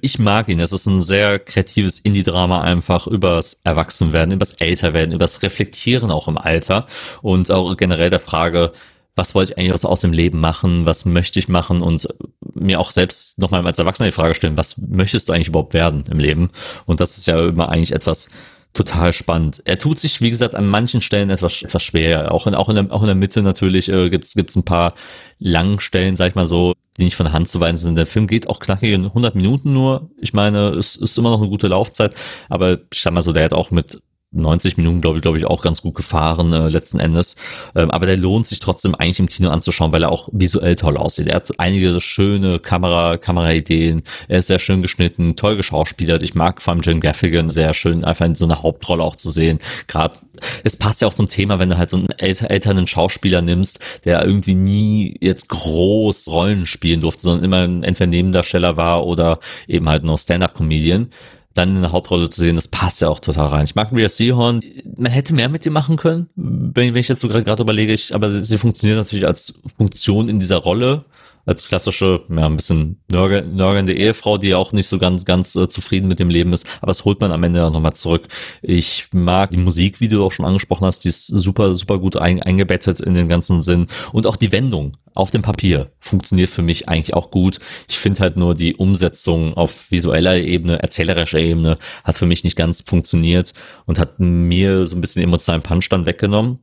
Ich 0.00 0.18
mag 0.18 0.48
ihn. 0.48 0.60
Es 0.60 0.72
ist 0.72 0.86
ein 0.86 1.02
sehr 1.02 1.38
kreatives 1.38 1.98
Indie-Drama 1.98 2.60
einfach 2.60 3.06
übers 3.06 3.60
Erwachsenwerden, 3.64 4.34
übers 4.34 4.52
Älterwerden, 4.52 5.14
übers 5.14 5.42
Reflektieren 5.42 6.10
auch 6.10 6.28
im 6.28 6.36
Alter 6.36 6.86
und 7.22 7.50
auch 7.50 7.76
generell 7.76 8.10
der 8.10 8.20
Frage, 8.20 8.72
was 9.16 9.34
wollte 9.34 9.52
ich 9.52 9.58
eigentlich 9.58 9.84
aus 9.84 10.00
dem 10.00 10.12
Leben 10.12 10.40
machen, 10.40 10.86
was 10.86 11.04
möchte 11.04 11.38
ich 11.38 11.48
machen 11.48 11.80
und 11.80 12.08
mir 12.54 12.80
auch 12.80 12.90
selbst 12.90 13.38
nochmal 13.38 13.64
als 13.66 13.78
Erwachsener 13.78 14.08
die 14.08 14.14
Frage 14.14 14.34
stellen, 14.34 14.56
was 14.56 14.76
möchtest 14.78 15.28
du 15.28 15.32
eigentlich 15.32 15.48
überhaupt 15.48 15.74
werden 15.74 16.04
im 16.10 16.18
Leben? 16.18 16.50
Und 16.86 17.00
das 17.00 17.16
ist 17.16 17.26
ja 17.26 17.46
immer 17.46 17.68
eigentlich 17.68 17.92
etwas, 17.92 18.28
total 18.74 19.12
spannend. 19.12 19.62
Er 19.64 19.78
tut 19.78 19.98
sich, 19.98 20.20
wie 20.20 20.30
gesagt, 20.30 20.54
an 20.54 20.66
manchen 20.66 21.00
Stellen 21.00 21.30
etwas, 21.30 21.62
etwas 21.62 21.82
schwer. 21.82 22.32
Auch 22.32 22.46
in, 22.46 22.54
auch 22.54 22.68
in, 22.68 22.74
der, 22.74 22.92
auch 22.92 23.00
in 23.00 23.06
der 23.06 23.14
Mitte 23.14 23.40
natürlich 23.40 23.88
äh, 23.88 24.10
gibt's 24.10 24.34
gibt's 24.34 24.56
ein 24.56 24.64
paar 24.64 24.94
langen 25.38 25.80
Stellen, 25.80 26.16
sag 26.16 26.30
ich 26.30 26.34
mal 26.34 26.46
so, 26.46 26.74
die 26.98 27.04
nicht 27.04 27.16
von 27.16 27.24
der 27.24 27.32
Hand 27.32 27.48
zu 27.48 27.60
weisen 27.60 27.78
sind. 27.78 27.94
Der 27.94 28.06
Film 28.06 28.26
geht 28.26 28.48
auch 28.48 28.58
knackige 28.58 28.96
100 28.96 29.36
Minuten 29.36 29.72
nur. 29.72 30.10
Ich 30.20 30.34
meine, 30.34 30.70
es 30.70 30.96
ist 30.96 31.16
immer 31.16 31.30
noch 31.30 31.40
eine 31.40 31.48
gute 31.48 31.68
Laufzeit, 31.68 32.14
aber 32.48 32.78
ich 32.92 33.00
sag 33.00 33.12
mal 33.12 33.22
so, 33.22 33.32
der 33.32 33.44
hat 33.44 33.52
auch 33.52 33.70
mit 33.70 34.02
90 34.34 34.76
Minuten, 34.76 35.00
glaube 35.00 35.18
ich, 35.18 35.22
glaube 35.22 35.38
ich, 35.38 35.46
auch 35.46 35.62
ganz 35.62 35.82
gut 35.82 35.94
gefahren 35.94 36.52
äh, 36.52 36.68
letzten 36.68 36.98
Endes. 36.98 37.36
Ähm, 37.74 37.90
aber 37.90 38.06
der 38.06 38.16
lohnt 38.16 38.46
sich 38.46 38.60
trotzdem 38.60 38.94
eigentlich 38.94 39.20
im 39.20 39.28
Kino 39.28 39.50
anzuschauen, 39.50 39.92
weil 39.92 40.02
er 40.02 40.12
auch 40.12 40.28
visuell 40.32 40.76
toll 40.76 40.96
aussieht. 40.96 41.28
Er 41.28 41.36
hat 41.36 41.58
einige 41.58 42.00
schöne 42.00 42.58
Kamera, 42.58 43.16
Kameraideen. 43.16 44.02
Er 44.28 44.38
ist 44.38 44.48
sehr 44.48 44.58
schön 44.58 44.82
geschnitten, 44.82 45.36
toll 45.36 45.56
geschauspielert. 45.56 46.22
Ich 46.22 46.34
mag 46.34 46.60
vor 46.60 46.72
allem 46.72 46.82
Jim 46.82 47.00
Gaffigan 47.00 47.50
sehr 47.50 47.74
schön, 47.74 48.04
einfach 48.04 48.26
in 48.26 48.34
so 48.34 48.44
einer 48.44 48.62
Hauptrolle 48.62 49.02
auch 49.02 49.16
zu 49.16 49.30
sehen. 49.30 49.58
Gerade, 49.86 50.16
es 50.64 50.76
passt 50.76 51.00
ja 51.00 51.08
auch 51.08 51.14
zum 51.14 51.28
Thema, 51.28 51.58
wenn 51.58 51.68
du 51.68 51.78
halt 51.78 51.90
so 51.90 51.96
einen 51.96 52.10
älter, 52.10 52.50
älteren 52.50 52.86
Schauspieler 52.86 53.42
nimmst, 53.42 53.80
der 54.04 54.24
irgendwie 54.24 54.54
nie 54.54 55.16
jetzt 55.20 55.48
groß 55.48 56.28
Rollen 56.28 56.66
spielen 56.66 57.00
durfte, 57.00 57.22
sondern 57.22 57.44
immer 57.44 57.86
entweder 57.86 58.06
Nebendarsteller 58.06 58.76
war 58.76 59.06
oder 59.06 59.38
eben 59.68 59.88
halt 59.88 60.04
noch 60.04 60.18
Stand-Up-Comedian 60.18 61.08
dann 61.54 61.76
in 61.76 61.82
der 61.82 61.92
Hauptrolle 61.92 62.28
zu 62.28 62.40
sehen, 62.40 62.56
das 62.56 62.68
passt 62.68 63.00
ja 63.00 63.08
auch 63.08 63.20
total 63.20 63.48
rein. 63.48 63.64
Ich 63.64 63.74
mag 63.74 63.92
Rhea 63.92 64.08
Seahorn. 64.08 64.60
Man 64.96 65.10
hätte 65.10 65.32
mehr 65.32 65.48
mit 65.48 65.64
ihr 65.64 65.72
machen 65.72 65.96
können, 65.96 66.28
wenn, 66.34 66.94
ich 66.96 67.08
jetzt 67.08 67.20
so 67.20 67.28
gerade 67.28 67.62
überlege, 67.62 67.92
ich, 67.92 68.14
aber 68.14 68.30
sie, 68.30 68.44
sie 68.44 68.58
funktioniert 68.58 68.98
natürlich 68.98 69.26
als 69.26 69.62
Funktion 69.76 70.28
in 70.28 70.40
dieser 70.40 70.58
Rolle 70.58 71.04
als 71.46 71.68
klassische, 71.68 72.22
ja, 72.28 72.46
ein 72.46 72.56
bisschen 72.56 73.00
nörgelnde 73.08 73.92
Ehefrau, 73.92 74.38
die 74.38 74.48
ja 74.48 74.56
auch 74.56 74.72
nicht 74.72 74.88
so 74.88 74.98
ganz, 74.98 75.24
ganz 75.24 75.54
äh, 75.56 75.68
zufrieden 75.68 76.08
mit 76.08 76.18
dem 76.18 76.30
Leben 76.30 76.52
ist. 76.52 76.66
Aber 76.80 76.90
das 76.90 77.04
holt 77.04 77.20
man 77.20 77.32
am 77.32 77.42
Ende 77.42 77.64
auch 77.64 77.72
nochmal 77.72 77.94
zurück. 77.94 78.28
Ich 78.62 79.08
mag 79.12 79.50
die 79.50 79.56
Musik, 79.58 80.00
wie 80.00 80.08
du 80.08 80.24
auch 80.24 80.32
schon 80.32 80.46
angesprochen 80.46 80.86
hast, 80.86 81.04
die 81.04 81.08
ist 81.08 81.26
super, 81.26 81.76
super 81.76 81.98
gut 81.98 82.16
ein, 82.16 82.42
eingebettet 82.42 83.00
in 83.00 83.14
den 83.14 83.28
ganzen 83.28 83.62
Sinn. 83.62 83.86
Und 84.12 84.26
auch 84.26 84.36
die 84.36 84.52
Wendung 84.52 84.92
auf 85.14 85.30
dem 85.30 85.42
Papier 85.42 85.92
funktioniert 86.00 86.50
für 86.50 86.62
mich 86.62 86.88
eigentlich 86.88 87.14
auch 87.14 87.30
gut. 87.30 87.58
Ich 87.88 87.98
finde 87.98 88.20
halt 88.20 88.36
nur 88.36 88.54
die 88.54 88.76
Umsetzung 88.76 89.54
auf 89.54 89.90
visueller 89.90 90.36
Ebene, 90.36 90.82
erzählerischer 90.82 91.38
Ebene 91.38 91.78
hat 92.02 92.16
für 92.16 92.26
mich 92.26 92.44
nicht 92.44 92.56
ganz 92.56 92.82
funktioniert 92.86 93.52
und 93.86 93.98
hat 93.98 94.18
mir 94.18 94.86
so 94.86 94.96
ein 94.96 95.00
bisschen 95.00 95.22
emotionalen 95.22 95.62
Punch 95.62 95.88
dann 95.88 96.06
weggenommen. 96.06 96.58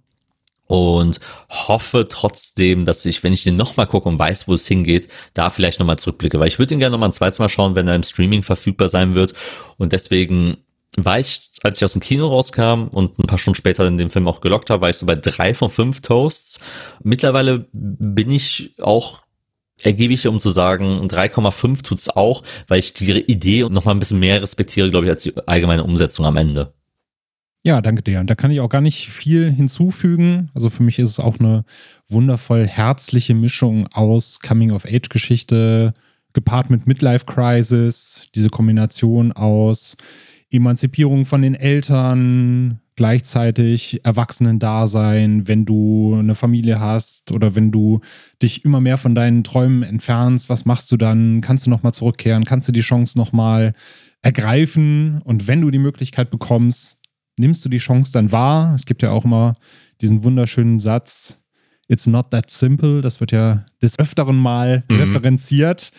Und 0.72 1.20
hoffe 1.50 2.08
trotzdem, 2.10 2.86
dass 2.86 3.06
ich, 3.06 3.24
wenn 3.24 3.34
ich 3.34 3.44
den 3.44 3.58
nochmal 3.58 3.88
gucke 3.88 4.08
und 4.08 4.18
weiß, 4.18 4.48
wo 4.48 4.54
es 4.54 4.66
hingeht, 4.66 5.10
da 5.34 5.50
vielleicht 5.50 5.80
nochmal 5.80 6.00
zurückblicke, 6.00 6.40
weil 6.40 6.48
ich 6.48 6.60
würde 6.60 6.74
ihn 6.74 6.80
gerne 6.80 6.94
nochmal 6.94 7.10
ein 7.10 7.14
zweites 7.14 7.40
Mal 7.40 7.50
schauen, 7.50 7.76
wenn 7.76 7.90
er 7.90 7.96
im 7.96 8.04
Streaming 8.04 8.42
verfügbar 8.42 8.88
sein 8.88 9.14
wird 9.14 9.34
und 9.78 9.92
deswegen 9.92 10.58
war 10.96 11.20
ich, 11.20 11.42
als 11.64 11.78
ich 11.78 11.84
aus 11.84 11.92
dem 11.92 12.02
Kino 12.02 12.28
rauskam 12.28 12.88
und 12.90 13.20
ein 13.20 13.28
paar 13.28 13.38
Stunden 13.38 13.58
später 13.58 13.86
in 13.86 13.98
dem 13.98 14.10
Film 14.10 14.30
auch 14.30 14.40
gelockt 14.40 14.70
habe, 14.70 14.82
war 14.82 14.90
ich 14.90 14.98
so 14.98 15.06
bei 15.06 15.16
drei 15.16 15.54
von 15.54 15.70
fünf 15.70 16.02
Toasts. 16.02 16.60
Mittlerweile 17.04 17.68
bin 17.72 18.32
ich 18.32 18.76
auch 18.82 19.22
ergiebig, 19.82 20.28
um 20.28 20.40
zu 20.40 20.52
sagen, 20.52 21.08
3,5 21.08 21.84
tut's 21.84 22.10
auch, 22.10 22.44
weil 22.68 22.80
ich 22.80 22.94
die 22.94 23.10
Idee 23.12 23.68
noch 23.70 23.86
mal 23.86 23.92
ein 23.92 24.00
bisschen 24.00 24.20
mehr 24.20 24.42
respektiere, 24.42 24.90
glaube 24.90 25.06
ich, 25.06 25.12
als 25.12 25.24
die 25.24 25.34
allgemeine 25.48 25.84
Umsetzung 25.84 26.26
am 26.26 26.38
Ende. 26.38 26.74
Ja, 27.64 27.80
danke 27.82 28.02
dir. 28.02 28.20
Und 28.20 28.30
da 28.30 28.36
kann 28.36 28.50
ich 28.50 28.60
auch 28.60 28.70
gar 28.70 28.82
nicht 28.82 29.10
viel 29.10 29.52
hinzufügen. 29.52 30.50
Also 30.56 30.72
für 30.72 30.82
mich 30.82 30.98
ist 30.98 31.10
es 31.10 31.20
auch 31.20 31.40
eine 31.40 31.64
wundervoll 32.10 32.68
herzliche 32.68 33.36
Mischung 33.36 33.88
aus 33.94 34.40
Coming-of-Age-Geschichte 34.40 35.94
gepaart 36.34 36.70
mit 36.72 36.88
Midlife-Crisis, 36.88 38.28
diese 38.34 38.50
Kombination 38.50 39.32
aus 39.32 39.96
Emanzipierung 40.50 41.26
von 41.26 41.42
den 41.42 41.56
Eltern, 41.56 42.80
gleichzeitig 42.96 44.04
Erwachsenen-Dasein, 44.06 45.48
wenn 45.48 45.66
du 45.66 46.16
eine 46.18 46.36
Familie 46.36 46.80
hast 46.80 47.32
oder 47.32 47.56
wenn 47.56 47.72
du 47.72 48.02
dich 48.42 48.66
immer 48.66 48.82
mehr 48.82 48.98
von 48.98 49.14
deinen 49.14 49.44
Träumen 49.44 49.84
entfernst, 49.84 50.50
was 50.50 50.66
machst 50.66 50.92
du 50.92 50.98
dann? 50.98 51.42
Kannst 51.42 51.68
du 51.68 51.70
nochmal 51.70 51.94
zurückkehren? 51.94 52.44
Kannst 52.44 52.68
du 52.68 52.72
die 52.72 52.82
Chance 52.82 53.18
nochmal 53.18 53.74
ergreifen? 54.22 55.22
Und 55.24 55.48
wenn 55.48 55.62
du 55.62 55.72
die 55.72 55.80
Möglichkeit 55.80 56.32
bekommst, 56.32 57.01
nimmst 57.38 57.64
du 57.66 57.70
die 57.70 57.78
Chance 57.78 58.12
dann 58.12 58.32
wahr? 58.32 58.76
Es 58.76 58.86
gibt 58.86 59.02
ja 59.02 59.12
auch 59.12 59.26
immer 59.26 59.54
diesen 60.02 60.24
wunderschönen 60.24 60.80
Satz, 60.80 61.42
It's 61.92 62.08
not 62.08 62.32
that 62.32 62.50
simple. 62.50 63.02
Das 63.02 63.20
wird 63.20 63.34
ja 63.34 63.66
des 63.82 64.00
Öfteren 64.00 64.38
mal 64.38 64.86
mhm. 64.90 64.96
referenziert. 64.96 65.92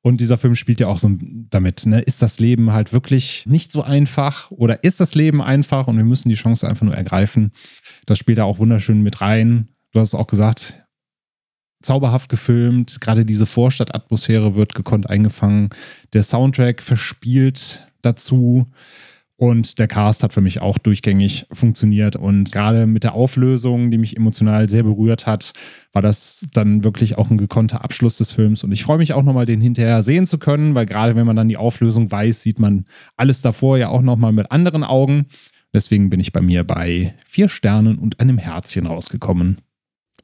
Und 0.00 0.20
dieser 0.20 0.36
Film 0.36 0.56
spielt 0.56 0.80
ja 0.80 0.88
auch 0.88 0.98
so 0.98 1.10
damit, 1.20 1.86
ne? 1.86 2.00
Ist 2.00 2.22
das 2.22 2.40
Leben 2.40 2.72
halt 2.72 2.92
wirklich 2.92 3.44
nicht 3.46 3.70
so 3.70 3.82
einfach 3.82 4.50
oder 4.50 4.82
ist 4.82 4.98
das 5.00 5.14
Leben 5.14 5.40
einfach 5.40 5.86
und 5.86 5.96
wir 5.96 6.04
müssen 6.04 6.28
die 6.28 6.34
Chance 6.34 6.68
einfach 6.68 6.84
nur 6.84 6.94
ergreifen? 6.94 7.52
Das 8.06 8.18
spielt 8.18 8.38
da 8.38 8.44
auch 8.44 8.58
wunderschön 8.58 9.02
mit 9.02 9.20
rein. 9.20 9.68
Du 9.92 10.00
hast 10.00 10.08
es 10.08 10.14
auch 10.14 10.26
gesagt, 10.26 10.84
zauberhaft 11.82 12.28
gefilmt. 12.30 13.00
Gerade 13.00 13.24
diese 13.24 13.46
Vorstadtatmosphäre 13.46 14.56
wird 14.56 14.74
gekonnt 14.74 15.08
eingefangen. 15.08 15.70
Der 16.14 16.24
Soundtrack 16.24 16.82
verspielt 16.82 17.88
dazu. 18.02 18.66
Und 19.40 19.78
der 19.78 19.86
Cast 19.86 20.24
hat 20.24 20.32
für 20.32 20.40
mich 20.40 20.60
auch 20.60 20.78
durchgängig 20.78 21.46
funktioniert. 21.52 22.16
Und 22.16 22.50
gerade 22.50 22.88
mit 22.88 23.04
der 23.04 23.14
Auflösung, 23.14 23.92
die 23.92 23.96
mich 23.96 24.16
emotional 24.16 24.68
sehr 24.68 24.82
berührt 24.82 25.28
hat, 25.28 25.52
war 25.92 26.02
das 26.02 26.48
dann 26.54 26.82
wirklich 26.82 27.18
auch 27.18 27.30
ein 27.30 27.38
gekonnter 27.38 27.84
Abschluss 27.84 28.18
des 28.18 28.32
Films. 28.32 28.64
Und 28.64 28.72
ich 28.72 28.82
freue 28.82 28.98
mich 28.98 29.12
auch 29.12 29.22
nochmal, 29.22 29.46
den 29.46 29.60
hinterher 29.60 30.02
sehen 30.02 30.26
zu 30.26 30.38
können, 30.38 30.74
weil 30.74 30.86
gerade 30.86 31.14
wenn 31.14 31.24
man 31.24 31.36
dann 31.36 31.48
die 31.48 31.56
Auflösung 31.56 32.10
weiß, 32.10 32.42
sieht 32.42 32.58
man 32.58 32.84
alles 33.16 33.40
davor 33.40 33.78
ja 33.78 33.90
auch 33.90 34.02
nochmal 34.02 34.32
mit 34.32 34.50
anderen 34.50 34.82
Augen. 34.82 35.26
Deswegen 35.72 36.10
bin 36.10 36.18
ich 36.18 36.32
bei 36.32 36.40
mir 36.40 36.64
bei 36.64 37.14
vier 37.24 37.48
Sternen 37.48 37.98
und 37.98 38.18
einem 38.18 38.38
Herzchen 38.38 38.88
rausgekommen. 38.88 39.58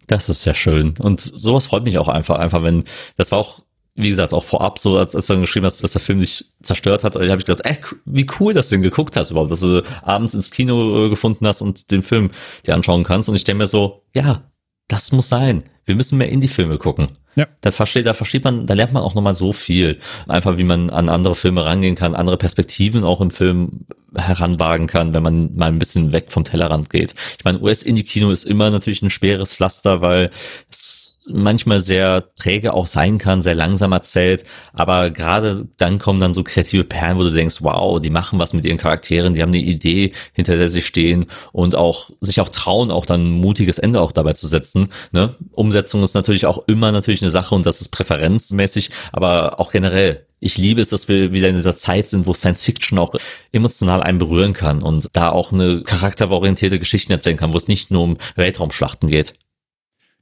Das 0.08 0.28
ist 0.28 0.42
sehr 0.42 0.54
schön. 0.54 0.94
Und 0.98 1.20
sowas 1.20 1.66
freut 1.66 1.84
mich 1.84 1.98
auch 1.98 2.08
einfach, 2.08 2.40
einfach, 2.40 2.64
wenn, 2.64 2.82
das 3.16 3.30
war 3.30 3.38
auch 3.38 3.63
wie 3.96 4.08
gesagt, 4.08 4.32
auch 4.32 4.44
vorab 4.44 4.78
so, 4.78 4.98
als, 4.98 5.14
als 5.14 5.28
du 5.28 5.34
dann 5.34 5.42
geschrieben 5.42 5.66
hast, 5.66 5.82
dass 5.82 5.92
der 5.92 6.00
Film 6.00 6.18
dich 6.18 6.44
zerstört 6.62 7.04
hat, 7.04 7.14
habe 7.14 7.26
ich 7.26 7.44
gedacht, 7.44 7.64
ey, 7.64 7.78
wie 8.04 8.26
cool, 8.40 8.52
dass 8.52 8.68
du 8.68 8.76
den 8.76 8.82
geguckt 8.82 9.16
hast 9.16 9.30
überhaupt, 9.30 9.52
dass 9.52 9.60
du 9.60 9.82
abends 10.02 10.34
ins 10.34 10.50
Kino 10.50 11.06
äh, 11.06 11.08
gefunden 11.08 11.46
hast 11.46 11.62
und 11.62 11.90
den 11.92 12.02
Film 12.02 12.30
dir 12.66 12.74
anschauen 12.74 13.04
kannst. 13.04 13.28
Und 13.28 13.36
ich 13.36 13.44
denke 13.44 13.58
mir 13.58 13.66
so, 13.68 14.02
ja, 14.14 14.42
das 14.88 15.12
muss 15.12 15.28
sein. 15.28 15.64
Wir 15.84 15.94
müssen 15.94 16.18
mehr 16.18 16.28
Indie-Filme 16.28 16.78
gucken. 16.78 17.08
Ja. 17.36 17.46
Da 17.60 17.70
versteht, 17.70 18.06
da 18.06 18.14
versteht 18.14 18.44
man, 18.44 18.66
da 18.66 18.74
lernt 18.74 18.92
man 18.92 19.02
auch 19.02 19.14
nochmal 19.14 19.34
so 19.34 19.52
viel. 19.52 19.98
Einfach, 20.28 20.56
wie 20.56 20.64
man 20.64 20.90
an 20.90 21.08
andere 21.08 21.36
Filme 21.36 21.64
rangehen 21.64 21.94
kann, 21.94 22.14
andere 22.14 22.36
Perspektiven 22.36 23.04
auch 23.04 23.20
im 23.20 23.30
Film 23.30 23.86
heranwagen 24.14 24.86
kann, 24.86 25.14
wenn 25.14 25.22
man 25.22 25.54
mal 25.54 25.68
ein 25.68 25.78
bisschen 25.78 26.12
weg 26.12 26.30
vom 26.30 26.44
Tellerrand 26.44 26.90
geht. 26.90 27.14
Ich 27.38 27.44
meine, 27.44 27.60
US-Indie-Kino 27.60 28.30
ist 28.30 28.44
immer 28.44 28.70
natürlich 28.70 29.02
ein 29.02 29.10
schweres 29.10 29.54
Pflaster, 29.54 30.00
weil 30.00 30.30
es 30.70 31.13
manchmal 31.26 31.80
sehr 31.80 32.34
träge 32.36 32.74
auch 32.74 32.86
sein 32.86 33.18
kann, 33.18 33.42
sehr 33.42 33.54
langsam 33.54 33.92
erzählt, 33.92 34.44
aber 34.72 35.10
gerade 35.10 35.68
dann 35.76 35.98
kommen 35.98 36.20
dann 36.20 36.34
so 36.34 36.44
kreative 36.44 36.84
Perlen, 36.84 37.18
wo 37.18 37.22
du 37.22 37.30
denkst, 37.30 37.56
wow, 37.60 38.00
die 38.00 38.10
machen 38.10 38.38
was 38.38 38.52
mit 38.52 38.64
ihren 38.64 38.78
Charakteren, 38.78 39.34
die 39.34 39.42
haben 39.42 39.50
eine 39.50 39.58
Idee, 39.58 40.12
hinter 40.32 40.56
der 40.56 40.68
sie 40.68 40.82
stehen 40.82 41.26
und 41.52 41.74
auch 41.74 42.10
sich 42.20 42.40
auch 42.40 42.48
trauen, 42.48 42.90
auch 42.90 43.06
dann 43.06 43.26
ein 43.26 43.40
mutiges 43.40 43.78
Ende 43.78 44.00
auch 44.00 44.12
dabei 44.12 44.34
zu 44.34 44.46
setzen. 44.46 44.88
Ne? 45.12 45.34
Umsetzung 45.52 46.02
ist 46.02 46.14
natürlich 46.14 46.46
auch 46.46 46.64
immer 46.66 46.92
natürlich 46.92 47.22
eine 47.22 47.30
Sache 47.30 47.54
und 47.54 47.64
das 47.66 47.80
ist 47.80 47.88
präferenzmäßig, 47.88 48.90
aber 49.12 49.60
auch 49.60 49.70
generell 49.70 50.26
ich 50.40 50.58
liebe 50.58 50.82
es, 50.82 50.90
dass 50.90 51.08
wir 51.08 51.32
wieder 51.32 51.48
in 51.48 51.56
dieser 51.56 51.74
Zeit 51.74 52.08
sind, 52.08 52.26
wo 52.26 52.34
Science 52.34 52.62
Fiction 52.62 52.98
auch 52.98 53.14
emotional 53.50 54.02
einen 54.02 54.18
berühren 54.18 54.52
kann 54.52 54.82
und 54.82 55.08
da 55.14 55.30
auch 55.30 55.52
eine 55.52 55.82
charakterorientierte 55.82 56.78
Geschichten 56.78 57.12
erzählen 57.12 57.38
kann, 57.38 57.54
wo 57.54 57.56
es 57.56 57.66
nicht 57.66 57.90
nur 57.90 58.02
um 58.02 58.18
Weltraumschlachten 58.36 59.08
geht. 59.08 59.32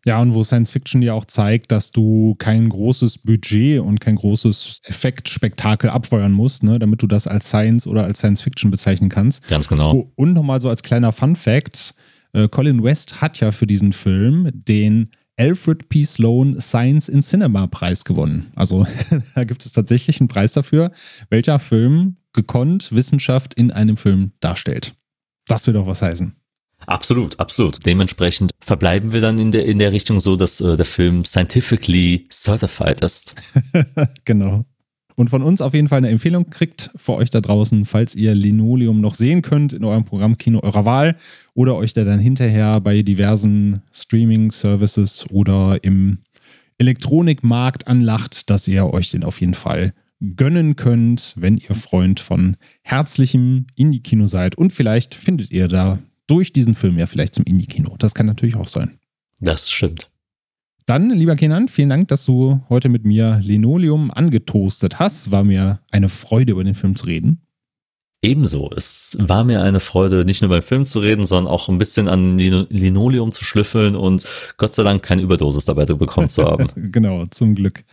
Ja, 0.05 0.21
und 0.21 0.35
wo 0.35 0.43
Science 0.43 0.73
Fiction 0.73 1.01
dir 1.01 1.15
auch 1.15 1.27
zeigt, 1.27 1.71
dass 1.71 1.93
du 1.93 2.35
kein 2.37 2.69
großes 2.69 3.19
Budget 3.19 3.81
und 3.81 4.01
kein 4.01 4.17
großes 4.17 4.81
Effektspektakel 4.85 5.91
abfeuern 5.91 6.33
musst, 6.33 6.65
ne, 6.65 6.79
damit 6.79 7.03
du 7.03 7.07
das 7.07 7.29
als 7.29 7.47
Science 7.47 7.87
oder 7.87 8.05
als 8.05 8.19
Science 8.19 8.41
Fiction 8.41 8.71
bezeichnen 8.71 9.11
kannst. 9.11 9.47
Ganz 9.49 9.69
genau. 9.69 9.95
Oh, 9.95 10.13
und 10.17 10.33
nochmal 10.33 10.61
so 10.61 10.69
als 10.69 10.83
kleiner 10.83 11.13
Fun 11.13 11.37
Fact: 11.37 11.95
äh, 12.33 12.49
Colin 12.49 12.83
West 12.83 13.21
hat 13.21 13.39
ja 13.39 13.53
für 13.53 13.67
diesen 13.67 13.93
Film 13.93 14.51
den 14.53 15.09
Alfred 15.39 15.89
P. 15.89 16.05
Sloan 16.05 16.61
Science 16.61 17.09
in 17.09 17.23
Cinema 17.23 17.67
Preis 17.69 18.05
gewonnen. 18.05 18.53
Also 18.57 18.87
da 19.35 19.45
gibt 19.45 19.65
es 19.65 19.73
tatsächlich 19.73 20.21
einen 20.21 20.29
Preis 20.29 20.53
dafür, 20.53 20.91
welcher 21.31 21.59
Film 21.59 22.17
gekonnt 22.33 22.93
Wissenschaft 22.93 23.55
in 23.55 23.71
einem 23.71 23.97
Film 23.97 24.33
darstellt. 24.41 24.93
Das 25.47 25.67
will 25.67 25.75
doch 25.75 25.87
was 25.87 26.03
heißen. 26.03 26.35
Absolut, 26.87 27.39
absolut. 27.39 27.85
Dementsprechend 27.87 28.51
verbleiben 28.61 29.13
wir 29.13 29.21
dann 29.21 29.39
in 29.39 29.51
der, 29.51 29.65
in 29.65 29.79
der 29.79 29.93
Richtung 29.93 30.21
so, 30.21 30.37
dass 30.37 30.61
äh, 30.61 30.77
der 30.77 30.87
Film 30.87 31.25
scientifically 31.25 32.27
certified 32.31 33.01
ist. 33.03 33.35
genau. 34.25 34.65
Und 35.15 35.31
von 35.31 35.43
uns 35.43 35.61
auf 35.61 35.75
jeden 35.75 35.89
Fall 35.89 35.99
eine 35.99 36.09
Empfehlung 36.09 36.51
kriegt 36.51 36.91
für 36.97 37.15
euch 37.15 37.31
da 37.31 37.41
draußen, 37.41 37.85
falls 37.85 38.15
ihr 38.15 38.35
Linoleum 38.35 39.01
noch 39.01 39.15
sehen 39.15 39.43
könnt 39.43 39.73
in 39.73 39.85
eurem 39.85 40.05
Programmkino 40.05 40.61
eurer 40.61 40.85
Wahl 40.85 41.17
oder 41.55 41.77
euch 41.77 41.93
da 41.93 42.05
dann 42.05 42.19
hinterher 42.19 42.81
bei 42.81 43.03
diversen 43.03 43.83
Streaming-Services 43.93 45.27
oder 45.31 45.85
im 45.85 46.19
Elektronikmarkt 46.79 47.87
anlacht, 47.87 48.49
dass 48.51 48.67
ihr 48.67 48.87
euch 48.93 49.11
den 49.11 49.23
auf 49.23 49.41
jeden 49.41 49.55
Fall 49.55 49.93
gönnen 50.37 50.77
könnt, 50.77 51.35
wenn 51.37 51.57
ihr 51.57 51.75
Freund 51.75 52.21
von 52.21 52.57
herzlichem 52.83 53.67
Indie-Kino 53.77 54.27
seid. 54.27 54.57
Und 54.57 54.73
vielleicht 54.73 55.15
findet 55.15 55.51
ihr 55.51 55.69
da 55.69 55.99
durch 56.27 56.53
diesen 56.53 56.75
Film 56.75 56.99
ja 56.99 57.07
vielleicht 57.07 57.35
zum 57.35 57.45
Indie-Kino. 57.45 57.97
Das 57.99 58.15
kann 58.15 58.27
natürlich 58.27 58.57
auch 58.57 58.69
sein. 58.69 58.99
Das 59.41 59.71
stimmt. 59.71 60.09
Dann, 60.87 61.11
lieber 61.11 61.37
Kenan, 61.37 61.69
vielen 61.69 61.91
Dank, 61.91 62.09
dass 62.09 62.25
du 62.25 62.61
heute 62.69 62.89
mit 62.89 63.05
mir 63.05 63.41
Linoleum 63.43 64.11
angetoastet 64.11 64.99
hast. 64.99 65.31
War 65.31 65.45
mir 65.45 65.81
eine 65.91 66.09
Freude, 66.09 66.53
über 66.53 66.65
den 66.65 66.75
Film 66.75 66.97
zu 66.97 67.07
reden. 67.07 67.41
Ebenso. 68.25 68.71
Es 68.77 69.17
war 69.21 69.43
mir 69.43 69.63
eine 69.63 69.81
Freude, 69.81 70.25
nicht 70.25 70.43
nur 70.43 70.49
beim 70.49 70.63
Film 70.63 70.85
zu 70.85 71.01
reden, 71.01 71.27
sondern 71.27 71.53
auch 71.53 71.69
ein 71.69 71.79
bisschen 71.79 72.09
an 72.09 72.39
Linoleum 72.39 73.33
zu 73.33 73.45
schlüffeln 73.45 73.97
und 73.97 74.27
Gott 74.59 74.77
sei 74.77 74.85
Dank 74.85 75.03
keine 75.03 75.23
Überdosis 75.23 75.65
dabei 75.65 75.87
bekommen 75.87 76.29
zu 76.29 76.45
haben. 76.45 76.69
genau, 76.93 77.27
zum 77.27 77.57
Glück. 77.57 77.85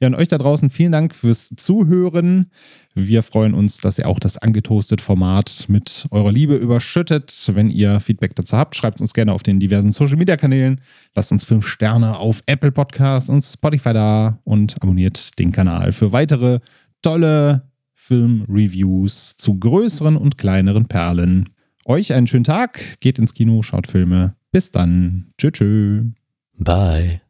Ja, 0.00 0.08
und 0.08 0.14
euch 0.14 0.28
da 0.28 0.38
draußen 0.38 0.70
vielen 0.70 0.92
Dank 0.92 1.14
fürs 1.14 1.50
Zuhören. 1.56 2.50
Wir 2.94 3.22
freuen 3.22 3.54
uns, 3.54 3.78
dass 3.78 3.98
ihr 3.98 4.08
auch 4.08 4.18
das 4.18 4.38
angetoastet 4.38 5.00
Format 5.00 5.66
mit 5.68 6.06
eurer 6.10 6.32
Liebe 6.32 6.54
überschüttet. 6.56 7.50
Wenn 7.52 7.70
ihr 7.70 8.00
Feedback 8.00 8.34
dazu 8.36 8.56
habt, 8.56 8.76
schreibt 8.76 9.00
uns 9.00 9.14
gerne 9.14 9.32
auf 9.32 9.42
den 9.42 9.60
diversen 9.60 9.92
Social 9.92 10.16
Media 10.16 10.36
Kanälen. 10.36 10.80
Lasst 11.14 11.32
uns 11.32 11.44
fünf 11.44 11.66
Sterne 11.66 12.18
auf 12.18 12.42
Apple 12.46 12.72
Podcasts 12.72 13.28
und 13.28 13.42
Spotify 13.42 13.92
da 13.92 14.38
und 14.44 14.76
abonniert 14.80 15.38
den 15.38 15.52
Kanal 15.52 15.92
für 15.92 16.12
weitere 16.12 16.60
tolle 17.02 17.70
Filmreviews 17.94 19.36
zu 19.36 19.58
größeren 19.58 20.16
und 20.16 20.38
kleineren 20.38 20.86
Perlen. 20.86 21.50
Euch 21.86 22.12
einen 22.12 22.26
schönen 22.26 22.44
Tag, 22.44 23.00
geht 23.00 23.18
ins 23.18 23.34
Kino, 23.34 23.62
schaut 23.62 23.86
Filme. 23.86 24.36
Bis 24.52 24.70
dann. 24.70 25.28
Tschö, 25.38 25.50
tschö. 25.50 26.04
Bye. 26.58 27.23